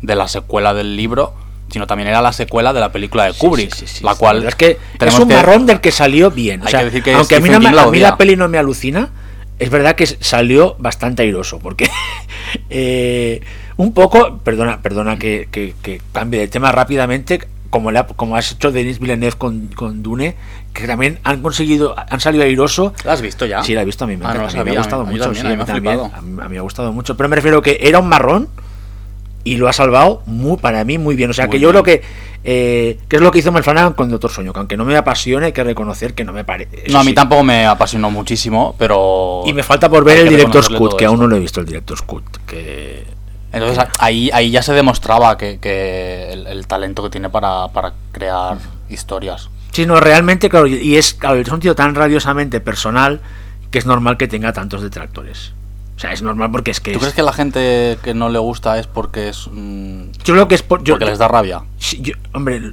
de 0.00 0.14
la 0.16 0.28
secuela 0.28 0.72
del 0.72 0.96
libro, 0.96 1.34
sino 1.68 1.86
también 1.86 2.08
era 2.08 2.22
la 2.22 2.32
secuela 2.32 2.72
de 2.72 2.80
la 2.80 2.90
película 2.92 3.24
de 3.24 3.34
Kubrick. 3.34 3.74
sí, 3.74 3.86
sí, 3.86 3.96
sí, 3.98 4.04
la 4.04 4.14
cual. 4.14 4.44
Es 4.46 4.54
que 4.54 4.78
es 5.00 5.18
un 5.18 5.28
que- 5.28 5.34
marrón 5.34 5.66
del 5.66 5.80
que 5.80 5.90
salió 5.92 6.30
bien. 6.30 6.62
O 6.62 6.64
Hay 6.66 6.70
sea, 6.70 6.80
que 6.80 6.84
decir 6.86 7.02
que 7.02 7.12
aunque 7.14 7.36
a 7.36 7.40
mí, 7.40 7.48
no 7.50 7.58
me- 7.60 7.72
la 7.72 7.82
a 7.82 7.90
mí 7.90 7.98
la 7.98 8.08
odia. 8.08 8.16
peli 8.16 8.36
no 8.36 8.48
me 8.48 8.56
alucina, 8.58 9.10
es 9.58 9.68
verdad 9.70 9.94
que 9.94 10.06
salió 10.06 10.74
bastante 10.78 11.22
airoso. 11.22 11.58
Porque 11.58 11.90
eh, 12.70 13.42
un 13.76 13.92
poco, 13.92 14.38
perdona, 14.38 14.80
perdona 14.80 15.18
que 15.18 15.74
cambie 16.12 16.40
de 16.40 16.48
tema 16.48 16.72
rápidamente, 16.72 17.46
como, 17.74 17.90
le 17.90 17.98
ha- 17.98 18.06
como 18.06 18.36
has 18.36 18.52
hecho 18.52 18.70
Denis 18.70 19.00
Villeneuve 19.00 19.36
con, 19.36 19.66
con 19.74 20.00
Dune, 20.00 20.36
que 20.72 20.86
también 20.86 21.18
han 21.24 21.42
conseguido, 21.42 21.96
han 21.98 22.20
salido 22.20 22.44
airoso. 22.44 22.92
¿La 23.04 23.14
has 23.14 23.20
visto 23.20 23.46
ya? 23.46 23.64
Sí, 23.64 23.74
la 23.74 23.82
he 23.82 23.84
visto 23.84 24.04
a 24.04 24.06
mí, 24.06 24.16
me, 24.16 24.24
Ah, 24.24 24.28
no 24.28 24.34
encanta, 24.34 24.56
lo 24.56 24.60
a 24.60 24.64
mí 24.64 24.70
me 24.70 24.76
sabía, 24.76 24.78
ha 24.78 24.82
gustado 24.84 25.02
a 25.02 25.04
mí 25.06 25.10
mucho. 25.10 25.24
también, 25.24 25.42
sí, 25.42 25.46
a 25.46 25.50
mí 25.50 25.56
mí 25.56 25.56
me 25.56 25.62
ha 25.64 25.66
también, 25.66 26.00
a 26.00 26.20
mí- 26.20 26.40
a 26.42 26.48
mí 26.48 26.52
me 26.54 26.58
ha 26.58 26.62
gustado 26.62 26.92
mucho. 26.92 27.16
Pero 27.16 27.28
me 27.28 27.34
refiero 27.36 27.60
que 27.62 27.78
era 27.80 27.98
un 27.98 28.08
marrón 28.08 28.48
y 29.42 29.56
lo 29.56 29.68
ha 29.68 29.72
salvado 29.72 30.22
muy, 30.26 30.56
para 30.56 30.84
mí 30.84 30.98
muy 30.98 31.16
bien. 31.16 31.30
O 31.30 31.32
sea, 31.34 31.46
Muy 31.46 31.52
que 31.56 31.60
yo 31.60 31.72
bien. 31.72 31.82
creo 31.82 32.00
que, 32.00 32.06
eh, 32.44 32.98
que 33.08 33.16
es 33.16 33.22
lo 33.22 33.30
que 33.32 33.40
hizo 33.40 33.50
Mel 33.52 33.62
Flanagan 33.64 33.92
con 33.94 34.08
Doctor 34.08 34.30
Sueño, 34.30 34.52
que 34.52 34.58
aunque 34.60 34.76
no 34.76 34.84
me 34.84 34.96
apasione, 34.96 35.46
hay 35.46 35.52
que 35.52 35.64
reconocer 35.64 36.14
que 36.14 36.24
no 36.24 36.32
me 36.32 36.44
parece. 36.44 36.84
No, 36.90 37.00
a 37.00 37.04
mí 37.04 37.12
tampoco 37.12 37.42
me 37.42 37.66
apasionó 37.66 38.10
muchísimo, 38.10 38.74
pero. 38.78 39.42
Y 39.46 39.52
me 39.52 39.62
falta 39.62 39.88
por 39.90 40.04
ver 40.04 40.18
el 40.28 40.44
Cut, 40.44 40.52
todo 40.68 40.96
que 40.96 41.04
aún 41.06 41.16
esto. 41.16 41.22
no 41.24 41.28
lo 41.28 41.36
he 41.36 41.40
visto 41.40 41.60
el 41.60 41.66
Director's 41.66 42.02
Cut. 42.02 42.24
Que... 42.46 43.04
Entonces 43.54 43.84
ahí, 43.98 44.30
ahí 44.32 44.50
ya 44.50 44.62
se 44.62 44.72
demostraba 44.72 45.36
que, 45.38 45.58
que 45.58 46.32
el, 46.32 46.46
el 46.46 46.66
talento 46.66 47.02
que 47.02 47.10
tiene 47.10 47.30
para, 47.30 47.68
para 47.68 47.92
crear 48.12 48.58
historias. 48.88 49.48
Sí, 49.72 49.86
no, 49.86 49.98
realmente, 50.00 50.48
claro, 50.48 50.66
y- 50.66 50.96
es, 50.96 51.14
claro, 51.14 51.36
es 51.36 51.48
un 51.48 51.60
tío 51.60 51.74
tan 51.74 51.94
radiosamente 51.94 52.60
personal 52.60 53.20
que 53.70 53.78
es 53.78 53.86
normal 53.86 54.16
que 54.16 54.28
tenga 54.28 54.52
tantos 54.52 54.82
detractores. 54.82 55.52
O 55.96 56.00
sea, 56.00 56.12
es 56.12 56.22
normal 56.22 56.50
porque 56.50 56.70
es 56.72 56.80
que. 56.80 56.92
¿Tú 56.92 56.98
es- 56.98 57.02
crees 57.02 57.14
que 57.14 57.22
la 57.22 57.32
gente 57.32 57.98
que 58.02 58.14
no 58.14 58.28
le 58.28 58.38
gusta 58.38 58.78
es 58.78 58.86
porque 58.86 59.28
es 59.28 59.48
mm, 59.50 60.10
Yo 60.24 60.34
creo 60.34 60.48
que 60.48 60.54
es 60.56 60.62
por. 60.62 60.82
yo- 60.84 60.94
porque 60.94 61.06
les 61.06 61.18
da 61.18 61.28
rabia? 61.28 61.62
Sí, 61.78 62.00
yo- 62.02 62.14
hombre, 62.32 62.72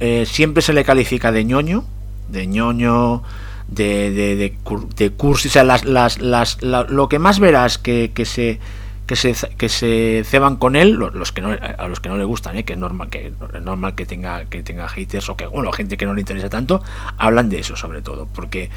eh, 0.00 0.24
siempre 0.26 0.62
se 0.62 0.72
le 0.72 0.84
califica 0.84 1.32
de 1.32 1.44
ñoño, 1.44 1.84
de 2.28 2.46
ñoño, 2.46 3.22
de, 3.68 4.10
de, 4.10 4.36
de, 4.36 4.56
de 4.96 5.10
cursi, 5.12 5.48
o 5.48 5.50
sea, 5.50 5.64
las, 5.64 5.84
las, 5.84 6.20
las, 6.20 6.60
la- 6.62 6.82
lo 6.84 7.08
que 7.08 7.18
más 7.18 7.38
verás 7.40 7.78
que, 7.78 8.10
que 8.14 8.24
se 8.24 8.60
que 9.06 9.16
se, 9.16 9.34
que 9.56 9.68
se 9.68 10.22
ceban 10.24 10.56
con 10.56 10.76
él, 10.76 10.92
lo- 10.92 11.10
los, 11.10 11.32
que 11.32 11.40
no, 11.42 11.50
a 11.50 11.88
los 11.88 12.00
que 12.00 12.08
no 12.08 12.16
le 12.16 12.24
gustan, 12.24 12.56
¿eh? 12.56 12.64
que 12.64 12.74
es 12.74 12.78
normal 12.78 13.10
que 13.10 13.32
es 13.54 13.62
normal 13.62 13.94
que 13.94 14.06
tenga 14.06 14.44
que 14.46 14.62
tenga 14.62 14.88
haters 14.88 15.28
o 15.28 15.36
que 15.36 15.46
bueno, 15.46 15.72
gente 15.72 15.96
que 15.96 16.06
no 16.06 16.14
le 16.14 16.20
interesa 16.20 16.48
tanto, 16.48 16.82
hablan 17.18 17.48
de 17.48 17.58
eso 17.60 17.74
sobre 17.76 18.00
todo, 18.02 18.28
porque 18.32 18.70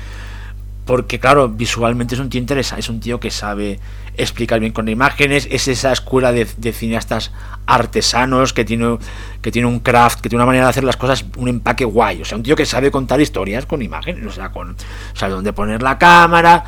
porque 0.85 1.19
claro, 1.19 1.49
visualmente 1.49 2.13
es 2.13 2.21
un 2.21 2.29
tío 2.29 2.39
interesante, 2.39 2.79
es 2.81 2.89
un 2.89 2.99
tío 2.99 3.19
que 3.19 3.31
sabe 3.31 3.79
explicar 4.17 4.59
bien 4.59 4.71
con 4.71 4.87
imágenes, 4.87 5.47
es 5.49 5.67
esa 5.67 5.91
escuela 5.91 6.31
de, 6.31 6.47
de 6.57 6.73
cineastas 6.73 7.31
artesanos 7.65 8.53
que 8.53 8.65
tiene, 8.65 8.99
que 9.41 9.51
tiene 9.51 9.67
un 9.67 9.79
craft, 9.79 10.21
que 10.21 10.29
tiene 10.29 10.41
una 10.43 10.45
manera 10.45 10.65
de 10.65 10.69
hacer 10.69 10.83
las 10.83 10.95
cosas, 10.95 11.25
un 11.37 11.47
empaque 11.49 11.85
guay, 11.85 12.21
o 12.21 12.25
sea, 12.25 12.37
un 12.37 12.43
tío 12.43 12.55
que 12.55 12.67
sabe 12.67 12.91
contar 12.91 13.19
historias 13.19 13.65
con 13.65 13.81
imágenes, 13.81 14.23
o 14.27 14.31
sea, 14.31 14.49
con 14.51 14.75
sabe 15.15 15.33
dónde 15.33 15.53
poner 15.53 15.81
la 15.81 15.97
cámara, 15.97 16.63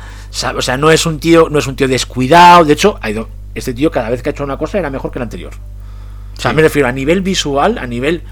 o 0.56 0.62
sea, 0.62 0.76
no 0.76 0.90
es 0.90 1.06
un 1.06 1.20
tío, 1.20 1.48
no 1.48 1.60
es 1.60 1.68
un 1.68 1.76
tío 1.76 1.86
descuidado, 1.86 2.64
de 2.64 2.72
hecho, 2.72 2.98
ha 3.00 3.10
ido- 3.10 3.28
este 3.58 3.74
tío 3.74 3.90
cada 3.90 4.10
vez 4.10 4.22
que 4.22 4.28
ha 4.30 4.32
hecho 4.32 4.44
una 4.44 4.56
cosa 4.58 4.78
era 4.78 4.90
mejor 4.90 5.10
que 5.10 5.18
la 5.18 5.24
anterior. 5.24 5.52
O 6.36 6.40
sea, 6.40 6.52
me 6.52 6.62
refiero 6.62 6.86
a 6.88 6.92
nivel 6.92 7.20
visual, 7.22 7.78
a 7.78 7.86
nivel. 7.86 8.22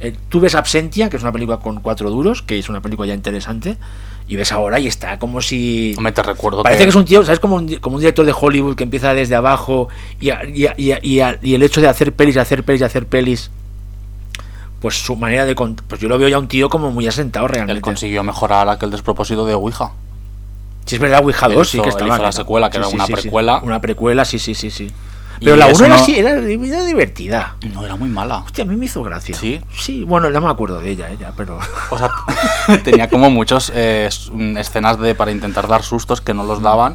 eh, 0.00 0.14
tú 0.28 0.40
ves 0.40 0.54
Absentia, 0.54 1.08
que 1.08 1.16
es 1.16 1.22
una 1.22 1.32
película 1.32 1.58
con 1.58 1.80
cuatro 1.80 2.10
duros, 2.10 2.42
que 2.42 2.58
es 2.58 2.68
una 2.68 2.80
película 2.82 3.08
ya 3.08 3.14
interesante, 3.14 3.76
y 4.28 4.36
ves 4.36 4.52
ahora 4.52 4.78
y 4.80 4.86
está 4.86 5.18
como 5.18 5.40
si. 5.40 5.94
Hombre, 5.96 6.12
te 6.12 6.22
recuerdo 6.22 6.62
Parece 6.62 6.82
que 6.84 6.88
es 6.90 6.94
un 6.94 7.04
tío, 7.04 7.22
¿sabes? 7.24 7.40
Como 7.40 7.56
un, 7.56 7.76
como 7.76 7.96
un 7.96 8.00
director 8.00 8.26
de 8.26 8.34
Hollywood 8.38 8.74
que 8.76 8.84
empieza 8.84 9.14
desde 9.14 9.34
abajo 9.34 9.88
y, 10.20 10.30
a- 10.30 10.44
y, 10.44 10.66
a- 10.66 10.74
y, 10.76 11.20
a- 11.20 11.38
y 11.42 11.54
el 11.54 11.62
hecho 11.62 11.80
de 11.80 11.88
hacer 11.88 12.12
pelis, 12.12 12.36
hacer 12.36 12.64
pelis, 12.64 12.82
hacer 12.82 13.06
pelis. 13.06 13.50
Pues 14.80 14.96
su 15.02 15.16
manera 15.16 15.46
de. 15.46 15.54
Pues 15.54 16.00
yo 16.00 16.08
lo 16.08 16.18
veo 16.18 16.28
ya 16.28 16.38
un 16.38 16.48
tío 16.48 16.68
como 16.68 16.90
muy 16.90 17.06
asentado 17.06 17.46
él 17.46 17.52
realmente. 17.52 17.80
consiguió 17.80 18.22
mejorar 18.22 18.68
aquel 18.68 18.90
despropósito 18.90 19.46
de 19.46 19.54
Ouija. 19.54 19.92
Sí, 20.86 20.96
es 20.96 21.00
verdad, 21.00 21.20
Ouija 21.24 21.46
Él 21.46 21.54
2 21.54 21.68
sí 21.68 21.80
que 21.80 21.88
estaba. 21.88 22.18
la 22.18 22.32
secuela, 22.32 22.68
que 22.70 22.76
era 22.78 22.88
una 22.88 23.06
sí, 23.06 23.12
precuela. 23.12 23.60
Una 23.62 23.80
precuela, 23.80 24.24
sí, 24.24 24.38
sí, 24.38 24.54
sí, 24.54 24.70
sí. 24.70 24.90
Pero 25.40 25.56
Y 25.56 25.58
la 25.58 25.68
eso 25.68 25.78
1 25.78 25.86
era 25.86 25.96
no- 25.96 26.02
así, 26.02 26.16
era, 26.18 26.30
era 26.32 26.84
divertida. 26.84 27.56
No, 27.72 27.84
era 27.84 27.96
muy 27.96 28.08
mala. 28.08 28.38
Hostia, 28.38 28.64
a 28.64 28.66
mí 28.66 28.76
me 28.76 28.84
hizo 28.86 29.02
gracia. 29.02 29.34
¿Sí? 29.36 29.60
Sí, 29.76 30.04
bueno, 30.04 30.30
no 30.30 30.40
me 30.40 30.48
acuerdo 30.50 30.80
de 30.80 30.90
ella, 30.90 31.10
ella, 31.10 31.32
pero. 31.36 31.58
O 31.90 31.98
sea, 31.98 32.08
tenía 32.84 33.08
como 33.08 33.30
muchos 33.30 33.72
eh, 33.74 34.08
escenas 34.56 34.98
de 35.00 35.14
para 35.14 35.32
intentar 35.32 35.66
dar 35.68 35.82
sustos 35.82 36.20
que 36.20 36.34
no 36.34 36.44
los 36.44 36.62
daban. 36.62 36.94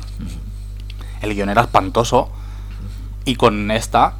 El 1.22 1.34
guion 1.36 1.50
era 1.50 1.62
espantoso. 1.64 2.30
Y 3.26 3.36
con 3.36 3.70
esta 3.72 4.14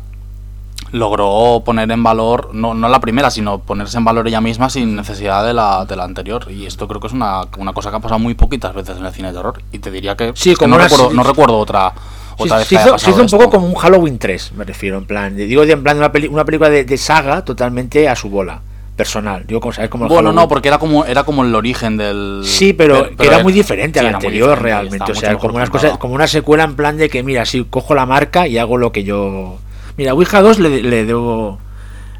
logró 0.92 1.62
poner 1.66 1.92
en 1.92 2.04
valor, 2.04 2.50
no, 2.54 2.74
no 2.74 2.90
la 2.90 3.00
primera, 3.00 3.30
sino 3.30 3.60
ponerse 3.60 3.98
en 3.98 4.06
valor 4.06 4.28
ella 4.28 4.42
misma 4.42 4.70
sin 4.70 4.96
necesidad 4.96 5.46
de 5.46 5.54
la, 5.54 5.86
de 5.86 5.96
la 5.96 6.04
anterior. 6.04 6.48
Y 6.52 6.66
esto 6.66 6.88
creo 6.88 7.00
que 7.00 7.08
es 7.08 7.14
una, 7.14 7.42
una 7.58 7.74
cosa 7.74 7.90
que 7.92 7.98
ha 7.98 8.00
pasado 8.00 8.20
muy 8.20 8.34
poquitas 8.34 8.74
veces 8.74 8.98
en 8.98 9.06
el 9.06 9.12
cine 9.14 9.30
de 9.30 9.36
terror. 9.36 9.62
Y 9.72 9.80
te 9.80 9.92
diría 9.92 10.16
que, 10.16 10.32
Sí, 10.36 10.52
es 10.52 10.58
que 10.58 10.66
como 10.66 10.78
no, 10.78 10.84
recuerdo, 10.84 11.12
no 11.12 11.24
recuerdo 11.24 11.58
otra, 11.58 11.94
Sí, 12.38 12.44
otra 12.44 12.58
vez 12.58 12.68
se 12.68 12.76
que 12.76 12.78
haya 12.82 12.88
hizo, 12.90 12.98
se 12.98 13.06
pasado 13.12 13.24
hizo 13.26 13.36
un 13.36 13.40
poco 13.44 13.50
como 13.58 13.68
un 13.68 13.76
Halloween 13.76 14.18
3, 14.18 14.54
me 14.56 14.64
refiero, 14.66 14.98
en 14.98 15.06
plan. 15.06 15.36
Digo, 15.36 15.64
en 15.64 15.84
plan 15.84 15.98
una, 15.98 16.12
peli- 16.12 16.28
una 16.28 16.46
película 16.46 16.70
de, 16.70 16.86
de 16.86 16.98
saga 16.98 17.44
totalmente 17.44 18.08
a 18.08 18.16
su 18.16 18.30
bola, 18.30 18.62
personal. 18.96 19.46
Digo, 19.46 19.60
como 19.60 19.74
sabes, 19.74 19.90
como 19.90 20.06
el 20.06 20.10
Bueno, 20.10 20.30
Halloween. 20.30 20.36
no, 20.44 20.48
porque 20.48 20.70
era 20.70 20.78
como, 20.80 21.06
era 21.06 21.24
como 21.24 21.44
el 21.44 21.54
origen 21.54 21.98
del... 21.98 22.42
Sí, 22.46 22.74
pero, 22.74 23.10
era 23.20 23.44
muy 23.44 23.52
diferente 23.54 24.00
sí, 24.00 24.06
al 24.06 24.16
anterior 24.16 24.50
diferente 24.58 24.64
realmente. 24.64 25.12
O 25.12 25.16
sea, 25.16 25.36
como 25.38 25.56
unas 25.56 25.70
cosas, 25.70 25.98
como 25.98 26.16
una 26.16 26.28
secuela 26.28 26.64
en 26.64 26.76
plan 26.76 26.98
de 26.98 27.10
que, 27.10 27.24
mira, 27.24 27.46
si 27.46 27.64
cojo 27.66 27.94
la 27.94 28.06
marca 28.06 28.48
y 28.48 28.58
hago 28.58 28.78
lo 28.78 28.92
que 28.92 29.04
yo. 29.04 29.58
Mira, 30.00 30.14
Ouija 30.14 30.42
2 30.42 30.60
le, 30.60 30.82
le 30.82 31.04
debo. 31.04 31.60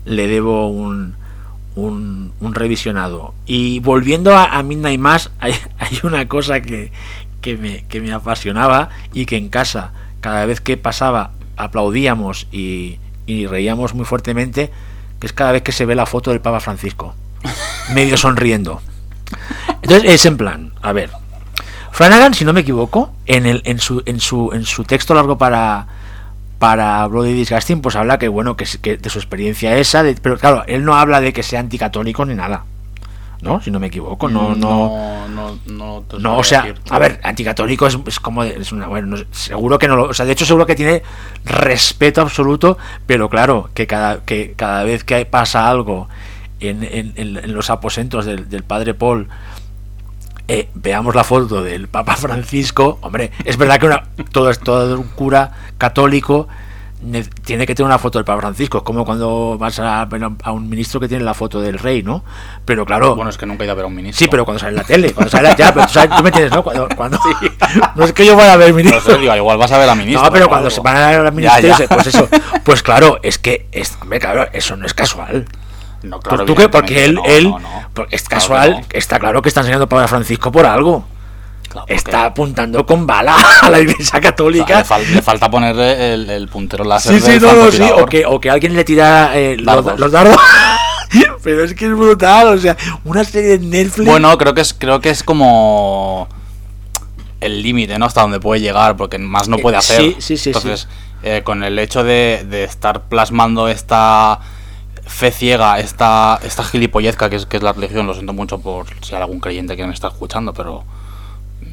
Le 0.04 0.28
debo 0.28 0.68
un, 0.68 1.16
un, 1.76 2.34
un 2.42 2.54
revisionado. 2.54 3.34
Y 3.46 3.80
volviendo 3.80 4.36
a, 4.36 4.58
a 4.58 4.64
Midnight 4.64 5.00
Mass, 5.00 5.32
hay, 5.40 5.54
hay 5.78 6.00
una 6.04 6.28
cosa 6.28 6.60
que, 6.60 6.92
que, 7.40 7.56
me, 7.56 7.86
que 7.86 8.02
me 8.02 8.12
apasionaba 8.12 8.90
y 9.14 9.26
que 9.26 9.38
en 9.38 9.48
casa, 9.48 9.94
cada 10.20 10.46
vez 10.46 10.60
que 10.60 10.76
pasaba, 10.76 11.32
aplaudíamos 11.56 12.48
y, 12.52 13.00
y 13.26 13.46
reíamos 13.46 13.94
muy 13.94 14.04
fuertemente, 14.04 14.72
que 15.22 15.28
es 15.28 15.32
cada 15.32 15.54
vez 15.54 15.62
que 15.62 15.72
se 15.72 15.86
ve 15.86 15.96
la 15.96 16.06
foto 16.06 16.32
del 16.32 16.42
Papa 16.42 16.60
Francisco, 16.60 17.16
medio 17.94 18.18
sonriendo. 18.18 18.82
Entonces 19.84 20.04
es 20.04 20.26
en 20.26 20.36
plan, 20.36 20.74
a 20.82 20.92
ver, 20.92 21.12
Flanagan, 21.94 22.34
si 22.34 22.44
no 22.44 22.52
me 22.52 22.60
equivoco, 22.60 23.14
en 23.26 23.46
el 23.46 23.62
en 23.64 23.80
su 23.80 24.04
en 24.06 24.20
su 24.20 24.52
en 24.52 24.66
su 24.66 24.84
texto 24.84 25.14
largo 25.14 25.38
para 25.38 25.88
para 26.60 27.08
Bloody 27.08 27.34
Disgusting, 27.34 27.82
pues 27.82 27.96
habla 27.96 28.20
que 28.20 28.28
bueno 28.28 28.56
que, 28.58 28.66
que 28.82 28.98
de 28.98 29.10
su 29.10 29.18
experiencia 29.18 29.78
esa, 29.78 30.04
de- 30.04 30.16
pero 30.22 30.38
claro, 30.38 30.64
él 30.68 30.84
no 30.86 30.96
habla 30.96 31.22
de 31.22 31.34
que 31.34 31.42
sea 31.42 31.62
anticatólico 31.62 32.26
ni 32.26 32.36
nada, 32.36 32.66
¿no? 33.42 33.62
Si 33.62 33.72
no 33.72 33.80
me 33.80 33.88
equivoco, 33.88 34.28
no 34.28 34.54
no 34.56 35.28
no, 35.30 35.58
no, 35.68 36.04
no 36.12 36.20
no, 36.20 36.38
o 36.38 36.44
sea, 36.44 36.64
a 36.90 37.00
ver, 37.00 37.22
anticatólico 37.24 37.88
es, 37.88 37.98
es 38.06 38.20
como 38.20 38.44
de- 38.44 38.58
es 38.60 38.72
una 38.74 38.88
bueno, 38.88 39.16
no 39.16 39.24
seguro 39.32 39.80
que 39.80 39.88
no 39.88 39.96
lo, 39.96 40.04
o 40.10 40.14
sea, 40.14 40.26
de 40.26 40.34
hecho 40.34 40.46
seguro 40.46 40.66
que 40.66 40.76
tiene 40.76 41.02
respeto 41.46 42.20
absoluto, 42.22 42.78
pero 43.08 43.30
claro, 43.30 43.70
que 43.74 43.88
cada 43.88 44.20
que 44.26 44.54
cada 44.58 44.84
vez 44.84 45.06
que 45.06 45.26
pasa 45.26 45.70
algo 45.70 46.10
en, 46.60 46.84
en- 46.84 47.14
en- 47.16 47.38
en 47.38 47.54
los 47.54 47.70
aposentos 47.70 48.26
del, 48.26 48.50
del 48.50 48.64
padre 48.64 48.94
Paul 48.94 49.30
eh, 50.50 50.70
veamos 50.74 51.16
la 51.16 51.24
foto 51.24 51.64
del 51.64 51.88
Papa 51.88 52.16
Francisco, 52.18 52.98
hombre, 53.02 53.32
es 53.46 53.56
verdad 53.58 53.80
que 53.80 53.86
una, 53.86 54.04
todo, 54.32 54.52
todo 54.56 55.00
un 55.00 55.08
cura 55.08 55.52
católico 55.78 56.48
ne- 57.02 57.24
tiene 57.24 57.66
que 57.66 57.76
tener 57.76 57.86
una 57.88 57.98
foto 58.00 58.18
del 58.20 58.26
Papa 58.26 58.42
Francisco, 58.42 58.80
es 58.80 58.84
como 58.84 59.06
cuando 59.06 59.58
vas 59.58 59.80
a 59.80 60.04
ver 60.06 60.24
a 60.24 60.32
a 60.44 60.52
un 60.52 60.68
ministro 60.70 61.00
que 61.00 61.08
tiene 61.08 61.24
la 61.24 61.34
foto 61.34 61.62
del 61.62 61.78
rey, 61.80 62.04
¿no? 62.04 62.24
Pero 62.66 62.86
claro, 62.86 63.16
Bueno, 63.16 63.30
es 63.30 63.38
que 63.38 63.46
nunca 63.46 63.64
he 63.64 63.66
ido 63.68 63.72
a 63.74 63.76
ver 63.76 63.86
a 63.86 63.88
un 63.88 63.96
ministro. 63.96 64.20
Sí, 64.26 64.28
pero 64.30 64.44
cuando 64.44 64.60
sale 64.60 64.72
en 64.72 64.76
la 64.78 64.84
tele, 64.84 65.14
cuando 65.14 65.30
sale 65.32 65.54
ya, 65.58 65.74
pero 65.74 65.86
tú, 65.86 65.94
sabes- 65.94 66.16
tú 66.18 66.24
me 66.24 66.30
entiendes, 66.30 66.52
¿no? 66.52 66.64
Cuando, 66.64 66.90
cuando 66.96 67.20
no 67.96 68.04
es 68.04 68.12
que 68.14 68.26
yo 68.26 68.36
vaya 68.36 68.54
a 68.54 68.58
ver 68.58 68.74
ministro. 68.74 69.02
sé, 69.02 69.18
digo, 69.20 69.36
igual 69.36 69.58
vas 69.58 69.72
a 69.72 69.78
ver 69.78 69.84
a 69.86 69.88
la 69.94 69.96
ministra. 69.96 70.24
No, 70.26 70.32
pero 70.34 70.48
cuando 70.50 70.68
algo. 70.68 70.76
se 70.76 70.82
van 70.82 70.98
a 70.98 71.12
la 71.12 71.24
Ya, 71.26 71.32
ministerios, 71.32 71.78
ya. 71.80 71.88
pues 71.88 72.08
eso, 72.08 72.28
pues 72.64 72.84
claro, 72.84 73.20
es 73.24 73.38
que 73.38 73.68
es, 73.72 73.96
hombre, 74.02 74.20
claro, 74.20 74.48
eso 74.52 74.76
no 74.76 74.86
es 74.86 74.94
casual. 74.94 75.46
No, 76.04 76.20
¿Tú- 76.20 76.30
claro, 76.30 76.46
¿Tú 76.46 76.56
qué? 76.56 76.70
Porque 76.70 77.06
él, 77.06 77.16
no, 77.16 78.06
es 78.10 78.24
casual, 78.30 78.86
está 78.92 79.20
claro 79.20 79.42
que 79.42 79.50
está 79.50 79.62
enseñando 79.62 79.88
Papa 79.90 80.08
Francisco 80.08 80.52
por 80.52 80.66
algo. 80.66 81.06
Claro, 81.68 81.86
Está 81.88 82.26
apuntando 82.26 82.84
con 82.86 83.06
bala 83.06 83.36
a 83.62 83.70
la 83.70 83.80
Iglesia 83.80 84.04
o 84.04 84.08
sea, 84.08 84.22
Católica. 84.22 84.80
le, 84.80 84.86
fal- 84.86 85.06
le 85.06 85.22
falta 85.22 85.52
ponerle 85.52 86.14
el, 86.16 86.28
el 86.30 86.48
puntero 86.48 86.84
láser 86.84 87.22
Sí, 87.22 87.32
sí, 87.34 87.38
no, 87.40 87.54
no, 87.54 87.72
sí, 87.72 87.84
o 87.84 88.06
que, 88.08 88.26
o 88.26 88.40
que 88.40 88.50
alguien 88.50 88.74
le 88.76 88.84
tira 88.84 89.38
eh, 89.38 89.56
los, 89.56 89.66
Dardos. 89.86 90.00
los 90.00 90.12
dardos. 90.12 90.38
Pero 91.44 91.64
es 91.64 91.74
que 91.76 91.86
es 91.86 91.92
brutal, 91.96 92.48
o 92.48 92.58
sea, 92.58 92.76
una 93.06 93.24
serie 93.24 93.58
de 93.58 93.66
Netflix. 93.68 94.08
Bueno, 94.08 94.36
creo 94.38 94.54
que 94.56 94.62
es 94.62 94.74
creo 94.74 95.00
que 95.00 95.10
es 95.12 95.22
como 95.24 96.28
el 97.40 97.62
límite, 97.62 97.98
¿no? 98.00 98.06
Hasta 98.06 98.22
donde 98.22 98.40
puede 98.40 98.62
llegar, 98.62 98.98
porque 98.98 99.18
más 99.20 99.48
no 99.48 99.58
puede 99.58 99.76
Eh, 99.76 99.80
hacer. 99.80 100.02
sí, 100.02 100.16
sí, 100.20 100.38
sí, 100.38 100.50
Entonces, 100.50 100.88
eh, 101.24 101.42
con 101.44 101.64
el 101.64 101.78
hecho 101.80 102.04
de, 102.04 102.46
de 102.50 102.64
estar 102.64 103.04
plasmando 103.04 103.68
esta 103.68 104.40
fe 105.10 105.32
ciega, 105.32 105.80
esta, 105.80 106.40
esta 106.44 106.64
gilipollezca 106.64 107.30
que 107.30 107.36
es, 107.38 107.46
que 107.46 107.58
es 107.58 107.64
la 107.64 107.74
religión, 107.74 108.06
lo 108.08 108.14
siento 108.14 108.32
mucho 108.34 108.60
por 108.60 108.86
si 109.02 109.16
hay 109.16 109.22
algún 109.22 109.40
creyente 109.40 109.76
que 109.76 109.86
me 109.86 109.94
está 109.94 110.08
escuchando, 110.10 110.54
pero 110.54 110.84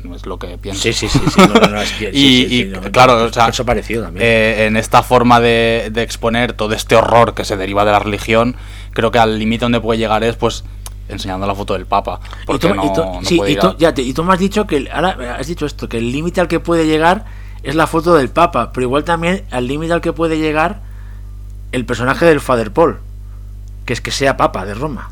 no 0.02 0.16
es 0.16 0.24
lo 0.26 0.38
que 0.38 0.56
pienso. 0.58 0.82
Sí, 0.82 0.92
sí, 0.92 1.08
sí, 1.08 1.20
sí, 1.32 1.40
no, 1.40 1.54
no, 1.60 1.68
no, 1.68 1.80
es 1.80 1.92
que- 1.98 2.12
sí, 2.12 2.18
Y, 2.18 2.42
sí, 2.42 2.48
sí, 2.48 2.60
y, 2.62 2.64
no, 2.64 2.80
claro, 2.90 3.24
o 3.24 3.32
sea, 3.32 3.50
parecido 3.64 4.04
también. 4.04 4.24
eh, 4.26 4.66
en 4.66 4.76
esta 4.76 5.02
forma 5.02 5.38
de, 5.40 5.90
de 5.92 6.02
exponer 6.02 6.54
todo 6.54 6.74
este 6.74 6.96
horror 6.96 7.34
que 7.34 7.44
se 7.44 7.56
deriva 7.56 7.84
de 7.84 7.92
la 7.92 7.98
religión, 7.98 8.56
creo 8.92 9.10
que 9.10 9.18
al 9.18 9.38
límite 9.38 9.64
donde 9.66 9.80
puede 9.80 9.98
llegar 9.98 10.24
es 10.24 10.36
pues 10.36 10.64
enseñando 11.08 11.46
la 11.46 11.54
foto 11.54 11.74
del 11.74 11.86
Papa. 11.86 12.20
Y 12.42 12.46
Porque 12.46 12.68
tú- 12.68 12.74
no, 12.74 12.84
y 12.84 12.92
tú- 12.92 13.02
sí, 13.28 13.40
y 13.46 13.56
tú, 13.56 13.76
ya 13.78 13.94
te- 13.94 14.02
y 14.02 14.12
tú 14.12 14.24
me 14.24 14.32
has 14.32 14.40
dicho 14.40 14.66
que 14.66 14.88
ahora 14.92 15.36
has 15.38 15.46
dicho 15.46 15.66
esto 15.66 15.88
que 15.88 15.98
el 15.98 16.10
límite 16.10 16.40
al 16.40 16.48
que 16.48 16.58
puede 16.58 16.86
llegar 16.86 17.24
es 17.62 17.74
la 17.74 17.86
foto 17.86 18.14
del 18.14 18.28
Papa, 18.30 18.72
pero 18.72 18.84
igual 18.86 19.04
también 19.04 19.44
al 19.50 19.66
límite 19.68 19.92
al 19.92 20.00
que 20.00 20.12
puede 20.12 20.38
llegar 20.38 20.80
el 21.72 21.84
personaje 21.84 22.24
del 22.24 22.40
Father 22.40 22.72
Paul, 22.72 22.98
que 23.86 23.94
es 23.94 24.02
que 24.02 24.10
sea 24.10 24.36
Papa 24.36 24.66
de 24.66 24.74
Roma. 24.74 25.08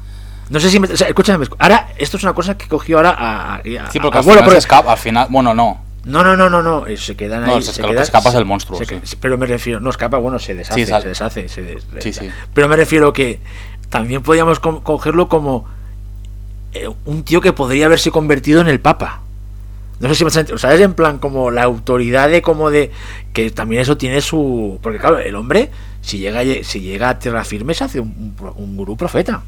No 0.51 0.61
sé 0.61 0.69
si 0.69 0.79
me, 0.79 0.87
o 0.89 0.97
sea, 0.97 1.09
escúchame, 1.09 1.47
ahora 1.59 1.89
esto 1.97 2.19
es 2.19 2.23
una 2.23 2.35
cosa 2.35 2.59
que 2.59 2.69
cogió 2.69 2.99
ahora 2.99 3.11
a, 3.19 3.55
a- 3.55 3.63
Sí, 3.63 3.99
porque 3.99 4.19
a- 4.19 4.21
al 4.21 4.27
bueno, 4.27 4.41
final 4.41 4.45
porque- 4.45 4.59
escapa, 4.59 4.93
al 4.93 4.99
final, 4.99 5.27
bueno, 5.31 5.55
no. 5.55 5.81
no, 6.05 6.23
no, 6.23 6.37
no, 6.37 6.51
no, 6.51 6.63
no, 6.63 6.87
eh, 6.87 6.99
se 6.99 7.17
quedan 7.17 7.47
No, 7.47 7.55
ahí. 7.55 7.63
se 7.63 7.73
se 7.73 7.81
lo 7.81 7.89
que 7.89 7.95
quedan- 7.95 8.03
escapa 8.05 8.29
es 8.29 8.35
el 8.35 8.45
monstruo, 8.45 8.79
se 8.79 8.85
sí. 8.85 8.95
que- 8.97 9.17
Pero 9.21 9.39
me 9.39 9.47
refiero, 9.47 9.81
no 9.81 9.89
escapa, 9.89 10.19
bueno, 10.19 10.39
se 10.39 10.55
deshace, 10.55 10.85
Sí, 10.85 10.93
se 10.93 11.09
deshace, 11.09 11.49
se 11.49 11.79
Sí, 12.01 12.13
sí. 12.13 12.29
Pero 12.53 12.69
me 12.69 12.77
refiero 12.77 13.13
que 13.15 13.41
también 13.89 14.23
podríamos 14.23 14.61
co- 14.61 14.83
cogerlo 14.83 15.29
como 15.29 15.67
eh, 16.75 16.91
un 17.07 17.23
tío 17.23 17.41
que 17.41 17.53
podría 17.53 17.87
haberse 17.87 18.11
convertido 18.11 18.61
en 18.61 18.67
el 18.69 18.81
Papa. 18.81 19.21
No 20.01 20.09
sé 20.09 20.15
si 20.17 20.25
me 20.25 20.29
has 20.29 20.37
entendido, 20.37 20.57
o 20.57 20.59
sea, 20.59 20.75
es 20.75 20.81
en 20.81 20.95
plan 20.95 21.19
como 21.19 21.51
la 21.51 21.63
autoridad 21.63 22.29
de 22.29 22.43
como 22.43 22.71
de 22.71 22.91
que 23.33 23.51
también 23.51 23.83
eso 23.83 23.97
tiene 23.97 24.21
su 24.21 24.79
porque 24.83 24.99
claro, 24.99 25.19
el 25.19 25.35
hombre 25.37 25.71
si 26.01 26.19
llega 26.19 26.41
a- 26.41 26.65
si 26.65 26.81
llega 26.81 27.11
a 27.11 27.19
tierra 27.19 27.45
firme 27.45 27.75
se 27.75 27.85
hace 27.85 28.01
un, 28.01 28.35
un, 28.57 28.77
gurú 28.77 28.97
profeta. 28.97 29.43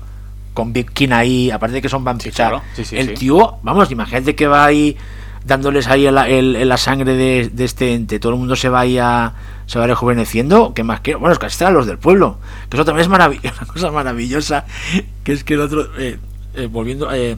Con 0.55 0.73
Big 0.73 0.91
King 0.93 1.11
ahí, 1.13 1.51
aparte 1.51 1.75
de 1.75 1.83
que 1.83 1.89
son 1.91 2.03
vampiros. 2.03 2.33
Sí, 2.35 2.37
claro. 2.37 2.63
Sí, 2.75 2.85
sí, 2.85 2.97
el 2.97 3.13
tío, 3.13 3.57
vamos, 3.63 3.91
imagínate 3.91 4.35
que 4.35 4.47
va 4.47 4.65
ahí 4.65 4.97
dándoles 5.45 5.87
ahí 5.89 6.07
el- 6.07 6.17
el- 6.17 6.69
la 6.69 6.77
sangre 6.79 7.15
de, 7.15 7.51
de 7.53 7.65
este 7.65 7.93
ente, 7.93 8.19
todo 8.19 8.33
el 8.33 8.39
mundo 8.39 8.57
se 8.57 8.69
va 8.71 8.81
ahí 8.81 8.97
a, 8.99 9.35
se 9.67 9.79
va 9.79 9.87
rejuveneciendo, 9.87 10.73
¿qué 10.75 10.83
más 10.83 11.01
quiero? 11.01 11.19
Bueno, 11.21 11.35
es 11.35 11.39
que 11.39 11.47
están 11.47 11.75
los 11.75 11.87
del 11.87 11.99
pueblo, 11.99 12.39
que 12.71 12.77
eso 12.79 12.85
también 12.87 13.03
es 13.03 13.09
una 13.61 13.67
cosa 13.73 13.91
maravillosa, 13.91 14.65
que 15.25 15.33
es 15.35 15.45
que 15.45 15.55
el 15.55 15.61
otro, 15.61 15.89
eh, 15.99 16.19
eh, 16.55 16.67
volviendo, 16.73 17.13
eh, 17.13 17.37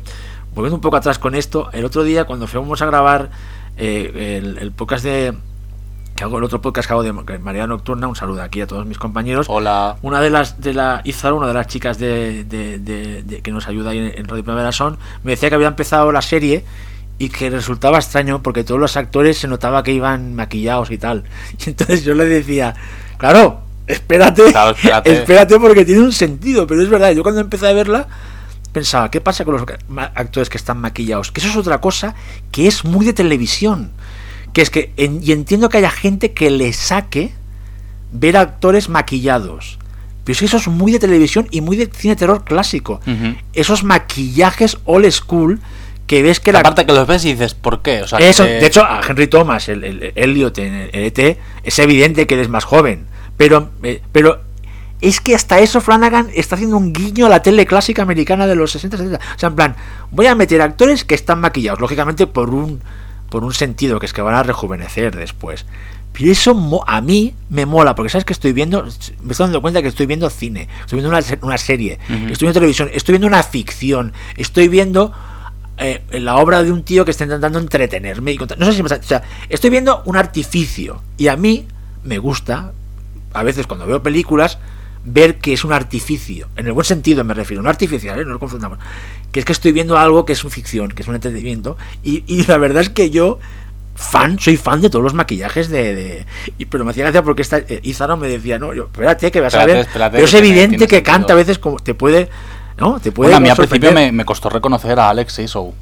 volviendo 0.59 0.77
un 0.77 0.81
poco 0.81 0.97
atrás 0.97 1.19
con 1.19 1.35
esto, 1.35 1.71
el 1.73 1.85
otro 1.85 2.03
día 2.03 2.25
cuando 2.25 2.47
fuimos 2.47 2.83
a 2.83 2.87
grabar 2.87 3.31
eh, 3.77 4.39
el, 4.43 4.59
el 4.59 4.73
podcast 4.73 5.05
de, 5.05 5.35
que 6.17 6.25
hago, 6.25 6.39
el 6.39 6.45
otro 6.45 6.61
podcast 6.61 6.89
que 6.89 6.93
hago 6.95 7.03
de 7.05 7.13
María 7.13 7.67
Nocturna, 7.67 8.09
un 8.09 8.17
saludo 8.17 8.43
aquí 8.43 8.61
a 8.61 8.67
todos 8.67 8.85
mis 8.87 8.99
compañeros, 8.99 9.47
Hola. 9.49 9.97
una 10.03 10.21
de 10.21 10.31
las 10.31 10.61
de 10.61 10.75
la 10.75 11.01
Izar, 11.05 11.33
una 11.33 11.47
de 11.47 11.55
las 11.55 11.69
chicas 11.69 11.99
de, 11.99 12.43
de- 12.45 12.79
de- 12.81 13.23
de- 13.23 13.41
que 13.41 13.53
nos 13.53 13.69
ayuda 13.69 13.91
ahí 13.91 13.99
en, 13.99 14.19
en 14.19 14.27
Radio 14.27 14.43
Primavera 14.43 14.73
Son, 14.73 14.99
me 15.23 15.31
decía 15.33 15.49
que 15.49 15.55
había 15.55 15.69
empezado 15.69 16.11
la 16.13 16.23
serie 16.23 16.65
y 17.19 17.29
que 17.31 17.51
resultaba 17.51 17.99
extraño 17.99 18.43
porque 18.43 18.65
todos 18.65 18.81
los 18.81 18.97
actores 18.97 19.39
se 19.39 19.49
notaba 19.49 19.83
que 19.83 19.93
iban 19.93 20.35
maquillados 20.35 20.91
y 20.91 20.99
tal. 20.99 21.25
Y 21.65 21.71
entonces 21.71 22.05
yo 22.05 22.15
le 22.15 22.25
decía, 22.27 22.75
claro, 23.17 23.61
espérate, 23.87 24.51
Claro, 24.51 24.71
espérate. 24.73 25.13
espérate 25.19 25.59
porque 25.61 25.85
tiene 25.85 26.01
un 26.03 26.13
sentido, 26.13 26.67
pero 26.67 26.83
es 26.83 26.89
verdad, 26.89 27.13
yo 27.13 27.23
cuando 27.23 27.41
empecé 27.41 27.69
a 27.69 27.73
verla 27.73 28.09
pensaba, 28.73 29.11
¿qué 29.11 29.21
pasa 29.21 29.45
con 29.45 29.55
los 29.55 29.65
actores 30.15 30.49
que 30.51 30.57
están 30.59 30.81
maquillados? 30.81 31.33
Que 31.33 31.41
eso 31.41 31.49
es 31.51 31.57
otra 31.57 31.81
cosa 31.81 32.15
que 32.53 32.67
es 32.69 32.85
muy 32.85 33.05
de 33.07 33.13
televisión. 33.13 33.91
Que 34.53 34.63
es 34.63 34.71
que, 34.71 34.93
en- 34.97 35.21
y 35.23 35.33
entiendo 35.33 35.69
que 35.69 35.79
haya 35.79 35.91
gente 35.91 36.33
que 36.33 36.51
le 36.51 36.73
saque 36.73 37.33
ver 38.13 38.37
actores 38.37 38.89
maquillados. 38.89 39.79
Pero 40.25 40.33
es 40.35 40.39
que 40.41 40.45
eso 40.47 40.57
es 40.59 40.69
muy 40.69 40.93
de 40.93 40.99
televisión 40.99 41.47
y 41.51 41.61
muy 41.61 41.77
de 41.77 41.87
cine 41.87 42.17
terror 42.17 42.45
clásico. 42.45 43.01
Esos 43.53 43.83
maquillajes 43.85 44.79
old 44.85 45.11
school 45.11 45.61
que 46.07 46.23
ves 46.23 46.41
que 46.41 46.53
la... 46.53 46.61
Aparte 46.61 46.87
que 46.87 46.93
los 46.93 47.07
ves 47.07 47.25
y 47.27 47.33
dices, 47.33 47.55
¿por 47.55 47.83
qué? 47.83 48.03
O 48.03 48.07
sea, 48.09 48.19
Eso, 48.19 48.45
que- 48.45 48.53
de 48.53 48.67
hecho, 48.67 48.83
a 48.85 49.01
Henry 49.07 49.27
Thomas, 49.27 49.69
el, 49.69 49.85
el, 49.85 50.03
el 50.03 50.13
Elliot 50.17 50.57
en 50.59 50.75
el 50.75 50.91
ET, 50.95 51.39
es 51.65 51.79
evidente 51.79 52.27
que 52.27 52.35
él 52.35 52.41
es 52.41 52.49
más 52.49 52.65
joven. 52.65 53.07
Pero, 53.37 53.71
eh, 53.83 54.01
pero 54.13 54.43
es 55.01 55.21
que 55.21 55.35
hasta 55.35 55.59
eso 55.61 55.81
Flanagan 55.81 56.29
está 56.35 56.57
haciendo 56.57 56.77
un 56.77 56.93
guiño 56.93 57.27
a 57.27 57.29
la 57.29 57.43
tele 57.43 57.67
clásica 57.67 58.03
americana 58.03 58.47
de 58.47 58.55
los 58.57 58.75
60-70. 58.75 59.17
O 59.19 59.39
sea, 59.39 59.49
en 59.49 59.55
plan, 59.57 59.77
voy 60.11 60.27
a 60.27 60.35
meter 60.35 60.61
actores 60.63 61.05
que 61.05 61.15
están 61.15 61.41
maquillados, 61.41 61.81
lógicamente 61.81 62.27
por 62.27 62.51
un, 62.51 62.81
por 63.31 63.45
un 63.45 63.55
sentido, 63.55 64.01
que 64.01 64.07
es 64.07 64.13
que 64.13 64.23
van 64.23 64.35
a 64.35 64.43
rejuvenecer 64.43 65.15
después. 65.17 65.67
Pero 66.13 66.33
eso 66.33 66.55
mo- 66.55 66.83
a 66.87 67.01
mí 67.01 67.35
me 67.49 67.65
mola, 67.65 67.95
porque 67.95 68.11
sabes 68.11 68.25
que 68.25 68.33
estoy 68.33 68.53
viendo, 68.53 68.83
me 69.23 69.31
estoy 69.31 69.45
dando 69.45 69.61
cuenta 69.63 69.83
que 69.83 69.89
estoy 69.89 70.07
viendo 70.07 70.29
cine, 70.31 70.67
estoy 70.81 71.01
viendo 71.01 71.11
una, 71.17 71.25
una 71.43 71.59
serie, 71.59 71.99
estoy 72.33 72.47
viendo 72.47 72.55
televisión, 72.55 72.91
estoy 72.93 73.13
viendo 73.13 73.29
una 73.29 73.43
ficción, 73.45 74.13
estoy 74.37 74.67
viendo 74.67 75.13
eh, 75.77 76.03
la 76.11 76.39
obra 76.39 76.65
de 76.65 76.73
un 76.73 76.83
tío 76.83 77.05
que 77.05 77.13
está 77.13 77.23
intentando 77.23 77.61
entretenerme. 77.61 78.33
Y 78.33 78.37
contar- 78.39 78.59
no 78.59 78.67
sé 78.67 78.73
si 78.73 78.83
me 78.83 78.87
está- 78.89 78.99
o 79.05 79.07
sea, 79.09 79.23
estoy 79.49 79.71
viendo 79.71 80.03
un 80.07 80.17
artificio. 80.17 81.03
Y 81.19 81.29
a 81.29 81.37
mí 81.37 81.69
me 82.03 82.19
gusta, 82.19 82.73
a 83.33 83.43
veces 83.45 83.69
cuando 83.69 83.87
veo 83.87 84.03
películas, 84.03 84.59
ver 85.05 85.37
que 85.37 85.53
es 85.53 85.65
un 85.65 85.73
artificio. 85.73 86.49
En 86.57 86.67
el 86.67 86.73
buen 86.73 86.85
sentido 86.85 87.25
me 87.25 87.35
refiero, 87.35 87.63
no 87.63 87.71
artificial, 87.71 88.19
¿eh? 88.21 88.25
no 88.25 88.33
lo 88.33 88.39
confundamos. 88.39 88.79
Que 89.33 89.41
es 89.41 89.45
que 89.47 89.53
estoy 89.53 89.73
viendo 89.73 89.97
algo 89.99 90.25
que 90.25 90.33
es 90.33 90.45
un 90.45 90.51
ficción, 90.51 90.91
que 90.91 91.03
es 91.03 91.09
un 91.09 91.15
entretenimiento. 91.15 91.77
Y, 92.03 92.25
y 92.27 92.45
la 92.47 92.57
verdad 92.59 92.83
es 92.83 92.91
que 92.91 93.11
yo, 93.11 93.39
fan, 93.95 94.39
soy 94.39 94.57
fan 94.57 94.81
de 94.81 94.91
todos 94.91 95.03
los 95.03 95.15
maquillajes 95.15 95.69
de. 95.69 95.95
de- 95.95 96.27
y- 96.59 96.65
pero 96.67 96.85
me 96.85 96.91
hacía 96.93 97.05
gracia 97.05 97.23
porque 97.23 97.43
esta, 97.43 97.59
eh, 97.59 97.81
Izaro 97.83 98.17
me 98.17 98.29
decía, 98.29 98.59
no, 98.59 98.73
yo, 98.75 98.85
espérate, 98.85 99.31
que 99.31 99.41
vas 99.41 99.53
Espérate, 99.55 99.73
a 99.73 99.75
ver. 99.77 99.87
espérate, 99.87 100.13
pero 100.17 100.25
es 100.25 100.31
que 100.31 100.39
evidente 100.39 100.69
tiene 100.77 100.87
que 100.87 100.97
sentido. 100.97 101.13
canta 101.13 101.33
a 101.33 101.37
veces 101.37 101.59
como 101.59 101.79
te 101.79 101.95
puede. 101.95 102.29
¿No? 102.79 103.01
Te 103.01 103.11
puede 103.11 103.31
Bueno, 103.31 103.39
a 103.39 103.41
mí 103.41 103.49
al 103.51 103.57
principio 103.57 103.91
me, 103.93 104.13
me 104.13 104.25
costó 104.25 104.49
reconocer 104.49 105.01
a 105.01 105.09
Alex 105.11 105.41
Isow. 105.41 105.75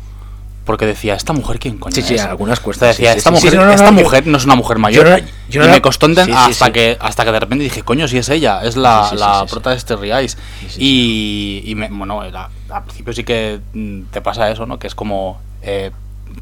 Porque 0.67 0.85
decía, 0.85 1.15
¿esta 1.15 1.33
mujer 1.33 1.59
quién 1.59 1.79
coño 1.79 1.95
Sí, 1.95 2.03
sí, 2.03 2.15
es? 2.17 2.23
algunas 2.25 2.61
sea, 2.61 2.89
decía, 2.89 3.13
sí, 3.13 3.19
esta 3.19 3.31
sí, 3.31 3.35
mujer, 3.37 3.51
sí, 3.53 3.57
no, 3.57 3.65
no, 3.65 3.71
esta 3.73 3.91
no, 3.91 3.97
yo- 3.99 4.05
mujer 4.05 4.27
no 4.27 4.37
es 4.37 4.45
una 4.45 4.57
mujer 4.57 4.79
mayor. 4.79 5.07
yo 5.49 5.65
y 5.65 5.69
me 5.69 5.81
costó 5.81 6.07
hasta. 6.35 6.73
Que, 6.73 6.99
hasta 7.01 7.25
que 7.25 7.33
de 7.33 7.41
repente 7.41 7.63
dije, 7.65 7.83
coño, 7.83 8.09
si 8.09 8.19
es 8.19 8.29
ella, 8.29 8.61
es 8.65 8.77
la, 8.77 9.11
la 9.15 9.47
prota 9.49 9.71
de 9.71 9.79
Starry 9.79 10.11
Eyes. 10.13 10.37
Sí, 10.61 10.67
sí. 10.69 10.79
Y, 10.81 11.71
y 11.71 11.75
me- 11.77 11.89
bueno, 11.89 12.23
era- 12.25 12.51
al 12.69 12.83
principio 12.83 13.13
sí 13.13 13.23
que 13.25 13.61
mm, 13.73 14.01
te 14.11 14.21
pasa 14.21 14.51
eso, 14.51 14.67
¿no? 14.67 14.79
Que 14.81 14.89
es 14.89 14.95
como, 14.97 15.41
eh, 15.63 15.93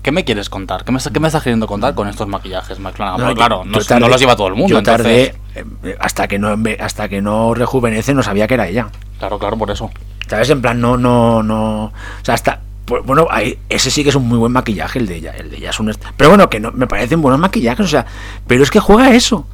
¿qué 0.02 0.10
me 0.10 0.24
quieres 0.24 0.48
contar? 0.48 0.84
¿Qué 0.84 0.90
me, 0.92 0.98
qué 1.12 1.20
me 1.20 1.28
estás 1.28 1.42
queriendo 1.42 1.66
contar 1.66 1.94
con 1.94 2.08
estos 2.08 2.26
maquillajes, 2.26 2.78
Flanagan? 2.94 3.20
No, 3.20 3.34
claro, 3.34 3.62
no, 3.66 3.72
tardé- 4.06 4.08
los 4.08 4.20
lleva 4.20 4.36
todo 4.36 4.48
el 4.48 4.54
mundo. 4.54 4.74
Yo 4.74 4.82
tardé 4.82 5.34
eh, 5.54 5.96
hasta 6.00 6.28
que 6.28 6.38
no 6.38 6.56
hasta 6.80 7.08
que 7.10 7.20
no 7.20 7.52
rejuvenece, 7.52 8.14
no 8.14 8.22
sabía 8.22 8.46
que 8.46 8.54
era 8.54 8.66
ella. 8.68 8.88
Claro, 9.18 9.38
claro, 9.38 9.58
por 9.58 9.70
eso. 9.70 9.90
¿Sabes? 10.28 10.48
En 10.48 10.62
plan, 10.62 10.80
no, 10.80 10.96
no, 10.96 11.42
no. 11.42 11.84
O 11.84 11.92
sea, 12.22 12.32
hasta. 12.34 12.60
Pues, 12.84 13.04
Bueno, 13.04 13.26
ahí, 13.30 13.58
ese 13.68 13.90
sí 13.90 14.02
que 14.02 14.10
es 14.10 14.14
un 14.14 14.26
muy 14.28 14.38
buen 14.38 14.52
maquillaje, 14.52 14.98
el 14.98 15.06
de 15.06 15.16
ella. 15.16 15.32
El 15.32 15.50
de 15.50 15.56
ella 15.56 15.70
es 15.70 15.80
un. 15.80 15.92
Pero 16.16 16.30
bueno, 16.30 16.48
que 16.50 16.60
no, 16.60 16.72
me 16.72 16.86
parecen 16.86 17.20
buenos 17.22 17.40
maquillajes, 17.40 17.86
o 17.86 17.88
sea. 17.88 18.06
Pero 18.46 18.62
es 18.62 18.70
que 18.70 18.80
juega 18.80 19.14
eso. 19.14 19.46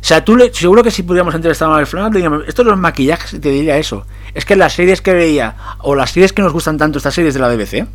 O 0.00 0.02
sea, 0.02 0.24
tú 0.24 0.34
le, 0.34 0.52
seguro 0.54 0.82
que 0.82 0.90
si 0.90 1.02
pudiéramos 1.02 1.34
entrevistar 1.34 1.68
a 1.68 1.72
Mabel 1.72 1.86
Flanagan, 1.86 2.12
te 2.12 2.18
diríamos, 2.18 2.40
estos 2.48 2.64
son 2.64 2.70
los 2.72 2.78
maquillajes, 2.78 3.34
y 3.34 3.38
te 3.38 3.50
diría 3.50 3.76
eso. 3.76 4.06
Es 4.32 4.46
que 4.46 4.56
las 4.56 4.72
series 4.72 5.02
que 5.02 5.12
veía, 5.12 5.56
o 5.80 5.94
las 5.94 6.12
series 6.12 6.32
que 6.32 6.40
nos 6.40 6.54
gustan 6.54 6.78
tanto, 6.78 6.96
estas 6.96 7.12
series 7.12 7.34
de 7.34 7.40
la 7.40 7.48
BBC, 7.48 7.86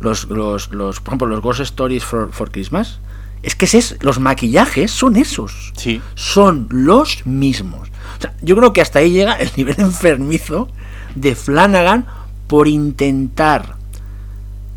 los, 0.00 0.24
los, 0.24 0.72
los, 0.72 0.98
por 1.00 1.08
ejemplo, 1.10 1.28
los 1.28 1.40
Ghost 1.40 1.60
Stories 1.60 2.02
for, 2.02 2.32
for 2.32 2.50
Christmas, 2.50 2.98
es 3.42 3.54
que 3.54 3.66
es, 3.66 3.96
los 4.00 4.18
maquillajes 4.18 4.90
son 4.90 5.16
esos 5.16 5.72
Sí. 5.76 6.02
son 6.14 6.66
los 6.70 7.24
mismos. 7.26 7.88
O 8.18 8.20
sea, 8.20 8.34
yo 8.42 8.56
creo 8.56 8.72
que 8.72 8.80
hasta 8.80 8.98
ahí 8.98 9.12
llega 9.12 9.34
el 9.34 9.50
nivel 9.56 9.76
enfermizo 9.78 10.68
de 11.14 11.36
Flanagan 11.36 12.06
por 12.48 12.66
intentar 12.66 13.76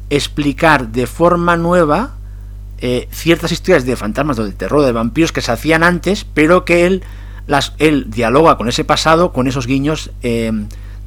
explicar 0.09 0.89
de 0.89 1.07
forma 1.07 1.57
nueva 1.57 2.15
eh, 2.85 3.07
ciertas 3.11 3.53
historias 3.53 3.85
de 3.85 3.95
fantasmas 3.95 4.37
o 4.39 4.43
de 4.43 4.51
terror, 4.51 4.85
de 4.85 4.91
vampiros 4.91 5.31
que 5.31 5.39
se 5.39 5.53
hacían 5.53 5.83
antes, 5.83 6.25
pero 6.25 6.65
que 6.65 6.85
él, 6.85 7.01
las, 7.47 7.71
él 7.77 8.07
dialoga 8.09 8.57
con 8.57 8.67
ese 8.67 8.83
pasado, 8.83 9.31
con 9.31 9.47
esos 9.47 9.67
guiños 9.67 10.11
eh, 10.21 10.51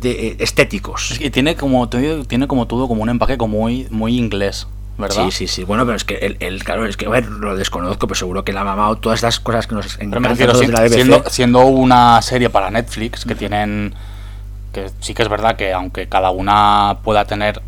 de, 0.01 0.11
eh, 0.11 0.37
estéticos. 0.39 1.11
Es 1.11 1.19
que 1.19 1.31
tiene 1.31 1.55
como, 1.55 1.89
tiene 1.91 2.49
como 2.49 2.67
todo 2.67 2.89
como 2.89 3.03
un 3.03 3.11
empaque 3.11 3.37
como 3.37 3.59
muy, 3.59 3.87
muy 3.91 4.17
inglés, 4.17 4.67
¿verdad? 4.97 5.27
Sí, 5.27 5.31
sí, 5.33 5.49
sí. 5.49 5.65
Bueno, 5.65 5.85
pero 5.85 5.97
es 5.97 6.05
que 6.05 6.15
él, 6.15 6.39
él, 6.41 6.65
claro, 6.65 6.87
es 6.87 6.97
que, 6.97 7.05
a 7.05 7.11
ver, 7.11 7.27
lo 7.27 7.55
desconozco, 7.55 8.07
pero 8.07 8.15
seguro 8.15 8.43
que 8.43 8.55
la 8.55 8.63
ha 8.63 8.65
mamado 8.65 8.97
todas 8.97 9.19
estas 9.19 9.39
cosas 9.39 9.67
que 9.67 9.75
nos 9.75 10.01
encantan 10.01 10.35
de 10.35 10.47
la 10.47 10.81
BBC. 10.81 10.95
siendo, 10.95 11.25
siendo 11.29 11.67
una 11.67 12.23
serie 12.23 12.49
para 12.49 12.71
Netflix 12.71 13.27
que 13.27 13.35
tienen. 13.35 13.95
que 14.73 14.91
sí 15.01 15.13
que 15.13 15.23
es 15.23 15.29
verdad 15.29 15.57
que 15.57 15.75
aunque 15.75 16.09
cada 16.09 16.31
una 16.31 17.01
pueda 17.05 17.27
tener 17.27 17.61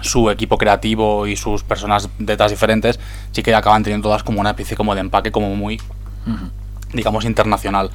su 0.00 0.30
equipo 0.30 0.58
creativo 0.58 1.26
y 1.26 1.36
sus 1.36 1.62
personas 1.62 2.08
detrás 2.18 2.50
diferentes, 2.50 2.98
sí 3.32 3.42
que 3.42 3.54
acaban 3.54 3.82
teniendo 3.82 4.08
todas 4.08 4.22
como 4.22 4.40
una 4.40 4.50
especie 4.50 4.76
como 4.76 4.94
de 4.94 5.00
empaque 5.00 5.32
como 5.32 5.54
muy 5.54 5.80
digamos 6.94 7.24
internacional. 7.24 7.90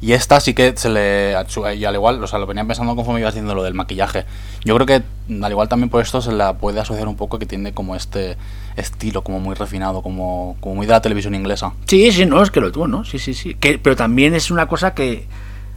Y 0.00 0.12
esta 0.12 0.40
sí 0.40 0.54
que 0.54 0.74
se 0.76 0.88
le 0.88 1.34
y 1.76 1.84
al 1.84 1.94
igual, 1.94 2.22
o 2.22 2.26
sea, 2.26 2.38
lo 2.38 2.46
venía 2.46 2.64
pensando 2.64 2.96
conforme 2.96 3.20
ibas 3.20 3.34
diciendo 3.34 3.54
lo 3.54 3.62
del 3.62 3.74
maquillaje. 3.74 4.24
Yo 4.64 4.74
creo 4.74 4.86
que 4.86 5.02
al 5.42 5.50
igual 5.50 5.68
también 5.68 5.90
por 5.90 6.02
esto 6.02 6.20
se 6.20 6.32
la 6.32 6.54
puede 6.54 6.80
asociar 6.80 7.06
un 7.06 7.16
poco 7.16 7.38
que 7.38 7.46
tiene 7.46 7.72
como 7.72 7.94
este 7.94 8.36
estilo 8.76 9.22
como 9.22 9.40
muy 9.40 9.54
refinado, 9.54 10.02
como, 10.02 10.56
como 10.60 10.76
muy 10.76 10.86
de 10.86 10.92
la 10.92 11.02
televisión 11.02 11.34
inglesa. 11.34 11.72
Sí, 11.86 12.10
sí, 12.12 12.26
no, 12.26 12.42
es 12.42 12.50
que 12.50 12.60
lo 12.60 12.72
tuvo, 12.72 12.88
¿no? 12.88 13.04
Sí, 13.04 13.18
sí, 13.18 13.34
sí. 13.34 13.54
Que, 13.54 13.78
pero 13.78 13.94
también 13.94 14.34
es 14.34 14.50
una 14.50 14.66
cosa 14.66 14.94
que, 14.94 15.26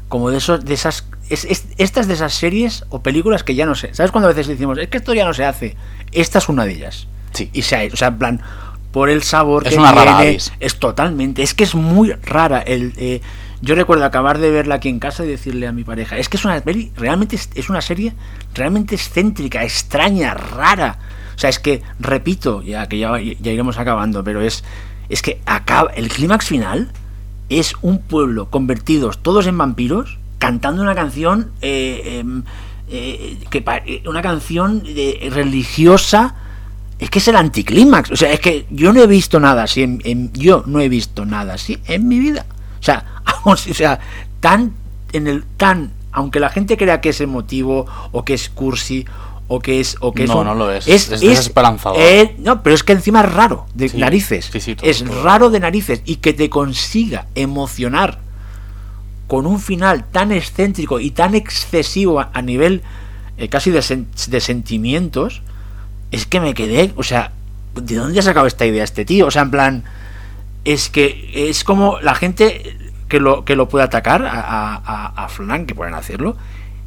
como 0.07 0.29
de 0.29 0.37
esos, 0.37 0.63
de 0.63 0.73
esas, 0.73 1.05
es, 1.33 1.45
es- 1.45 1.65
estas 1.77 2.07
de 2.07 2.13
esas 2.15 2.33
series 2.33 2.85
o 2.89 3.01
películas 3.01 3.43
que 3.43 3.55
ya 3.55 3.65
no 3.65 3.75
sé. 3.75 3.93
¿Sabes 3.93 4.11
cuando 4.11 4.27
a 4.27 4.33
veces 4.33 4.47
decimos, 4.47 4.77
es 4.77 4.87
que 4.89 4.97
esto 4.97 5.13
ya 5.13 5.25
no 5.25 5.33
se 5.33 5.45
hace? 5.45 5.75
Esta 6.11 6.37
es 6.39 6.49
una 6.49 6.65
de 6.65 6.73
ellas. 6.73 7.07
Sí. 7.33 7.49
Y 7.53 7.63
se 7.63 7.87
o 7.91 7.95
sea, 7.95 8.09
en 8.09 8.17
plan, 8.17 8.41
por 8.91 9.09
el 9.09 9.23
sabor 9.23 9.65
Es 9.67 9.73
que 9.73 9.79
una 9.79 9.91
rara 9.91 10.19
avis. 10.19 10.53
es 10.59 10.77
totalmente, 10.79 11.41
es 11.43 11.53
que 11.53 11.63
es 11.63 11.73
muy 11.75 12.11
rara. 12.11 12.59
El, 12.59 12.93
eh, 12.97 13.21
yo 13.61 13.75
recuerdo 13.75 14.05
acabar 14.05 14.37
de 14.39 14.51
verla 14.51 14.75
aquí 14.75 14.89
en 14.89 14.99
casa 14.99 15.23
y 15.25 15.27
decirle 15.27 15.65
a 15.67 15.71
mi 15.71 15.83
pareja, 15.83 16.17
es 16.17 16.29
que 16.29 16.37
es 16.37 16.45
una 16.45 16.59
peli, 16.61 16.91
realmente 16.95 17.35
es, 17.35 17.49
es 17.55 17.69
una 17.69 17.81
serie 17.81 18.13
realmente 18.53 18.93
excéntrica, 18.95 19.63
extraña, 19.63 20.33
rara. 20.33 20.99
O 21.35 21.39
sea, 21.39 21.49
es 21.49 21.57
que, 21.59 21.81
repito, 21.99 22.61
ya 22.61 22.87
que 22.87 22.99
ya, 22.99 23.13
ya 23.19 23.51
iremos 23.51 23.79
acabando, 23.79 24.23
pero 24.23 24.41
es, 24.41 24.63
es 25.09 25.21
que 25.23 25.39
acaba, 25.45 25.91
el 25.93 26.09
clímax 26.09 26.45
final 26.45 26.91
es 27.49 27.73
un 27.81 27.99
pueblo 27.99 28.49
convertidos 28.51 29.23
todos 29.23 29.47
en 29.47 29.57
vampiros 29.57 30.19
cantando 30.43 30.81
una 30.81 30.93
canción 30.95 31.51
eh, 31.61 32.19
em, 32.19 32.43
eh, 32.89 33.37
que 33.49 33.63
eh, 33.85 34.03
una 34.07 34.21
canción 34.21 34.83
de- 34.83 35.29
religiosa 35.31 36.35
es 36.99 37.09
que 37.09 37.19
es 37.19 37.27
el 37.27 37.35
anticlímax 37.37 38.11
o 38.11 38.15
sea 38.15 38.31
es 38.33 38.39
que 38.39 38.65
yo 38.69 38.91
no 38.93 39.01
he 39.01 39.07
visto 39.07 39.39
nada 39.39 39.63
así 39.63 39.83
en, 39.83 40.01
en- 40.03 40.31
yo 40.33 40.63
no 40.65 40.79
he 40.81 40.89
visto 40.89 41.25
nada 41.25 41.53
así 41.53 41.77
en 41.85 42.07
mi 42.07 42.19
vida 42.19 42.45
o 42.79 42.83
sea 42.83 43.05
o 43.45 43.55
sea 43.55 43.99
tan 44.39 44.73
en 45.13 45.27
el 45.27 45.43
tan 45.57 45.91
aunque 46.11 46.39
la 46.39 46.49
gente 46.49 46.75
crea 46.77 46.99
que 47.01 47.09
es 47.09 47.21
emotivo 47.21 47.85
o 48.11 48.23
que 48.25 48.33
es 48.33 48.49
cursi 48.49 49.05
o 49.47 49.59
que 49.59 49.79
es 49.79 49.97
o 49.99 50.13
que 50.13 50.23
es 50.23 50.29
No, 50.29 50.39
un- 50.39 50.45
no 50.47 50.55
lo 50.55 50.71
es. 50.71 50.87
Es 50.87 51.09
desesperanzador. 51.09 51.97
eh, 51.99 52.35
no 52.39 52.61
pero 52.63 52.75
es 52.75 52.83
que 52.83 52.93
encima 52.93 53.21
es 53.21 53.31
raro 53.33 53.65
de 53.73 53.89
Sí, 53.89 53.97
narices 53.97 54.49
sí, 54.51 54.59
sí, 54.59 54.75
todo, 54.75 54.89
es 54.89 55.03
todo. 55.03 55.23
raro 55.23 55.49
de 55.49 55.59
narices 55.59 56.01
y 56.05 56.17
que 56.17 56.33
te 56.33 56.49
consiga 56.49 57.27
emocionar 57.35 58.19
con 59.27 59.45
un 59.45 59.59
final 59.59 60.05
tan 60.05 60.31
excéntrico 60.31 60.99
y 60.99 61.11
tan 61.11 61.33
excesivo 61.35 62.19
a, 62.19 62.29
a 62.33 62.41
nivel 62.41 62.81
eh, 63.37 63.47
casi 63.49 63.71
de, 63.71 63.79
sen- 63.79 64.05
de 64.27 64.39
sentimientos, 64.39 65.41
es 66.11 66.25
que 66.25 66.39
me 66.39 66.53
quedé, 66.53 66.91
o 66.95 67.03
sea, 67.03 67.31
¿de 67.75 67.95
dónde 67.95 68.19
ha 68.19 68.23
sacado 68.23 68.45
esta 68.45 68.65
idea 68.65 68.83
este 68.83 69.05
tío? 69.05 69.27
O 69.27 69.31
sea, 69.31 69.41
en 69.43 69.51
plan, 69.51 69.83
es 70.65 70.89
que 70.89 71.49
es 71.49 71.63
como 71.63 71.99
la 72.01 72.15
gente 72.15 72.77
que 73.07 73.19
lo, 73.19 73.43
que 73.45 73.55
lo 73.55 73.67
puede 73.69 73.85
atacar 73.85 74.25
a, 74.25 74.75
a, 74.75 75.13
a- 75.25 75.29
Flan, 75.29 75.65
que 75.65 75.73
pueden 75.75 75.93
hacerlo, 75.95 76.37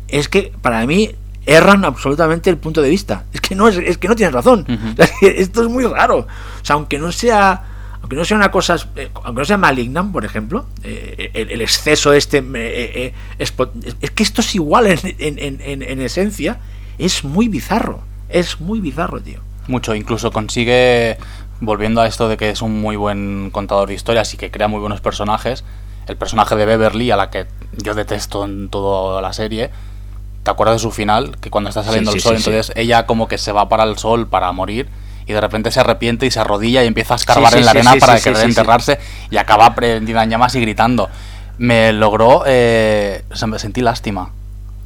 es 0.08 0.28
que 0.28 0.52
para 0.62 0.86
mí 0.86 1.10
erran 1.46 1.84
absolutamente 1.84 2.50
el 2.50 2.58
punto 2.58 2.82
de 2.82 2.90
vista. 2.90 3.24
Es 3.32 3.40
que 3.40 3.54
no, 3.54 3.68
es, 3.68 3.76
es 3.76 3.98
que 3.98 4.08
no 4.08 4.14
tienes 4.16 4.34
razón. 4.34 4.64
O 4.92 4.96
sea, 4.96 5.08
esto 5.30 5.62
es 5.62 5.68
muy 5.68 5.84
raro. 5.84 6.18
O 6.18 6.64
sea, 6.64 6.74
aunque 6.74 6.98
no 6.98 7.10
sea 7.12 7.62
aunque 8.06 8.14
no 8.16 8.24
sea 8.24 8.36
una 8.36 8.52
cosa, 8.52 8.76
eh, 8.94 9.10
aunque 9.24 9.40
no 9.40 9.44
sea 9.44 9.56
Malignant, 9.56 10.12
por 10.12 10.24
ejemplo, 10.24 10.66
eh, 10.84 11.32
el, 11.34 11.50
el 11.50 11.60
exceso 11.60 12.12
este, 12.12 12.38
eh, 12.54 13.12
es, 13.40 13.50
que 13.50 14.22
esto 14.22 14.42
es 14.42 14.54
igual 14.54 14.86
en, 14.86 14.98
en- 15.18 15.38
en- 15.40 15.60
en- 15.60 15.82
en 15.82 16.00
esencia, 16.00 16.60
es 16.98 17.24
muy 17.24 17.48
bizarro, 17.48 18.02
es 18.28 18.60
muy 18.60 18.78
bizarro, 18.78 19.20
tío. 19.20 19.40
Mucho, 19.66 19.96
incluso 19.96 20.30
consigue, 20.30 21.18
volviendo 21.60 22.00
a 22.00 22.06
esto 22.06 22.28
de 22.28 22.36
que 22.36 22.50
es 22.50 22.62
un 22.62 22.80
muy 22.80 22.94
buen 22.94 23.50
contador 23.50 23.88
de 23.88 23.94
historias 23.94 24.32
y 24.34 24.36
que 24.36 24.52
crea 24.52 24.68
muy 24.68 24.78
buenos 24.78 25.00
personajes, 25.00 25.64
el 26.06 26.16
personaje 26.16 26.54
de 26.54 26.64
Beverly, 26.64 27.10
a 27.10 27.16
la 27.16 27.30
que 27.30 27.46
yo 27.72 27.94
detesto 27.94 28.44
en 28.44 28.68
toda 28.68 29.20
la 29.20 29.32
serie, 29.32 29.70
¿te 30.44 30.50
acuerdas 30.52 30.76
de 30.76 30.78
su 30.78 30.92
final? 30.92 31.36
Que 31.40 31.50
cuando 31.50 31.70
está 31.70 31.82
saliendo 31.82 32.12
Sí, 32.12 32.18
el 32.18 32.22
sí, 32.22 32.28
sol, 32.28 32.38
sí. 32.38 32.50
entonces 32.50 32.72
ella 32.76 33.04
como 33.06 33.26
que 33.26 33.36
se 33.36 33.50
va 33.50 33.68
para 33.68 33.82
el 33.82 33.98
sol 33.98 34.28
para 34.28 34.52
morir 34.52 34.86
y 35.26 35.32
de 35.32 35.40
repente 35.40 35.70
se 35.70 35.80
arrepiente 35.80 36.24
y 36.26 36.30
se 36.30 36.38
arrodilla 36.40 36.84
y 36.84 36.86
empieza 36.86 37.14
a 37.14 37.16
escarbar 37.16 37.48
Sí, 37.52 37.54
sí, 37.54 37.58
en 37.60 37.64
la 37.64 37.70
arena 37.72 37.92
sí, 37.92 38.00
para 38.00 38.20
querer 38.20 38.44
enterrarse 38.44 38.98
y 39.30 39.36
acaba 39.36 39.74
prendida 39.74 40.22
en 40.22 40.30
llamas 40.30 40.54
y 40.54 40.60
gritando. 40.60 41.08
Me 41.58 41.92
logró, 41.92 42.44
eh, 42.46 43.24
me 43.46 43.58
sentí 43.58 43.80
lástima. 43.80 44.30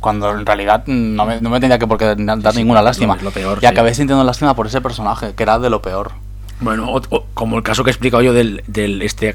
Cuando 0.01 0.31
en 0.31 0.47
realidad 0.47 0.85
no 0.87 1.27
me, 1.27 1.41
no 1.43 1.51
me 1.51 1.61
tenía 1.61 1.79
que 1.79 1.87
por 1.87 1.99
qué 1.99 2.07
dar 2.17 2.55
ninguna 2.55 2.81
lo- 2.81 2.85
lástima. 2.87 3.19
lo 3.21 3.31
peor, 3.33 3.59
y 3.61 3.67
acabé 3.67 3.93
sintiendo 3.95 4.25
lástima 4.25 4.55
por 4.57 4.67
ese 4.67 4.81
personaje, 4.81 5.35
que 5.37 5.43
era 5.43 5.59
de 5.59 5.69
lo 5.69 5.83
peor. 5.83 6.13
Bueno, 6.61 6.91
o- 6.91 7.03
o- 7.11 7.27
como 7.35 7.57
el 7.59 7.63
caso 7.63 7.85
que 7.85 7.91
he 7.91 7.93
explicado 7.93 8.23
yo 8.23 8.33
del, 8.33 8.63
del 8.67 9.03
este, 9.03 9.35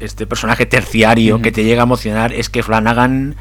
este 0.00 0.26
personaje 0.26 0.66
terciario 0.66 1.36
Ujú. 1.36 1.42
que 1.44 1.52
te 1.52 1.64
llega 1.64 1.82
a 1.82 1.84
emocionar 1.84 2.32
es 2.34 2.50
que 2.50 2.62
Flanagan. 2.62 3.36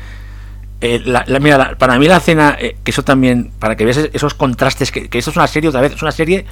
eh, 0.81 1.01
la- 1.03 1.23
la- 1.27 1.39
mira, 1.39 1.57
la- 1.57 1.75
para 1.77 1.97
mí 1.97 2.07
la 2.07 2.17
escena, 2.17 2.55
eh, 2.59 2.75
que 2.83 2.91
eso 2.91 3.01
también, 3.03 3.51
para 3.59 3.75
que 3.77 3.85
veas 3.85 3.97
esos 4.13 4.33
contrastes, 4.33 4.91
que, 4.91 5.07
que 5.09 5.17
esto 5.17 5.31
es 5.31 5.37
una 5.37 5.47
serie 5.47 5.69
otra 5.69 5.79
vez, 5.81 5.93
es 5.93 6.01
una 6.01 6.11
serie, 6.11 6.45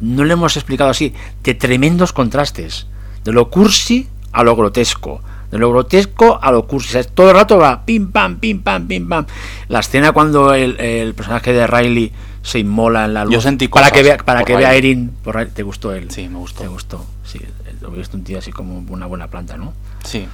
no 0.00 0.24
lo 0.24 0.32
hemos 0.32 0.56
explicado 0.56 0.90
así, 0.90 1.14
de 1.42 1.54
tremendos 1.54 2.12
contrastes, 2.12 2.86
de 3.24 3.32
lo 3.32 3.50
cursi 3.50 4.08
a 4.32 4.42
lo 4.42 4.56
grotesco. 4.56 5.20
De 5.50 5.56
lo 5.56 5.70
grotesco 5.70 6.38
a 6.42 6.52
lo 6.52 6.66
cursi. 6.66 6.88
O 6.88 6.92
sea, 6.92 7.04
todo 7.04 7.30
el 7.30 7.36
rato 7.36 7.56
va 7.56 7.86
pim 7.86 8.12
pam, 8.12 8.38
pim 8.38 8.60
pam, 8.60 8.86
pim 8.86 9.08
pam. 9.08 9.24
La 9.68 9.80
escena 9.80 10.12
cuando 10.12 10.52
el, 10.52 10.78
el 10.78 11.14
personaje 11.14 11.54
de 11.54 11.66
Riley 11.66 12.12
se 12.42 12.58
inmola 12.58 13.06
en 13.06 13.14
la 13.14 13.24
luz. 13.24 13.34
Yo 13.34 13.40
sentí 13.40 13.68
para 13.68 13.90
que 13.90 14.02
vea, 14.02 14.18
para 14.18 14.44
que 14.44 14.56
vea. 14.56 14.74
Erin. 14.74 15.10
por. 15.22 15.46
¿Te 15.46 15.62
gustó 15.62 15.94
él? 15.94 16.10
Sí, 16.10 16.28
me 16.28 16.38
gustó. 16.38 16.62
Te 16.62 16.68
gustó. 16.68 17.06
Sí, 17.24 17.40
lo 17.80 17.94
he 17.94 17.98
visto 17.98 18.16
un 18.16 18.24
tío 18.24 18.38
así 18.38 18.52
como 18.52 18.84
una 18.92 19.06
buena 19.06 19.28
planta, 19.28 19.56
¿no? 19.56 19.72
Sí, 20.04 20.26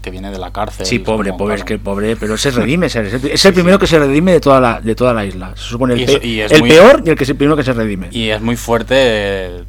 que 0.00 0.10
viene 0.10 0.30
de 0.30 0.38
la 0.38 0.52
cárcel. 0.52 0.86
Sí, 0.86 0.98
pobre, 0.98 1.30
pobre, 1.32 1.54
claro. 1.54 1.58
es 1.58 1.64
que 1.64 1.78
pobre, 1.78 2.16
pero 2.16 2.36
se 2.36 2.50
redime, 2.50 2.86
es 2.86 2.96
el, 2.96 3.06
es 3.06 3.44
el 3.44 3.52
primero 3.54 3.78
que 3.78 3.86
se 3.86 3.98
redime 3.98 4.32
de 4.32 4.40
toda 4.40 4.60
la, 4.60 4.80
de 4.80 4.94
toda 4.94 5.12
la 5.14 5.24
isla. 5.24 5.52
Se 5.56 5.62
supone 5.64 5.94
el, 5.94 6.00
Y 6.00 6.04
es- 6.04 6.10
pe- 6.18 6.26
y 6.26 6.40
es 6.40 6.52
el 6.52 6.60
muy- 6.60 6.68
peor 6.70 7.02
y 7.04 7.10
el 7.10 7.16
que 7.16 7.24
es 7.24 7.30
el 7.30 7.36
primero 7.36 7.56
que 7.56 7.64
se 7.64 7.72
redime. 7.72 8.08
Y 8.10 8.28
es 8.30 8.40
muy 8.40 8.56
fuerte 8.56 8.94
eh, 8.98 9.64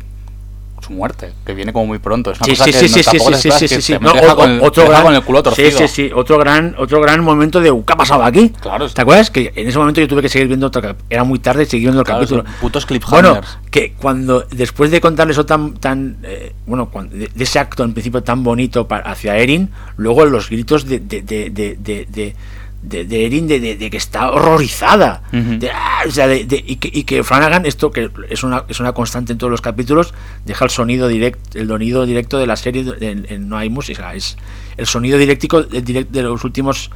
su 0.81 0.93
muerte, 0.93 1.31
que 1.45 1.53
viene 1.53 1.71
como 1.71 1.85
muy 1.85 1.99
pronto. 1.99 2.31
Es 2.31 2.39
una 2.39 2.45
Sí, 2.45 2.51
cosa 2.51 2.65
sí, 2.65 2.71
que 2.71 2.77
sí, 2.77 2.83
no- 2.83 2.87
sí, 2.89 2.93
sí, 3.03 3.03
tampoco 3.03 3.33
sí, 3.37 3.51
sí, 3.67 3.81
sí, 3.81 3.95
No, 4.01 4.13
deja 4.13 4.35
con 4.35 4.61
otro 4.61 4.83
deja 4.83 4.93
gran, 4.93 5.03
con 5.03 5.15
el 5.15 5.23
culo 5.23 5.39
sí, 5.39 5.43
torcido. 5.43 5.77
sí, 5.77 5.87
sí, 5.87 6.11
otro 6.13 6.37
gran, 6.39 6.75
otro 6.77 6.99
gran 7.01 7.23
momento 7.23 7.61
de 7.61 7.69
¿qué 7.85 7.93
ha 7.93 7.95
pasado 7.95 8.23
aquí? 8.23 8.49
Claro. 8.61 8.89
¿Te 8.89 9.01
acuerdas? 9.01 9.29
Que 9.31 9.53
en 9.55 9.67
ese 9.67 9.77
momento 9.77 10.01
yo 10.01 10.07
tuve 10.07 10.21
que 10.21 10.29
seguir 10.29 10.47
viendo 10.47 10.67
otro 10.67 10.81
cap- 10.81 10.97
era 11.09 11.23
muy 11.23 11.39
tarde 11.39 11.63
y 11.63 11.65
seguí 11.67 11.83
viendo 11.83 11.99
el 12.01 12.05
Claro, 12.05 12.19
capítulo. 12.21 12.43
putos 12.59 12.85
Bueno, 12.87 12.99
cliffhangers. 13.03 13.57
que 13.69 13.93
cuando 13.93 14.41
después 14.51 14.91
de 14.91 14.99
contarle 15.01 15.33
eso 15.33 15.45
tan 15.45 15.73
tan 15.75 16.17
eh, 16.23 16.53
bueno, 16.65 16.89
cuando- 16.89 17.15
de, 17.15 17.29
de 17.33 17.43
ese 17.43 17.59
acto 17.59 17.83
en 17.83 17.93
principio 17.93 18.23
tan 18.23 18.43
bonito 18.43 18.87
hacia 18.89 19.37
Erin, 19.37 19.69
luego 19.97 20.25
los 20.25 20.49
gritos 20.49 20.85
de 20.87 20.99
de 20.99 21.21
de 21.21 22.35
de, 22.83 23.05
de, 23.05 23.25
Erin 23.27 23.47
de, 23.47 23.59
de- 23.59 23.75
de 23.77 23.89
que 23.89 23.97
está 23.97 24.31
horrorizada 24.31 25.23
Ujú. 25.31 25.59
de, 25.59 25.69
ah, 25.71 26.01
o 26.07 26.11
sea, 26.11 26.27
de- 26.27 26.45
de- 26.45 26.63
y, 26.65 26.77
que, 26.77 26.89
y 26.91 27.03
que 27.03 27.23
Flanagan 27.23 27.65
esto 27.65 27.91
que 27.91 28.09
es 28.29 28.43
una 28.43 28.63
es 28.67 28.79
una 28.79 28.93
constante 28.93 29.31
en 29.33 29.37
todos 29.37 29.51
los 29.51 29.61
capítulos 29.61 30.13
deja 30.45 30.65
el 30.65 30.71
sonido 30.71 31.07
directo 31.07 31.59
el 31.59 31.67
sonido 31.67 32.05
directo 32.05 32.37
de 32.39 32.47
la 32.47 32.55
serie 32.55 32.85
en, 33.01 33.25
en- 33.29 33.47
no 33.49 33.57
hay 33.57 33.69
música 33.69 34.15
es 34.15 34.35
el 34.77 34.87
sonido 34.87 35.17
directo 35.17 35.63
de, 35.63 35.81
de 35.81 36.21
los 36.23 36.43
últimos 36.43 36.89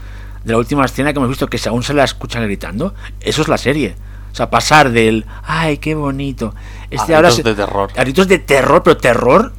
de 0.44 0.52
la 0.54 0.58
última 0.58 0.86
escena 0.86 1.14
que 1.14 1.18
hemos 1.20 1.30
visto 1.30 1.48
que 1.48 1.58
si 1.58 1.70
aún 1.70 1.84
se 1.84 1.94
la 1.94 2.04
escuchan 2.04 2.44
gritando 2.44 2.96
eso 3.22 3.42
es 3.44 3.48
la 3.48 3.58
serie 3.58 3.96
o 4.32 4.36
sea 4.36 4.50
pasar 4.50 4.90
del 4.92 5.26
ay 5.44 5.78
qué 5.78 5.94
bonito 5.96 6.56
este 6.90 7.14
ahora 7.16 7.32
de 7.32 7.44
terror. 7.56 7.90
a 7.96 8.02
gritos 8.04 8.28
de 8.28 8.40
terror 8.40 8.82
pero 8.84 8.98
terror 8.98 9.54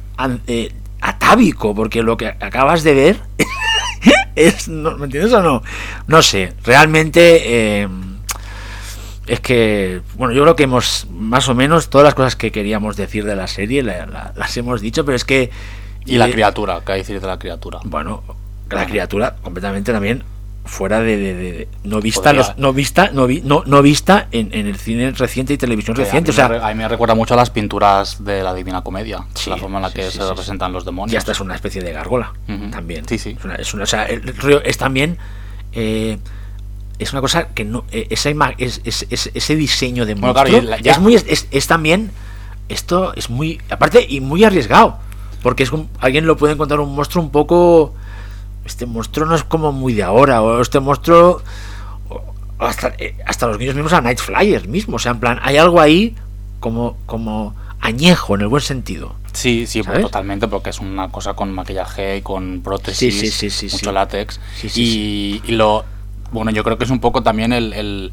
eh, 0.47 0.73
atávico 1.01 1.73
porque 1.73 2.03
lo 2.03 2.17
que 2.17 2.27
acabas 2.27 2.83
de 2.83 2.93
ver 2.93 3.21
es 4.37 4.67
no, 4.69 4.97
¿me 4.97 5.05
entiendes 5.05 5.33
o 5.33 5.41
no? 5.41 5.63
No 6.07 6.21
sé, 6.21 6.53
realmente 6.63 7.81
eh, 7.81 7.87
es 9.27 9.39
que 9.41 10.01
bueno, 10.15 10.33
yo 10.33 10.43
creo 10.43 10.55
que 10.55 10.63
hemos 10.63 11.07
más 11.11 11.49
o 11.49 11.55
menos 11.55 11.89
todas 11.89 12.05
las 12.05 12.13
cosas 12.15 12.35
que 12.35 12.51
queríamos 12.51 12.95
decir 12.95 13.25
de 13.25 13.35
la 13.35 13.47
serie 13.47 13.83
la- 13.83 14.05
la- 14.05 14.33
las 14.35 14.55
hemos 14.57 14.79
dicho, 14.81 15.03
pero 15.05 15.15
es 15.15 15.25
que 15.25 15.49
Y 16.05 16.17
la 16.17 16.27
eh, 16.29 16.31
criatura, 16.31 16.81
¿qué 16.85 16.93
hay 16.93 16.99
que 16.99 17.03
decir 17.03 17.21
de 17.21 17.27
la 17.27 17.37
criatura? 17.39 17.79
bueno, 17.83 18.23
la 18.69 18.85
criatura 18.85 19.35
completamente 19.41 19.91
también 19.91 20.23
fuera 20.67 20.99
de, 21.01 21.17
de- 21.17 21.67
no 21.83 21.99
vista 22.01 22.31
Podría- 22.31 22.41
los- 22.49 22.57
no 22.57 22.73
vista 22.73 23.09
no, 23.13 23.25
vi- 23.27 23.41
no, 23.43 23.63
no 23.65 23.81
vista 23.81 24.27
en, 24.31 24.49
en 24.53 24.67
el 24.67 24.75
cine 24.77 25.11
reciente 25.11 25.53
y 25.53 25.57
televisión 25.57 25.95
reciente, 25.95 26.31
a, 26.31 26.33
o 26.33 26.35
mí 26.35 26.35
me, 26.35 26.35
sea, 26.35 26.47
re- 26.47 26.65
a 26.65 26.73
mí 26.73 26.75
me 26.75 26.87
recuerda 26.87 27.15
mucho 27.15 27.33
a 27.33 27.37
las 27.37 27.49
pinturas 27.49 28.23
de 28.23 28.43
la 28.43 28.53
Divina 28.53 28.81
Comedia, 28.81 29.25
Sí, 29.33 29.49
la 29.49 29.57
forma 29.57 29.77
en 29.77 29.83
la 29.83 29.89
sí, 29.89 29.95
que 29.95 30.11
se 30.11 30.27
representan 30.27 30.71
los 30.73 30.85
demonios. 30.85 31.13
y 31.13 31.17
hasta 31.17 31.31
es 31.31 31.39
una 31.39 31.55
especie 31.55 31.81
de 31.81 31.91
gárgola 31.93 32.33
también. 32.71 33.07
Sí, 33.07 33.17
sí. 33.17 33.35
Es 33.37 33.45
una, 33.45 33.55
es 33.55 33.73
una- 33.73 33.83
o 33.83 33.87
sea, 33.87 34.05
el 34.05 34.21
río 34.23 34.61
es 34.63 34.77
también 34.77 35.17
eh, 35.73 36.17
es 36.99 37.11
una 37.11 37.21
cosa 37.21 37.49
que 37.49 37.63
no 37.65 37.85
eh, 37.91 38.07
esa 38.09 38.29
ima- 38.31 38.55
es, 38.57 38.81
es- 38.83 39.05
es- 39.09 39.29
ese 39.33 39.55
diseño 39.55 40.05
de 40.05 40.15
Bueno, 40.15 40.33
monstruo 40.33 40.61
claro, 40.61 40.81
ya- 40.81 40.91
es 40.93 40.99
muy 40.99 41.15
es, 41.15 41.47
es 41.51 41.67
también 41.67 42.11
esto 42.69 43.13
es 43.15 43.29
muy 43.29 43.61
aparte 43.69 44.05
y 44.09 44.19
muy 44.19 44.43
arriesgado 44.43 44.97
porque 45.43 45.63
es 45.63 45.71
un- 45.71 45.89
alguien 45.99 46.25
lo 46.25 46.35
puede 46.37 46.53
encontrar 46.53 46.79
un 46.79 46.95
monstruo 46.95 47.23
un 47.23 47.29
poco 47.29 47.93
este 48.67 48.85
monstruo 48.85 49.25
no 49.25 49.35
es 49.35 49.43
como 49.43 49.71
muy 49.71 49.93
de 49.93 50.03
ahora 50.03 50.41
o 50.41 50.61
este 50.61 50.79
monstruo 50.79 51.41
hasta, 52.59 52.93
eh, 52.99 53.15
hasta 53.25 53.47
los 53.47 53.57
niños 53.57 53.75
mismos 53.75 53.93
a 53.93 54.01
Night 54.01 54.19
Flyers 54.19 54.67
mismo 54.67 54.97
o 54.97 54.99
sea 54.99 55.11
en 55.13 55.19
plan 55.19 55.39
hay 55.41 55.57
algo 55.57 55.81
ahí 55.81 56.15
como 56.59 56.97
como 57.05 57.55
añejo 57.79 58.35
en 58.35 58.41
el 58.41 58.47
buen 58.47 58.61
sentido 58.61 59.15
Sí, 59.37 59.67
sí, 59.67 59.83
pues 59.83 60.01
totalmente, 60.01 60.47
porque 60.47 60.71
es 60.71 60.79
una 60.79 61.09
cosa 61.09 61.35
con 61.35 61.53
maquillaje 61.53 62.17
y 62.17 62.21
con 62.23 62.61
prótesis, 62.63 63.19
Sí, 63.19 63.29
sí, 63.29 63.51
sí, 63.51 63.67
mucho 63.71 63.91
látex. 63.91 64.39
Sí, 64.55 64.67
sí, 64.67 65.41
y, 65.45 65.51
y 65.51 65.55
lo. 65.55 65.85
Bueno, 66.31 66.49
yo 66.49 66.63
creo 66.63 66.79
que 66.79 66.85
es 66.85 66.89
un 66.89 66.99
poco 66.99 67.21
también 67.21 67.53
el. 67.53 67.71
el, 67.73 68.11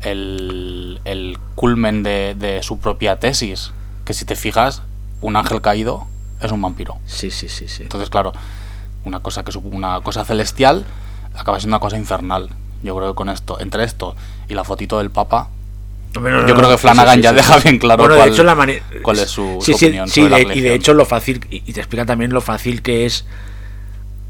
el, 0.00 1.00
el 1.04 1.38
culmen 1.54 2.02
de, 2.02 2.34
de 2.34 2.62
su 2.62 2.78
propia 2.78 3.18
tesis. 3.18 3.72
Que 4.06 4.14
si 4.14 4.24
te 4.24 4.36
fijas, 4.36 4.80
un 5.20 5.36
ángel 5.36 5.60
caído 5.60 6.06
es 6.40 6.50
un 6.50 6.62
vampiro. 6.62 6.96
sí 7.04 7.30
sí 7.30 7.50
sí 7.50 7.68
sí 7.68 7.82
Entonces, 7.82 8.08
claro, 8.08 8.32
una 9.08 9.20
cosa 9.20 9.42
que 9.44 9.56
una 9.58 10.00
cosa 10.02 10.24
celestial 10.24 10.84
acaba 11.34 11.58
siendo 11.58 11.76
una 11.76 11.80
cosa 11.80 11.96
infernal. 11.96 12.48
Yo 12.82 12.96
creo 12.96 13.08
que 13.12 13.16
con 13.16 13.28
esto, 13.28 13.58
entre 13.60 13.82
esto 13.84 14.14
y 14.48 14.54
la 14.54 14.62
fotito 14.64 14.98
del 14.98 15.10
Papa, 15.10 15.48
no, 16.14 16.46
Yo 16.48 16.54
creo 16.56 16.70
que 16.70 16.78
Flanagan 16.78 17.14
sí, 17.16 17.18
sí, 17.18 17.22
ya 17.22 17.30
sí, 17.30 17.36
deja 17.36 17.56
bien 17.58 17.78
claro 17.78 18.02
Bueno, 18.04 18.14
de 18.14 18.20
cuál- 18.20 18.32
hecho, 18.32 18.42
la 18.44 18.54
mane- 18.54 18.82
cuál 19.02 19.18
es 19.18 19.28
su- 19.30 19.58
su 19.60 19.72
opinión 19.74 20.08
la 20.30 20.36
de- 20.38 20.54
y 20.54 20.60
de 20.60 20.74
hecho 20.74 20.94
lo 20.94 21.04
fácil, 21.04 21.44
y 21.50 21.60
te 21.72 21.80
explica 21.80 22.06
también 22.06 22.32
lo 22.32 22.40
fácil 22.40 22.80
que 22.82 23.04
es 23.04 23.24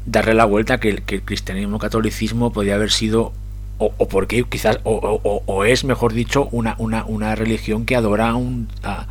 darle 0.05 0.33
la 0.33 0.45
vuelta 0.45 0.79
que 0.79 0.89
el, 0.89 1.01
que 1.03 1.15
el 1.15 1.21
cristianismo 1.23 1.79
catolicismo 1.79 2.51
podía 2.51 2.75
haber 2.75 2.91
sido, 2.91 3.31
o, 3.77 3.93
o 3.97 4.07
porque 4.09 4.43
quizás, 4.43 4.79
o, 4.83 4.91
o- 4.93 5.21
o- 5.23 5.43
o 5.45 5.63
es, 5.63 5.83
mejor 5.85 6.13
dicho, 6.13 6.47
una, 6.51 6.75
una, 6.79 7.05
una 7.05 7.33
religión 7.35 7.85
que 7.85 7.95
adora 7.95 8.35
un, 8.35 8.67
a- 8.83 9.05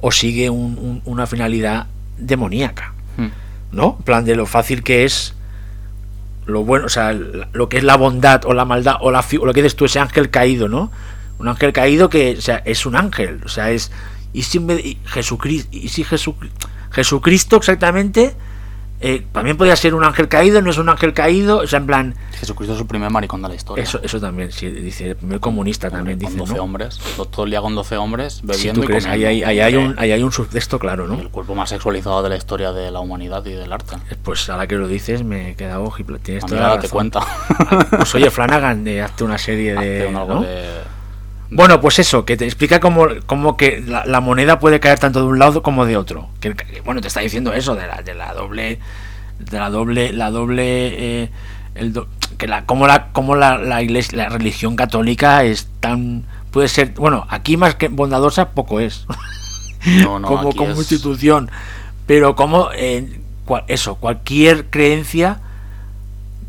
o 0.00 0.10
sigue 0.10 0.48
un- 0.50 0.78
un- 0.78 1.02
una 1.04 1.26
finalidad 1.26 1.86
demoníaca. 2.18 2.92
hmm, 3.16 3.26
¿no? 3.74 3.96
En 3.98 4.04
plan 4.04 4.24
de 4.24 4.36
lo 4.36 4.46
fácil 4.46 4.82
que 4.82 5.04
es 5.04 5.34
lo 6.46 6.62
bueno, 6.64 6.86
o 6.86 6.88
sea, 6.90 7.12
lo 7.12 7.68
que 7.68 7.78
es 7.78 7.84
la 7.84 7.96
bondad 7.96 8.44
o 8.44 8.52
la 8.52 8.64
maldad 8.64 8.96
o 9.00 9.10
la 9.10 9.24
o 9.40 9.46
lo 9.46 9.52
que 9.54 9.62
dices 9.62 9.76
tú 9.76 9.86
ese 9.86 9.98
ángel 9.98 10.30
caído, 10.30 10.68
¿no? 10.68 10.90
Un 11.38 11.48
ángel 11.48 11.72
caído 11.72 12.08
que, 12.10 12.36
o 12.38 12.40
sea, 12.40 12.62
es 12.64 12.86
un 12.86 12.96
ángel, 12.96 13.40
o 13.44 13.48
sea, 13.48 13.70
es 13.70 13.90
y 14.32 14.42
si 14.42 14.60
Jesucristo 15.06 15.68
y 15.72 15.88
si 15.88 16.04
Jesu- 16.04 16.34
Jesucristo 16.90 17.56
exactamente 17.56 18.34
eh, 19.00 19.22
también 19.32 19.56
podría 19.56 19.76
ser 19.76 19.94
un 19.94 20.04
ángel 20.04 20.28
caído, 20.28 20.62
no 20.62 20.70
es 20.70 20.78
un 20.78 20.88
ángel 20.88 21.12
caído, 21.12 21.58
o 21.58 21.66
sea, 21.66 21.78
en 21.78 21.86
plan 21.86 22.14
Jesucristo 22.38 22.74
es 22.74 22.80
el 22.80 22.86
primer 22.86 23.10
maricón 23.10 23.42
de 23.42 23.48
la 23.48 23.54
historia. 23.54 23.82
eso 23.84 24.00
eso 24.02 24.20
también 24.20 24.50
sí, 24.52 24.68
dice 24.70 25.10
el 25.10 25.16
primer 25.16 25.40
comunista 25.40 25.90
también 25.90 26.18
con 26.18 26.26
dice, 26.28 26.38
12 26.38 26.54
¿no? 26.54 26.62
hombres, 26.62 26.98
to- 27.16 27.24
todo 27.26 27.44
el 27.44 27.50
día 27.50 27.60
con 27.60 27.74
12 27.74 27.96
hombres, 27.96 28.34
Si 28.34 28.46
bebiendo 28.46 28.80
tú 28.80 28.84
y 28.84 28.88
crees, 28.88 29.04
ahí 29.06 29.22
comiendo. 29.22 29.46
hay, 29.48 29.58
ahí 29.58 29.60
hay 29.60 29.76
un 29.76 29.84
Hombre, 29.86 30.02
ahí 30.02 30.12
hay 30.12 30.22
un 30.22 30.32
subtexto 30.32 30.78
claro, 30.78 31.06
¿no? 31.06 31.20
El 31.20 31.28
cuerpo 31.30 31.54
más 31.54 31.68
sexualizado 31.70 32.22
de 32.22 32.28
la 32.30 32.36
historia 32.36 32.72
de 32.72 32.90
la 32.90 33.00
humanidad 33.00 33.44
y 33.44 33.52
del 33.52 33.72
arte. 33.72 33.96
Pues 34.22 34.48
ahora 34.48 34.66
que 34.66 34.76
lo 34.76 34.88
dices 34.88 35.22
me 35.24 35.50
he 35.50 35.54
quedado 35.56 35.92
tienes 36.22 36.46
toda 36.46 36.60
la 36.60 36.76
razón. 36.76 36.90
cuenta. 36.90 37.20
Pues 37.90 38.14
oye, 38.14 38.30
Flanagan, 38.30 38.86
eh, 38.88 39.02
hazte 39.02 39.24
una 39.24 39.38
serie 39.38 39.74
de. 39.74 39.98
Hazte 40.02 40.06
un 40.08 40.16
algo 40.16 40.34
¿no? 40.34 40.40
de- 40.42 40.93
Bueno, 41.50 41.80
pues 41.80 41.98
eso, 41.98 42.24
que 42.24 42.36
te 42.36 42.44
explica 42.46 42.80
cómo, 42.80 43.06
cómo 43.26 43.56
que 43.56 43.82
la, 43.86 44.04
la 44.06 44.20
moneda 44.20 44.58
puede 44.58 44.80
caer 44.80 44.98
tanto 44.98 45.20
de 45.20 45.26
un 45.26 45.38
lado 45.38 45.62
como 45.62 45.86
de 45.86 45.96
otro. 45.96 46.28
Que, 46.40 46.54
que, 46.54 46.80
bueno, 46.80 47.00
te 47.00 47.08
está 47.08 47.20
diciendo 47.20 47.52
eso, 47.52 47.74
de 47.76 47.86
la, 47.86 48.02
de 48.02 48.14
la 48.14 48.32
doble. 48.34 48.78
De 49.38 49.58
la 49.58 49.70
doble. 49.70 50.12
La 50.12 50.30
doble. 50.30 51.22
eh, 51.22 51.30
el 51.74 51.92
do- 51.92 52.08
que 52.38 52.46
la, 52.48 52.64
como 52.66 52.86
la, 52.86 53.08
como 53.12 53.36
la, 53.36 53.58
la 53.58 53.82
iglesia, 53.82 54.16
la 54.18 54.28
religión 54.28 54.74
católica 54.76 55.44
es 55.44 55.68
tan. 55.80 56.24
Puede 56.50 56.68
ser. 56.68 56.92
Bueno, 56.94 57.26
aquí 57.30 57.56
más 57.56 57.74
que 57.76 57.88
bondadosa, 57.88 58.50
poco 58.50 58.80
es. 58.80 59.06
No, 60.02 60.18
no, 60.18 60.28
como, 60.28 60.52
como 60.54 60.70
es- 60.72 60.78
institución. 60.78 61.50
Pero 62.06 62.34
como. 62.34 62.68
eh, 62.74 63.20
cual- 63.44 63.64
eso, 63.68 63.96
cualquier 63.96 64.66
creencia 64.70 65.38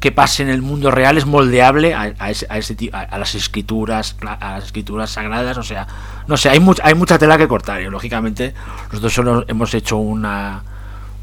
que 0.06 0.12
pase 0.12 0.44
en 0.44 0.50
el 0.50 0.62
mundo 0.62 0.92
real 0.92 1.18
es 1.18 1.26
moldeable 1.26 1.96
a, 1.96 2.14
a 2.20 2.30
ese, 2.30 2.46
a, 2.48 2.60
ese 2.60 2.76
a- 2.94 3.00
a 3.02 3.18
las 3.18 3.34
escrituras 3.34 4.16
a 4.22 4.52
las 4.52 4.66
escrituras 4.66 5.10
sagradas 5.10 5.58
o 5.58 5.64
sea 5.64 5.88
no 6.28 6.38
sé 6.38 6.48
hay 6.50 6.60
mucha 6.60 6.84
hay 6.86 6.94
mucha 6.94 7.18
tela 7.18 7.40
que 7.40 7.48
cortar 7.48 7.82
y 7.82 7.90
lógicamente 7.90 8.54
nosotros 8.92 9.12
solo 9.12 9.46
hemos 9.48 9.74
hecho 9.74 9.98
una 9.98 10.62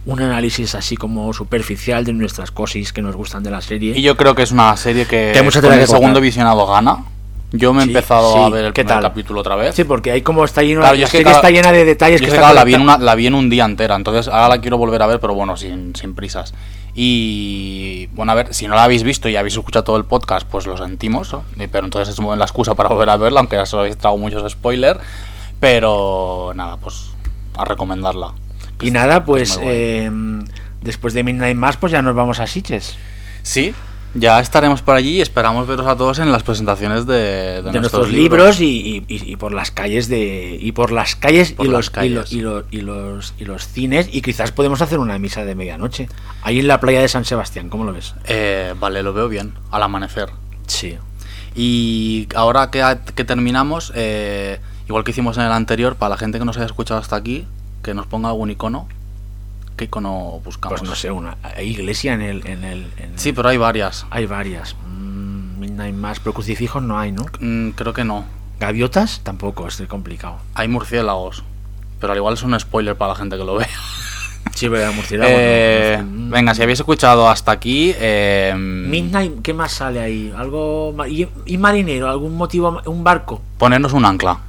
un 0.04 0.20
análisis 0.20 0.74
así 0.74 0.96
como 0.96 1.32
superficial 1.32 2.04
de 2.04 2.12
nuestras 2.12 2.50
cosas 2.50 2.92
que 2.92 3.02
nos 3.02 3.14
gustan 3.14 3.44
de 3.44 3.52
la 3.52 3.60
serie. 3.60 3.96
Y 3.96 4.02
yo 4.02 4.16
creo 4.16 4.34
que 4.34 4.42
es 4.42 4.50
una 4.50 4.76
serie 4.76 5.06
que, 5.06 5.30
Que 5.32 5.38
con 5.68 5.74
el 5.74 5.86
segundo 6.00 6.20
visionado 6.20 6.66
gana. 6.66 7.04
Yo 7.52 7.72
me 7.74 7.82
he 7.82 7.84
Sí, 7.84 7.90
empezado 7.90 8.32
sí, 8.32 8.38
a 8.38 8.48
ver 8.48 8.64
el 8.64 8.72
¿qué 8.72 8.82
primer 8.82 9.02
tal? 9.02 9.10
capítulo 9.10 9.40
otra 9.40 9.56
vez. 9.56 9.74
sí 9.74 9.84
porque 9.84 10.10
ahí 10.10 10.22
como 10.22 10.44
está 10.44 10.62
lleno 10.62 10.80
Claro, 10.80 10.96
la 10.96 11.04
es 11.04 11.10
que 11.10 11.18
serie 11.18 11.32
está 11.32 11.50
llena 11.50 11.70
de 11.70 11.84
detalles 11.84 12.20
Yo 12.20 12.24
que 12.26 12.28
es 12.30 12.34
que, 12.34 12.38
claro, 12.38 12.54
la, 12.54 12.64
vi 12.64 12.74
en 12.74 12.80
una- 12.80 12.98
la 12.98 13.14
vi 13.14 13.26
en 13.26 13.34
un 13.34 13.50
día 13.50 13.64
entera, 13.66 13.94
entonces 13.94 14.26
ahora 14.28 14.48
la 14.48 14.60
quiero 14.62 14.78
volver 14.78 15.02
a 15.02 15.06
ver, 15.06 15.20
pero 15.20 15.34
bueno, 15.34 15.56
sin, 15.56 15.94
sin 15.94 16.14
prisas. 16.14 16.54
Y 16.94 18.06
bueno, 18.12 18.32
a 18.32 18.34
ver, 18.34 18.54
si 18.54 18.66
no 18.68 18.74
la 18.74 18.84
habéis 18.84 19.02
visto 19.02 19.28
y 19.28 19.36
habéis 19.36 19.54
escuchado 19.54 19.84
todo 19.84 19.96
el 19.96 20.04
podcast, 20.04 20.46
pues 20.50 20.66
lo 20.66 20.76
sentimos, 20.76 21.32
¿no? 21.32 21.44
Pero 21.70 21.84
entonces 21.84 22.12
es 22.14 22.20
muy 22.20 22.36
la 22.38 22.44
excusa 22.44 22.74
para 22.74 22.88
volver 22.88 23.10
a 23.10 23.16
verla, 23.16 23.40
aunque 23.40 23.56
ya 23.56 23.62
os 23.62 23.74
habéis 23.74 23.96
trago 23.98 24.16
muchos 24.18 24.50
spoilers. 24.52 24.98
Pero 25.60 26.52
nada, 26.54 26.76
pues 26.78 27.10
a 27.56 27.64
recomendarla. 27.64 28.32
y 28.80 28.90
nada 28.90 29.24
pues 29.24 29.58
eh, 29.62 30.10
después 30.80 31.14
de 31.14 31.22
Midnight 31.22 31.56
Mass 31.56 31.76
pues 31.76 31.92
ya 31.92 32.02
nos 32.02 32.14
vamos 32.16 32.40
a 32.40 32.46
Sitges 32.46 32.96
Sí, 33.42 33.72
Ya 34.14 34.40
estaremos 34.40 34.82
por 34.82 34.94
allí 34.94 35.16
y 35.16 35.20
esperamos 35.22 35.66
veros 35.66 35.86
a 35.86 35.96
todos 35.96 36.18
en 36.18 36.30
las 36.30 36.42
presentaciones 36.42 37.06
de, 37.06 37.62
de 37.62 37.62
de 37.62 37.80
nuestros 37.80 38.10
libros 38.10 38.60
y, 38.60 38.66
y- 38.66 39.04
y- 39.08 39.32
y 39.32 39.36
por 39.36 39.52
las 39.54 39.70
calles 39.70 40.08
de 40.08 40.58
y 40.60 40.72
por 40.72 40.92
las 40.92 41.16
calles 41.16 41.52
Por 41.52 41.64
y, 41.66 41.70
las 41.70 41.78
los, 41.78 41.88
y, 41.88 41.90
calles. 41.92 42.14
los, 42.14 42.32
y, 42.32 42.40
los, 42.42 42.64
y 42.70 42.80
los 42.82 43.34
y 43.38 43.44
los 43.46 43.66
cines 43.68 44.08
y 44.12 44.20
quizás 44.20 44.52
podemos 44.52 44.82
hacer 44.82 44.98
una 44.98 45.18
misa 45.18 45.46
de 45.46 45.54
medianoche 45.54 46.08
ahí 46.42 46.58
en 46.60 46.68
la 46.68 46.78
playa 46.78 47.00
de 47.00 47.08
San 47.08 47.24
Sebastián 47.24 47.70
cómo 47.70 47.84
lo 47.84 47.92
ves 47.94 48.14
Eh, 48.26 48.74
vale, 48.78 49.02
lo 49.02 49.14
veo 49.14 49.28
bien, 49.30 49.54
al 49.70 49.82
amanecer. 49.82 50.28
sí 50.66 50.98
Y 51.54 52.28
ahora 52.34 52.70
que, 52.70 52.82
que 53.14 53.24
terminamos, 53.24 53.92
eh, 53.94 54.58
igual 54.88 55.04
que 55.04 55.12
hicimos 55.12 55.36
en 55.38 55.44
el 55.44 55.52
anterior, 55.52 55.96
para 55.96 56.10
la 56.10 56.16
gente 56.18 56.38
que 56.38 56.44
nos 56.44 56.56
haya 56.58 56.66
escuchado 56.66 57.00
hasta 57.00 57.16
aquí, 57.16 57.46
que 57.82 57.94
nos 57.94 58.06
ponga 58.06 58.28
algún 58.28 58.50
icono. 58.50 58.88
¿Qué 59.76 59.84
icono 59.84 60.40
buscamos? 60.44 60.78
pues 60.80 60.88
no 60.88 60.94
sé 60.96 61.10
una 61.10 61.36
hay 61.42 61.68
iglesia 61.70 62.12
en 62.14 62.20
el 62.22 62.46
en 62.46 62.64
el 62.64 62.86
en- 62.98 63.18
Sí, 63.18 63.32
pero 63.32 63.48
hay 63.48 63.56
varias. 63.56 64.06
hay 64.10 64.26
varias 64.26 64.76
Mm, 64.86 65.58
Midnight 65.60 65.94
Mass 65.94 66.20
pero 66.20 66.32
crucifijos 66.34 66.82
no 66.82 66.98
hay 66.98 67.12
no 67.12 67.24
Mm, 67.40 67.70
creo 67.70 67.92
que 67.92 68.04
no. 68.04 68.24
gaviotas 68.60 69.20
tampoco 69.22 69.66
es 69.66 69.82
complicado 69.88 70.36
Hay 70.54 70.68
murciélagos. 70.68 71.42
Pero 72.00 72.12
al 72.12 72.18
igual 72.18 72.34
es 72.34 72.42
un 72.42 72.58
spoiler 72.58 72.96
para 72.96 73.12
la 73.12 73.18
gente 73.18 73.36
que 73.36 73.44
lo 73.44 73.54
vea. 73.56 73.68
sí 74.54 74.68
pero 74.68 74.92
murciélago 74.92 75.30
Eh, 75.32 75.96
no, 75.98 76.04
no 76.04 76.26
sé. 76.26 76.32
venga, 76.34 76.54
si 76.54 76.62
habéis 76.62 76.80
escuchado 76.80 77.28
hasta 77.28 77.52
aquí, 77.52 77.92
eh, 77.96 78.52
Midnight 78.56 79.40
¿qué 79.42 79.54
más 79.54 79.72
sale 79.72 80.00
ahí? 80.00 80.32
algo 80.36 80.94
y 81.46 81.58
marinero 81.58 82.10
algún 82.10 82.36
motivo 82.36 82.80
un 82.86 83.04
barco 83.04 83.40
ponernos 83.58 83.92
un 83.92 84.04
ancla. 84.04 84.40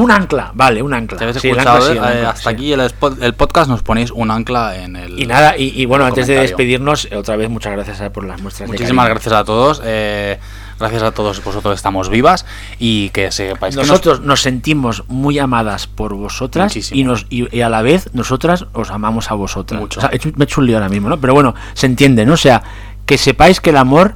Un 0.00 0.10
ancla 0.10 0.52
vale 0.54 0.80
un 0.82 0.94
ancla 0.94 1.18
Si 1.18 1.24
habéis 1.24 1.40
Sí, 1.40 1.48
el 1.48 1.56
escuchado 1.58 1.76
ancla 1.78 1.90
sí, 1.92 1.92
eh, 1.96 2.00
el 2.00 2.04
ancla, 2.16 2.30
hasta 2.30 2.50
sí. 2.50 2.54
aquí 2.54 2.72
el, 2.72 2.80
el 3.20 3.34
podcast, 3.34 3.68
nos 3.70 3.82
ponéis 3.82 4.10
un 4.10 4.30
ancla 4.30 4.76
en 4.76 4.96
el. 4.96 5.18
Y 5.18 5.26
nada, 5.26 5.56
y, 5.56 5.72
y 5.80 5.86
bueno, 5.86 6.04
antes 6.04 6.26
de 6.26 6.38
despedirnos, 6.40 7.08
eh, 7.10 7.16
otra 7.16 7.36
vez 7.36 7.48
muchas 7.50 7.72
gracias 7.72 8.00
eh, 8.00 8.10
por 8.10 8.24
las 8.24 8.40
muestras 8.40 8.68
Muchísimas 8.68 9.06
de 9.06 9.10
gracias 9.14 9.34
a 9.34 9.44
todos. 9.44 9.80
eh, 9.84 10.38
gracias 10.78 11.02
a 11.02 11.10
todos 11.10 11.42
vosotros 11.42 11.74
estamos 11.74 12.08
vivas 12.08 12.46
y 12.78 13.10
que 13.10 13.32
sepáis 13.32 13.74
que 13.74 13.80
nos- 13.80 13.88
Nosotros 13.88 14.20
nos 14.20 14.40
sentimos 14.42 15.02
muy 15.08 15.38
amadas 15.40 15.88
por 15.88 16.14
vosotras 16.14 16.66
Muchísimo. 16.70 17.00
y, 17.00 17.04
nos, 17.04 17.26
y, 17.30 17.56
y 17.56 17.60
a 17.62 17.68
la 17.68 17.82
vez 17.82 18.08
nosotras 18.14 18.66
os 18.74 18.90
amamos 18.90 19.30
a 19.32 19.34
vosotras. 19.34 19.80
Mucho. 19.80 19.98
O 19.98 20.02
sea, 20.02 20.10
me 20.10 20.16
he 20.16 20.44
hecho 20.44 20.60
un 20.60 20.66
lío 20.68 20.76
ahora 20.76 20.88
mismo, 20.88 21.08
¿no? 21.08 21.18
Pero 21.18 21.34
bueno, 21.34 21.54
se 21.74 21.86
entiende, 21.86 22.24
¿no? 22.24 22.34
O 22.34 22.36
sea, 22.36 22.62
que 23.06 23.18
sepáis 23.18 23.60
que 23.60 23.70
el 23.70 23.76
amor 23.76 24.14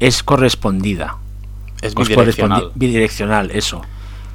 es 0.00 0.22
correspondida. 0.22 1.16
es 1.82 1.94
bidireccional. 1.94 2.70
bidireccional, 2.74 3.50
eso. 3.50 3.82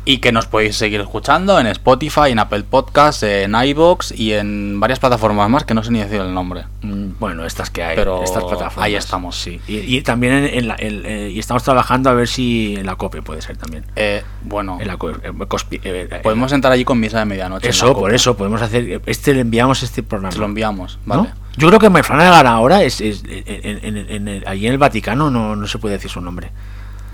Y 0.06 0.18
que 0.18 0.34
nos 0.34 0.48
podéis 0.48 0.76
seguir 0.76 1.00
escuchando 1.00 1.58
en 1.60 1.68
Spotify, 1.68 2.32
en 2.32 2.40
Apple 2.40 2.64
Podcasts, 2.70 3.24
en 3.24 3.56
iBox 3.56 4.12
y 4.12 4.34
en 4.34 4.78
varias 4.82 5.00
plataformas 5.00 5.50
más 5.50 5.64
que 5.64 5.74
no 5.74 5.82
sé 5.82 5.92
ni 5.92 6.00
decir 6.00 6.20
el 6.20 6.34
nombre. 6.34 6.66
Mm, 6.82 7.12
Bueno, 7.20 7.46
estas 7.46 7.70
que 7.70 7.84
hay, 7.84 7.96
Pero 7.96 8.22
estas 8.22 8.44
plataformas. 8.44 8.84
ahí 8.86 8.96
estamos. 8.96 9.38
Sí. 9.40 9.62
Y, 9.66 9.78
y 9.98 10.02
también 10.02 10.34
en, 10.34 10.46
en 10.46 10.68
la, 10.68 10.76
en- 10.78 11.06
eh, 11.06 11.30
y 11.34 11.40
estamos 11.40 11.64
trabajando 11.64 12.10
a 12.10 12.14
ver 12.14 12.28
si 12.28 12.76
en 12.76 12.86
la 12.86 12.98
COPE 12.98 13.22
puede 13.22 13.42
ser 13.42 13.56
también. 13.56 13.86
Eh, 13.96 14.24
bueno, 14.44 14.78
En 14.82 14.88
la 14.88 14.98
co- 14.98 15.12
eh, 15.12 15.32
cospi- 15.48 15.80
eh, 15.86 16.20
podemos 16.22 16.52
entrar 16.52 16.74
allí 16.74 16.84
con 16.84 17.00
misa 17.00 17.20
de 17.20 17.26
medianoche. 17.26 17.70
Eso, 17.70 17.94
por 17.94 18.14
eso, 18.14 18.36
podemos 18.36 18.62
hacer. 18.62 19.02
Este 19.06 19.34
le 19.34 19.40
enviamos 19.40 19.84
este 19.84 20.04
programa. 20.04 20.34
Se 20.34 20.40
lo 20.40 20.46
enviamos, 20.46 21.00
¿no? 21.06 21.16
vale. 21.20 21.30
Yo 21.56 21.68
creo 21.68 21.80
que 21.80 21.90
My 21.90 22.04
Flanagan 22.04 22.48
ahora 22.48 22.84
es, 22.84 23.00
es- 23.00 23.24
en, 23.26 24.44
allí 24.46 24.66
en 24.68 24.74
el 24.74 24.78
Vaticano 24.80 25.30
no, 25.32 25.56
no 25.56 25.68
se 25.68 25.78
puede 25.78 25.96
decir 25.96 26.10
su 26.12 26.20
nombre. 26.20 26.52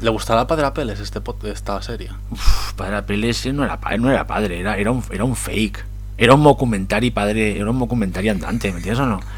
¿Le 0.02 0.10
gustará 0.10 0.42
al 0.42 0.48
Padre 0.48 0.66
Apeles 0.66 1.00
este 1.00 1.20
esta 1.44 1.82
serie? 1.82 2.10
Uf, 2.32 2.74
padre 2.74 2.98
Apeles 2.98 3.46
no 3.54 3.64
era, 3.66 3.78
no 3.98 4.10
era 4.12 4.26
padre, 4.26 4.60
era, 4.60 4.78
era, 4.78 4.92
un, 4.92 5.04
era 5.12 5.24
un 5.24 5.36
fake. 5.36 5.86
Era 6.18 6.34
un 6.36 6.44
documentary 6.44 7.12
padre, 7.12 7.58
era 7.58 7.70
un 7.70 7.80
documentary 7.80 8.30
andante, 8.30 8.72
¿me 8.72 8.78
entiendes 8.78 9.00
o 9.02 9.06
no? 9.06 9.20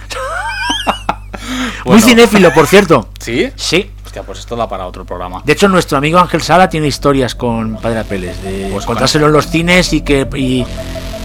Muy 1.86 1.94
Bueno. 1.96 2.02
cinéfilo, 2.06 2.54
por 2.54 2.68
cierto. 2.68 3.10
¿Sí? 3.20 3.50
Sí. 3.56 3.92
Hostia, 4.06 4.24
pues 4.24 4.40
esto 4.40 4.56
da 4.56 4.68
para 4.68 4.86
otro 4.86 5.06
programa. 5.06 5.42
De 5.46 5.54
hecho, 5.54 5.68
nuestro 5.68 5.98
amigo 5.98 6.20
Ángel 6.20 6.42
Sala 6.42 6.70
tiene 6.70 6.88
historias 6.88 7.34
con 7.34 7.78
Padre 7.78 8.00
Apeles, 8.00 8.42
de 8.44 8.70
Pues 8.72 8.86
contárselo 8.86 9.28
en 9.28 9.34
los 9.34 9.48
cines 9.48 9.94
y 9.94 10.02
que 10.02 10.28
y, 10.36 10.66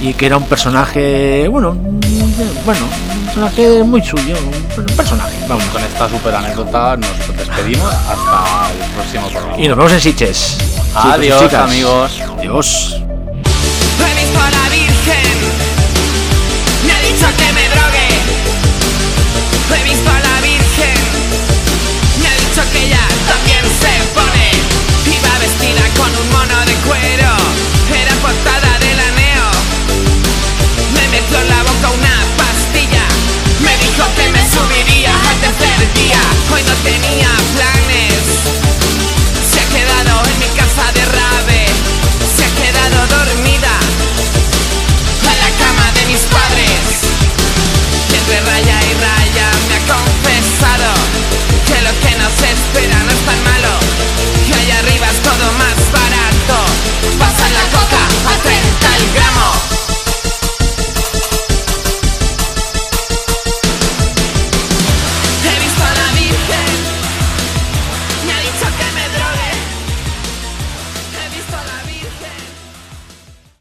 y 0.00 0.14
que 0.14 0.26
era 0.26 0.36
un 0.36 0.44
personaje, 0.44 1.48
bueno, 1.48 1.74
bueno, 2.64 2.80
un 3.14 3.24
personaje 3.24 3.82
muy 3.82 4.02
suyo, 4.04 4.36
un 4.76 4.86
personaje. 4.96 5.34
Vamos, 5.48 5.64
con 5.64 5.82
esta 5.82 6.08
super 6.08 6.34
anécdota 6.34 6.96
nos 6.96 7.36
despedimos 7.36 7.92
hasta 7.92 8.70
el 8.72 8.90
próximo 8.92 9.28
programa. 9.28 9.58
Y 9.58 9.68
nos 9.68 9.76
vemos 9.76 9.92
en 9.92 10.00
Siches. 10.00 10.58
Adiós, 10.94 11.42
Chicos, 11.42 11.58
amigos. 11.58 12.20
Adiós. 12.38 13.00
Me 16.86 16.92
ha 16.92 17.00
dicho 17.00 17.26
que 17.36 17.52
me 17.52 17.68
drogue. 17.68 18.08
Me 22.20 22.28
ha 22.28 22.34
dicho 22.34 22.62
que 22.72 22.84
ella 22.86 23.04
también 23.26 23.64
se 23.80 23.92
pone. 24.14 24.50
Iba 25.06 25.38
vestida 25.38 25.84
con 25.96 26.10
un 26.10 26.28
mono 26.30 26.58
de 26.64 26.74
cuero, 26.86 27.32
era 27.92 28.14
portada. 28.22 28.55
perdía, 35.78 36.20
hoy 36.52 36.62
no 36.62 36.72
tenía 36.82 37.28
plan. 37.54 37.75